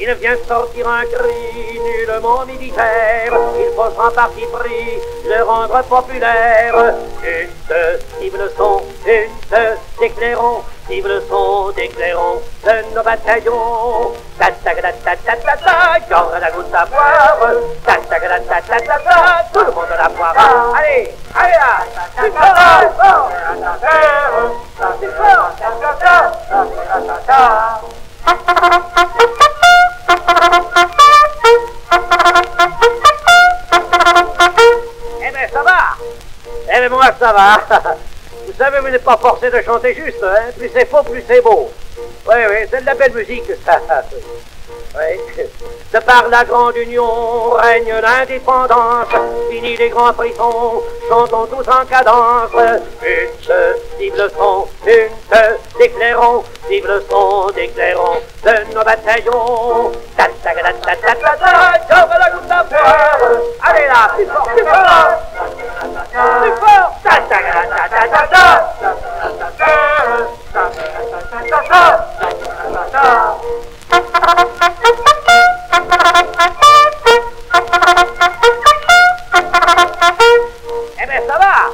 Il 0.00 0.14
vient 0.14 0.36
sortir 0.46 0.88
un 0.88 1.04
cri 1.04 1.80
nullement 1.80 2.44
militaire. 2.46 3.32
Il 3.58 3.70
faut 3.74 3.90
sans 3.96 4.10
parti 4.12 4.46
pris 4.52 5.00
le 5.26 5.42
rendre 5.42 5.82
populaire. 5.82 6.94
Une 7.22 7.50
de 7.68 7.98
cible 8.18 8.50
son, 8.56 8.82
de 9.04 9.76
d'éclairons, 10.00 10.62
cible 10.88 11.20
son 11.28 11.70
d'éclairons 11.70 12.40
de 12.64 12.94
nos 12.94 13.02
bataillons. 13.02 14.12
Ta 14.38 14.46
ta 14.52 14.74
ta 14.74 14.92
ta 14.92 15.16
ta 15.16 15.36
ta 15.36 15.56
ta, 15.56 16.38
la 16.40 16.50
goutte 16.50 16.74
à 16.74 16.86
boire. 16.86 17.38
Ta 17.84 17.96
ta 17.96 18.18
ta 18.20 18.38
ta 18.38 18.76
tout 19.52 19.64
le 19.64 19.72
monde 19.72 19.94
la 19.98 20.08
boira. 20.08 20.74
Allez, 20.78 21.12
allez 21.34 21.52
là, 21.52 21.84
plus 22.16 22.30
fort, 22.30 23.30
plus 25.00 25.10
fort. 25.10 25.50
Ta 25.58 25.68
ta 25.80 25.92
ta 27.06 27.16
ta. 27.26 27.38
Eh 35.20 35.30
ben 35.30 35.48
ça 35.52 35.62
va 35.62 35.78
Eh 36.74 36.80
ben 36.80 36.88
moi 36.90 37.06
ça 37.18 37.32
va 37.32 37.60
Vous 38.46 38.52
savez, 38.64 38.80
vous 38.80 38.88
n'êtes 38.88 39.04
pas 39.04 39.16
forcé 39.16 39.50
de 39.50 39.60
chanter 39.62 39.94
juste, 39.94 40.22
hein 40.22 40.50
Plus 40.56 40.70
c'est 40.72 40.86
faux, 40.86 41.02
plus 41.02 41.22
c'est 41.28 41.40
beau. 41.42 41.70
Oui, 42.26 42.36
oui, 42.50 42.66
c'est 42.70 42.80
de 42.80 42.86
la 42.86 42.94
belle 42.94 43.12
musique, 43.12 43.44
ça. 43.64 43.80
De 45.92 45.98
par 46.00 46.28
la 46.28 46.44
grande 46.44 46.76
union 46.76 47.50
règne 47.52 47.94
l'indépendance. 48.02 49.06
Fini 49.50 49.76
les 49.76 49.88
grands 49.88 50.12
frissons, 50.12 50.82
chantons 51.08 51.46
tous 51.46 51.66
en 51.70 51.86
cadence. 51.86 52.50
Une 53.02 53.28
vive 53.98 54.30
son, 54.36 54.66
une 54.86 55.08
d'éclairons, 55.78 56.44
vive 56.68 57.02
son 57.08 57.50
d'éclairons 57.52 58.20
de 58.44 58.74
nos 58.74 58.84
bataillons. 58.84 59.92
Ta. 60.16 60.24
Allez 63.62 63.86
là, 63.86 64.10
plus 64.14 64.26
fort, 64.26 64.48
ta. 72.92 73.38
Eh 81.00 81.06
ben 81.06 81.22
ça 81.26 81.38
va. 81.38 81.70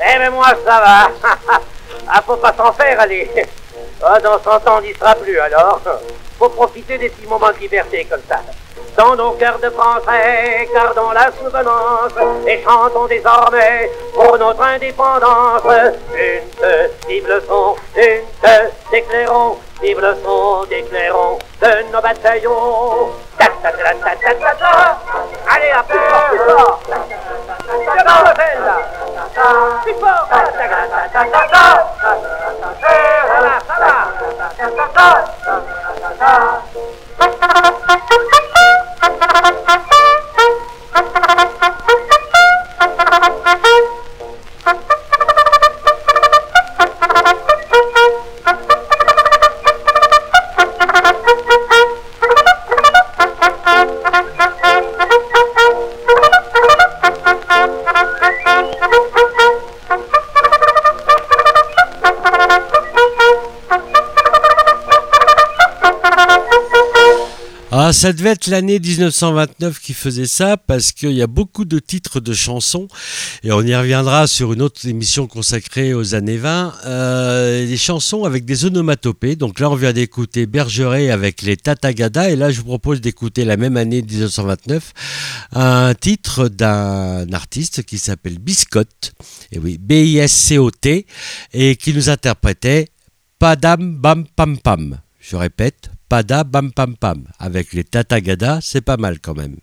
Eh 0.00 0.18
ben 0.18 0.30
moi 0.30 0.48
ça 0.64 0.80
va. 0.80 1.10
Ah 2.06 2.22
faut 2.24 2.36
pas 2.36 2.52
s'en 2.52 2.72
faire 2.72 3.00
allez. 3.00 3.30
Ah, 4.02 4.20
Dans 4.22 4.38
100 4.38 4.50
ans 4.68 4.78
on 4.78 4.80
n'y 4.82 4.94
sera 4.94 5.14
plus 5.14 5.38
alors 5.40 5.80
Faut 6.38 6.48
profiter 6.48 6.98
des 6.98 7.08
petits 7.08 7.26
moments 7.26 7.52
de 7.52 7.58
liberté 7.58 8.04
comme 8.10 8.22
ça 8.28 8.40
dans 8.96 9.16
nos 9.16 9.32
cœurs 9.32 9.58
de 9.58 9.70
Français, 9.70 10.68
gardons 10.72 11.10
la 11.10 11.30
souvenance 11.32 12.12
et 12.46 12.62
chantons 12.62 13.06
désormais 13.06 13.90
pour 14.14 14.38
notre 14.38 14.62
indépendance. 14.62 15.62
Une 16.14 17.08
vive 17.08 17.26
le 17.26 17.42
son, 17.48 17.74
une 17.96 18.22
d'éclairons, 18.90 19.58
vive 19.82 20.00
le 20.00 20.16
son 20.24 20.64
d'éclairons 20.64 21.38
de 21.60 21.92
nos 21.92 22.00
bataillons. 22.00 23.10
Ta 23.36 23.46
ta 23.46 23.72
ta 23.72 23.94
ta 23.94 24.16
ta 24.16 24.34
ta 24.34 24.54
ta. 24.54 24.98
Allez 25.50 25.70
là, 25.70 25.82
plus 25.88 25.98
fort, 25.98 26.28
plus 26.30 26.38
fort. 26.38 26.80
C'est 26.86 28.04
dans 28.04 28.22
le 28.28 28.34
bel 28.36 28.58
là. 28.64 28.76
Plus 29.82 29.94
fort. 29.94 30.28
Ta 30.30 30.38
ta 30.38 30.68
ta 30.68 30.76
ta 31.12 31.24
ta 31.24 31.48
ta. 31.48 31.64
Ça 33.26 33.76
va. 33.80 34.84
Ta 34.94 35.33
Thank 36.74 37.98
you. 37.98 38.03
Ça 68.04 68.12
devait 68.12 68.32
être 68.32 68.48
l'année 68.48 68.78
1929 68.78 69.80
qui 69.80 69.94
faisait 69.94 70.26
ça 70.26 70.58
parce 70.58 70.92
qu'il 70.92 71.12
y 71.12 71.22
a 71.22 71.26
beaucoup 71.26 71.64
de 71.64 71.78
titres 71.78 72.20
de 72.20 72.34
chansons 72.34 72.86
et 73.42 73.50
on 73.50 73.62
y 73.62 73.74
reviendra 73.74 74.26
sur 74.26 74.52
une 74.52 74.60
autre 74.60 74.86
émission 74.86 75.26
consacrée 75.26 75.94
aux 75.94 76.14
années 76.14 76.36
20. 76.36 76.74
Euh, 76.84 77.66
des 77.66 77.78
chansons 77.78 78.24
avec 78.24 78.44
des 78.44 78.66
onomatopées. 78.66 79.36
Donc 79.36 79.58
là, 79.58 79.70
on 79.70 79.74
vient 79.74 79.94
d'écouter 79.94 80.44
Bergeret 80.44 81.08
avec 81.08 81.40
les 81.40 81.56
Tatagada 81.56 82.28
et 82.28 82.36
là, 82.36 82.50
je 82.50 82.58
vous 82.58 82.66
propose 82.66 83.00
d'écouter 83.00 83.46
la 83.46 83.56
même 83.56 83.78
année 83.78 84.02
1929 84.02 84.92
un 85.52 85.94
titre 85.94 86.48
d'un 86.48 87.32
artiste 87.32 87.84
qui 87.84 87.96
s'appelle 87.96 88.38
Biscotte. 88.38 89.14
Et 89.50 89.58
oui, 89.58 89.78
B-I-S-C-O-T 89.78 91.06
et 91.54 91.76
qui 91.76 91.94
nous 91.94 92.10
interprétait 92.10 92.88
Padam 93.38 93.96
Bam 93.96 94.26
Pam 94.36 94.58
Pam. 94.58 95.00
Je 95.20 95.36
répète, 95.36 95.88
Pada 96.08 96.44
Bam 96.44 96.70
Pam 96.72 96.94
Pam. 96.96 97.24
Avec 97.38 97.72
les 97.72 97.84
Tatagada, 97.84 98.58
c'est 98.60 98.82
pas 98.82 98.96
mal 98.96 99.20
quand 99.20 99.36
même. 99.36 99.56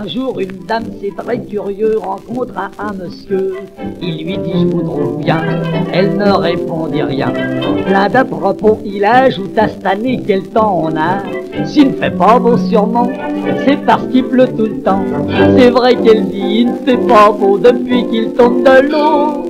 Un 0.00 0.06
jour, 0.08 0.40
une 0.40 0.64
dame, 0.66 0.84
c'est 1.00 1.14
très 1.16 1.40
curieux, 1.40 1.98
rencontre 1.98 2.54
un, 2.56 2.70
un 2.78 2.92
monsieur. 2.92 3.56
Il 4.02 4.24
lui 4.24 4.38
dit, 4.38 4.52
je 4.54 4.66
vous 4.66 4.82
trouve 4.82 5.18
bien. 5.18 5.40
Elle 5.92 6.16
ne 6.16 6.30
répondit 6.30 7.02
rien. 7.02 7.32
Plein 7.86 8.08
d'à 8.08 8.24
propos, 8.24 8.80
il 8.84 9.04
ajoute 9.04 9.56
à 9.56 9.68
cette 9.68 9.86
année 9.86 10.22
quel 10.26 10.42
temps 10.48 10.82
on 10.84 10.96
a. 10.96 11.22
S'il 11.64 11.92
ne 11.92 11.96
fait 11.96 12.10
pas 12.10 12.38
beau 12.38 12.56
sûrement, 12.56 13.10
c'est 13.66 13.84
parce 13.84 14.06
qu'il 14.08 14.24
pleut 14.24 14.48
tout 14.48 14.66
le 14.66 14.80
temps. 14.82 15.04
C'est 15.56 15.70
vrai 15.70 15.96
qu'elle 15.96 16.28
dit, 16.28 16.60
il 16.60 16.72
ne 16.72 16.76
fait 16.84 16.98
pas 17.06 17.30
beau 17.32 17.58
depuis 17.58 18.06
qu'il 18.08 18.32
tombe 18.32 18.62
de 18.64 18.90
l'eau. 18.90 19.44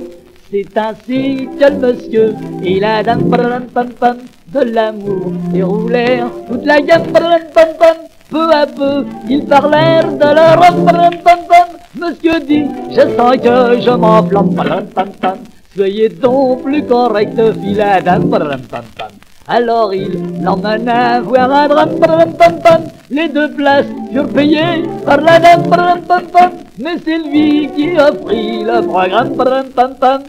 C'est 0.51 0.77
ainsi 0.77 1.47
que 1.59 1.65
le 1.65 1.77
monsieur 1.77 2.33
et 2.63 2.79
la 2.79 3.03
dame 3.03 3.29
pam, 3.29 3.89
pam, 3.99 4.17
de 4.47 4.61
l'amour 4.61 5.31
déroulèrent 5.53 6.31
toute 6.47 6.65
la 6.65 6.81
gamme 6.81 7.03
pam, 7.13 7.67
pam. 7.77 7.97
Peu 8.31 8.51
à 8.51 8.65
peu, 8.65 9.05
ils 9.29 9.45
parlèrent 9.45 10.11
de 10.11 10.25
leur 10.37 10.57
pam, 10.59 10.85
pam. 11.23 11.67
Monsieur 11.99 12.39
dit, 12.39 12.65
je 12.89 13.01
sens 13.15 13.37
que 13.37 13.79
je 13.79 13.91
m'enflamme 13.91 14.55
pam, 14.55 15.09
pam. 15.21 15.37
Soyez 15.75 16.09
donc 16.09 16.63
plus 16.63 16.83
correct, 16.83 17.39
fit 17.61 17.75
la 17.75 18.01
dame 18.01 18.27
pam, 18.31 18.59
pam. 18.71 19.11
Alors 19.51 19.95
il 19.95 20.43
l'emmena 20.43 21.21
voir 21.21 21.51
un 21.51 21.67
drame. 21.67 21.89
Les 23.09 23.27
deux 23.27 23.51
places 23.51 23.87
furent 24.11 24.29
payées 24.29 24.83
par 25.03 25.19
la 25.21 25.39
dame. 25.39 25.63
Mais 26.77 26.97
c'est 27.03 27.17
lui 27.17 27.67
qui 27.75 27.97
offrit 27.97 28.63
le 28.63 28.81
programme, 28.85 29.35
pam, 29.35 29.63
pam, 29.75 29.95
pam. 29.99 30.21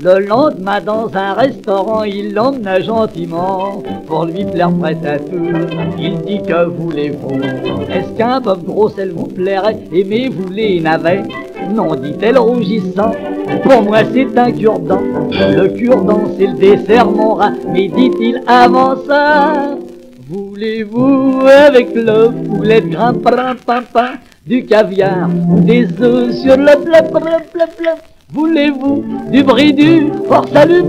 Le 0.00 0.20
lendemain, 0.20 0.80
dans 0.80 1.10
un 1.12 1.32
restaurant, 1.32 2.04
il 2.04 2.32
l'emmena 2.32 2.80
gentiment 2.80 3.82
pour 4.06 4.26
lui 4.26 4.44
plaire 4.44 4.70
près 4.70 4.96
à 5.04 5.18
tout. 5.18 5.50
Il 5.98 6.18
dit 6.18 6.40
que 6.40 6.66
voulez-vous? 6.66 7.40
Est-ce 7.92 8.16
qu'un 8.16 8.40
bob 8.40 8.64
gros, 8.64 8.90
elle 8.96 9.10
vous 9.10 9.26
plairait 9.26 9.76
Aimez-vous 9.92 10.50
les 10.52 10.78
navets? 10.78 11.24
Non, 11.74 11.96
dit-elle 11.96 12.38
rougissant. 12.38 13.10
Pour 13.64 13.82
moi, 13.82 13.98
c'est 14.12 14.38
un 14.38 14.52
cure-dent. 14.52 15.02
Le 15.32 15.66
cure-dent, 15.76 16.30
c'est 16.38 16.46
le 16.46 16.54
dessert, 16.54 17.10
mon 17.10 17.34
rat. 17.34 17.54
Mais 17.72 17.88
dit-il 17.88 18.40
avant 18.46 18.94
ça 19.04 19.76
Voulez-vous 20.28 21.40
avec 21.44 21.92
le 21.92 22.28
poulet 22.46 22.82
de 22.82 22.90
grain, 22.90 23.14
pam, 23.14 23.84
du 24.46 24.64
caviar 24.64 25.28
des 25.28 25.88
œufs 26.00 26.36
sur 26.36 26.56
le 26.56 26.84
plat, 26.84 27.02
plat, 27.02 27.40
plat, 27.52 27.66
plat 27.66 27.96
Voulez-vous 28.30 29.04
du 29.30 29.42
bris 29.42 29.72
du 29.72 30.12
fort 30.28 30.46
salut, 30.52 30.82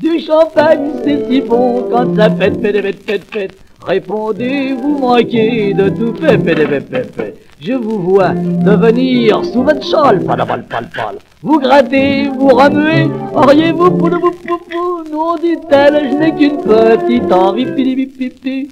du 0.00 0.20
champagne, 0.20 0.90
c'est 1.04 1.28
si 1.28 1.40
bon 1.40 1.84
quand 1.90 2.16
ça 2.16 2.28
pète, 2.28 2.60
pète, 2.60 2.82
pète, 2.82 3.06
pète, 3.06 3.24
pète. 3.30 3.58
Répondez, 3.86 4.72
vous 4.72 4.98
manquez 4.98 5.72
de 5.74 5.88
tout 5.88 6.12
pète, 6.12 6.42
pète. 6.42 7.38
Je 7.60 7.72
vous 7.72 8.00
vois 8.00 8.30
devenir 8.30 9.44
sous 9.44 9.62
votre 9.62 9.84
châle, 9.84 10.24
pal, 10.24 10.44
pal, 10.46 10.64
pal, 10.68 10.88
pal. 10.94 11.18
Vous 11.42 11.60
grattez, 11.60 12.28
vous 12.36 12.48
remuez, 12.48 13.08
auriez-vous 13.32 13.90
pou, 13.92 14.10
pou, 14.10 14.30
pou, 14.30 15.04
non, 15.12 15.36
dit-elle, 15.36 16.10
je 16.10 16.16
n'ai 16.16 16.34
qu'une 16.34 16.58
petite 16.58 17.32
envie, 17.32 17.66
pili, 17.66 18.06
pipi, 18.06 18.30
pipi. 18.30 18.70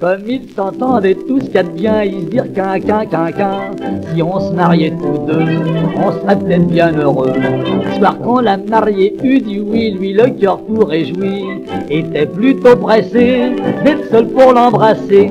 Comme 0.00 0.28
ils 0.28 0.50
s'entendaient 0.54 1.14
tous 1.14 1.48
quatre 1.52 1.72
bien, 1.72 2.02
ils 2.02 2.24
se 2.24 2.30
dirent 2.30 2.52
qu'un, 2.52 2.80
qu'un, 2.80 3.06
qu'un, 3.06 3.30
qu'un. 3.30 3.70
Si 4.12 4.22
on 4.22 4.40
se 4.40 4.52
mariait 4.52 4.90
tous 4.90 5.26
deux, 5.26 5.44
on 5.96 6.12
serait 6.12 6.36
peut-être 6.36 6.66
bien 6.66 6.92
heureux. 6.92 7.32
Soir 7.98 8.16
quand 8.22 8.40
la 8.40 8.56
mariée 8.56 9.14
eut 9.22 9.40
dit 9.40 9.60
oui, 9.60 9.92
lui 9.92 10.12
le 10.12 10.30
cœur 10.30 10.60
tout 10.66 10.84
réjoui, 10.84 11.44
était 11.90 12.26
plutôt 12.26 12.76
pressé 12.76 13.52
d'être 13.84 14.10
seul 14.10 14.28
pour 14.28 14.52
l'embrasser. 14.52 15.30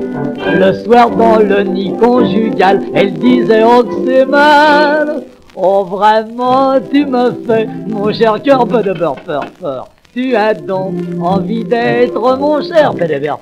Le 0.58 0.72
soir 0.84 1.10
dans 1.10 1.38
le 1.38 1.62
nid 1.62 1.92
conjugal, 1.98 2.80
elle 2.94 3.12
disait 3.14 3.62
oh 3.64 3.82
que 3.82 3.94
c'est 4.06 4.24
mal. 4.24 5.24
Oh 5.56 5.84
vraiment, 5.84 6.80
tu 6.90 7.04
me 7.04 7.30
fais, 7.46 7.68
mon 7.86 8.12
cher 8.12 8.42
cœur, 8.42 8.66
peu 8.66 8.82
de 8.82 8.92
beurre, 8.92 9.16
peur, 9.26 9.44
peur. 9.60 9.88
Tu 10.14 10.34
as 10.34 10.54
donc 10.54 10.94
envie 11.20 11.64
d'être 11.64 12.38
mon 12.38 12.62
cher, 12.62 12.92
peu 12.94 13.06
de 13.06 13.18
beurre. 13.18 13.40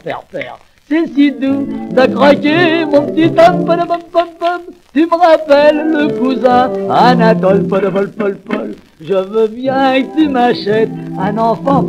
C'est 0.93 1.06
si 1.14 1.32
doux 1.32 1.66
croquer 2.12 2.85
mon 2.85 3.06
petit 3.06 3.32
homme. 3.40 3.64
Tu 4.93 5.06
me 5.06 5.16
rappelles 5.16 5.89
le 5.90 6.09
cousin 6.19 6.70
Anatole. 6.90 7.66
Je 9.01 9.14
veux 9.14 9.48
bien 9.48 10.02
que 10.02 10.16
tu 10.19 10.28
m'achètes 10.28 10.90
un 11.19 11.39
enfant. 11.39 11.82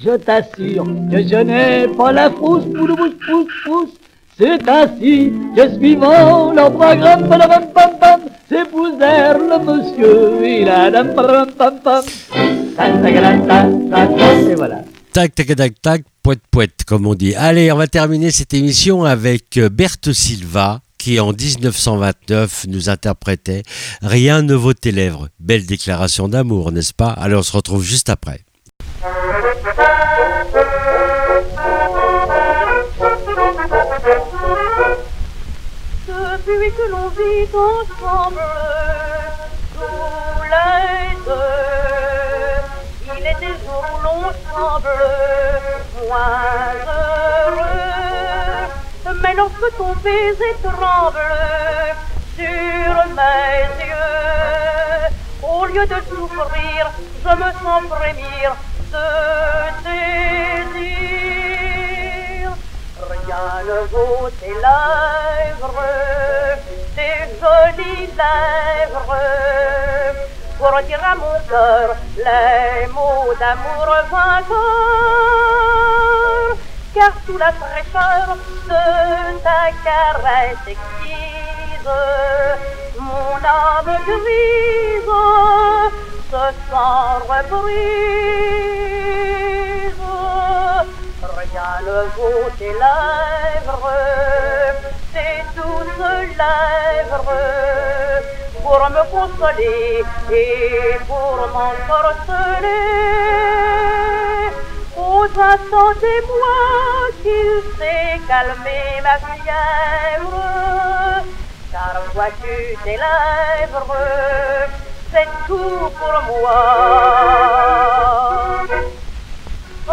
Je 0.00 0.10
t'assure 0.10 0.84
que 1.10 1.22
je 1.26 1.42
n'ai 1.42 1.88
pas 1.96 2.12
la 2.12 2.30
frousse, 2.30 2.62
poule, 2.66 2.94
pousse, 2.94 3.52
pousse. 3.64 3.94
C'est 4.38 4.68
ainsi 4.68 5.32
que 5.56 5.68
suivant 5.76 6.52
leur 6.52 6.70
programme, 6.72 7.28
pom, 7.28 7.40
pom, 7.74 7.90
pom, 8.00 8.20
le 8.48 9.58
monsieur 9.66 10.44
et 10.44 10.64
la 10.64 10.88
dame, 10.88 11.14
et 14.48 14.54
voilà. 14.54 14.82
Tac, 15.12 15.34
tac, 15.34 15.56
tac, 15.56 15.82
tac, 15.82 16.02
poète, 16.22 16.42
poète, 16.50 16.84
comme 16.86 17.06
on 17.06 17.14
dit. 17.14 17.34
Allez, 17.34 17.72
on 17.72 17.76
va 17.76 17.86
terminer 17.86 18.30
cette 18.30 18.54
émission 18.54 19.04
avec 19.04 19.56
euh, 19.56 19.68
Berthe 19.68 20.12
Silva, 20.12 20.80
qui 20.98 21.18
en 21.18 21.32
1929 21.32 22.66
nous 22.68 22.88
interprétait 22.88 23.62
Rien 24.02 24.42
ne 24.42 24.54
vaut 24.54 24.74
tes 24.74 24.92
lèvres. 24.92 25.28
Belle 25.40 25.66
déclaration 25.66 26.28
d'amour, 26.28 26.70
n'est-ce 26.70 26.94
pas? 26.94 27.10
Allez, 27.10 27.34
on 27.34 27.42
se 27.42 27.52
retrouve 27.52 27.82
juste 27.82 28.08
après. 28.08 28.44
Depuis 36.06 36.70
que 36.76 36.90
l'on 36.90 37.08
vit 37.08 37.48
ensemble 37.54 38.40
semble 44.52 44.98
moins 46.08 46.74
heureux. 47.46 47.72
Mais 49.22 49.34
lorsque 49.34 49.76
ton 49.76 49.92
baiser 50.04 50.54
tremble 50.62 51.18
sur 52.36 52.94
mes 53.16 53.64
yeux, 53.84 55.08
au 55.42 55.66
lieu 55.66 55.86
de 55.86 56.00
souffrir, 56.08 56.90
je 57.24 57.32
me 57.34 57.50
sens 57.62 57.82
frémir 57.90 58.48
de 58.92 59.08
désir. 60.74 61.20
Rien 63.10 63.46
ne 63.66 63.78
vaut 63.92 64.28
tes 64.40 64.54
lèvres, 64.66 65.88
tes 66.96 67.20
jolies 67.40 68.08
lèvres 68.16 69.16
pour 70.62 70.80
dire 70.86 71.02
à 71.02 71.16
mon 71.16 71.38
cœur 71.48 71.96
les 72.16 72.86
mots 72.92 73.34
d'amour 73.40 73.88
vainqueurs. 74.12 74.52
Car 76.94 77.12
sous 77.26 77.36
la 77.36 77.52
fraîcheur 77.52 78.36
de 78.68 78.84
ta 79.42 79.72
caresse 79.82 80.66
exquise, 80.68 81.90
mon 82.96 83.34
âme 83.44 83.96
grise 84.06 85.16
se 86.30 86.44
sent 86.68 87.10
reprise. 87.32 88.82
Rien 91.50 91.82
vaut 92.16 92.50
tes 92.56 92.72
lèvres, 92.72 93.90
tes 95.12 95.42
douces 95.56 96.06
lèvres 96.38 97.34
pour 98.62 98.80
me 98.90 99.02
consoler 99.10 100.04
et 100.30 100.98
pour 101.08 101.36
m'ensorceler. 101.52 102.68
Aux 104.96 105.24
instants 105.24 105.94
témoins 106.00 107.10
qu'il 107.22 107.54
sait 107.76 108.20
calmer 108.28 108.88
ma 109.02 109.16
fièvre, 109.18 110.44
car 111.72 111.94
vois-tu 112.14 112.56
tes 112.84 112.96
lèvres 112.96 113.96
c'est 115.10 115.28
tout 115.46 115.90
pour 115.98 116.16
moi. 116.40 116.60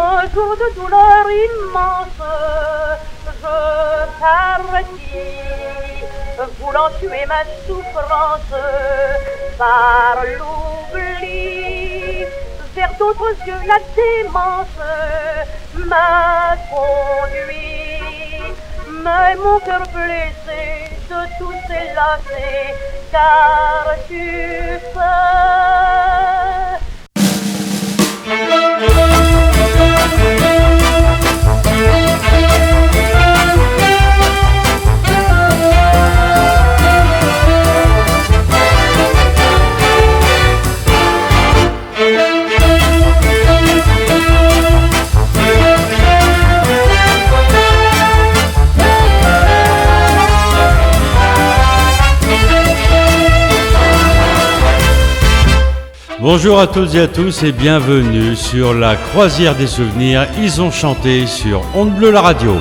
Un 0.02 0.22
jour 0.34 0.56
de 0.56 0.74
douleur 0.76 1.26
immense, 1.30 2.22
je 3.26 3.42
partis, 4.18 4.88
voulant 6.58 6.88
tuer 6.98 7.26
ma 7.26 7.42
souffrance 7.66 8.54
par 9.58 10.24
l'oubli. 10.38 12.24
Vers 12.74 12.94
d'autres 12.98 13.34
yeux, 13.46 13.62
la 13.66 13.78
démence 13.94 14.78
m'a 15.74 16.56
conduit, 16.70 18.00
mais 19.02 19.34
mon 19.36 19.58
cœur 19.58 19.82
blessé 19.92 20.62
de 21.10 21.20
tous 21.38 21.58
ces 21.68 21.92
lacets, 21.94 22.74
car 23.12 23.84
tu 24.08 24.60
Bonjour 56.32 56.60
à 56.60 56.68
toutes 56.68 56.94
et 56.94 57.00
à 57.00 57.08
tous 57.08 57.42
et 57.42 57.50
bienvenue 57.50 58.36
sur 58.36 58.72
la 58.72 58.94
croisière 58.94 59.56
des 59.56 59.66
souvenirs. 59.66 60.28
Ils 60.40 60.62
ont 60.62 60.70
chanté 60.70 61.26
sur 61.26 61.60
Onde 61.74 61.92
Bleu 61.96 62.12
la 62.12 62.20
radio. 62.20 62.52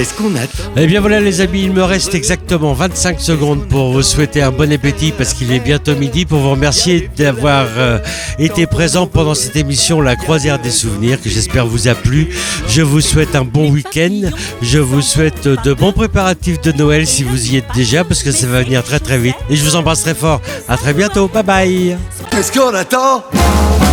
Qu'est-ce 0.00 0.14
qu'on 0.14 0.34
attend 0.34 0.72
Eh 0.78 0.86
bien 0.86 0.98
voilà 0.98 1.20
les 1.20 1.42
amis, 1.42 1.64
il 1.64 1.72
me 1.72 1.82
reste 1.82 2.14
exactement 2.14 2.72
25 2.72 3.20
secondes 3.20 3.68
pour 3.68 3.92
vous 3.92 4.02
souhaiter 4.02 4.40
un 4.40 4.50
bon 4.50 4.72
appétit 4.72 5.12
parce 5.12 5.34
qu'il 5.34 5.52
est 5.52 5.60
bientôt 5.60 5.94
midi, 5.94 6.24
pour 6.24 6.38
vous 6.38 6.52
remercier 6.52 7.10
d'avoir 7.18 7.66
euh, 7.76 7.98
été 8.38 8.66
présent 8.66 9.06
pendant 9.06 9.34
cette 9.34 9.56
émission 9.56 10.00
La 10.00 10.16
Croisière 10.16 10.58
des 10.58 10.70
Souvenirs 10.70 11.20
que 11.20 11.28
j'espère 11.28 11.66
vous 11.66 11.86
a 11.86 11.94
plu. 11.94 12.30
Je 12.66 12.80
vous 12.80 13.02
souhaite 13.02 13.36
un 13.36 13.44
bon 13.44 13.70
week-end, 13.70 14.30
je 14.62 14.78
vous 14.78 15.02
souhaite 15.02 15.46
de 15.46 15.74
bons 15.74 15.92
préparatifs 15.92 16.62
de 16.62 16.72
Noël 16.72 17.06
si 17.06 17.22
vous 17.22 17.52
y 17.52 17.58
êtes 17.58 17.70
déjà 17.74 18.02
parce 18.02 18.22
que 18.22 18.32
ça 18.32 18.46
va 18.46 18.62
venir 18.62 18.82
très 18.82 19.00
très 19.00 19.18
vite. 19.18 19.36
Et 19.50 19.56
je 19.56 19.62
vous 19.62 19.76
embrasse 19.76 20.00
très 20.00 20.14
fort. 20.14 20.40
À 20.66 20.78
très 20.78 20.94
bientôt, 20.94 21.28
bye 21.28 21.42
bye. 21.42 21.98
Qu'est-ce 22.30 22.50
qu'on 22.50 22.72
attend 22.72 23.22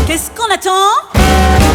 Qu'est-ce 0.08 0.30
qu'on 0.30 0.54
attend 0.54 1.20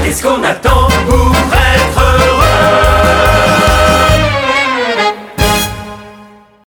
Qu'est-ce 0.02 0.22
qu'on 0.22 0.42
attend 0.42 0.88
pour 1.06 1.36
être 1.52 2.00
heureux? 2.00 3.81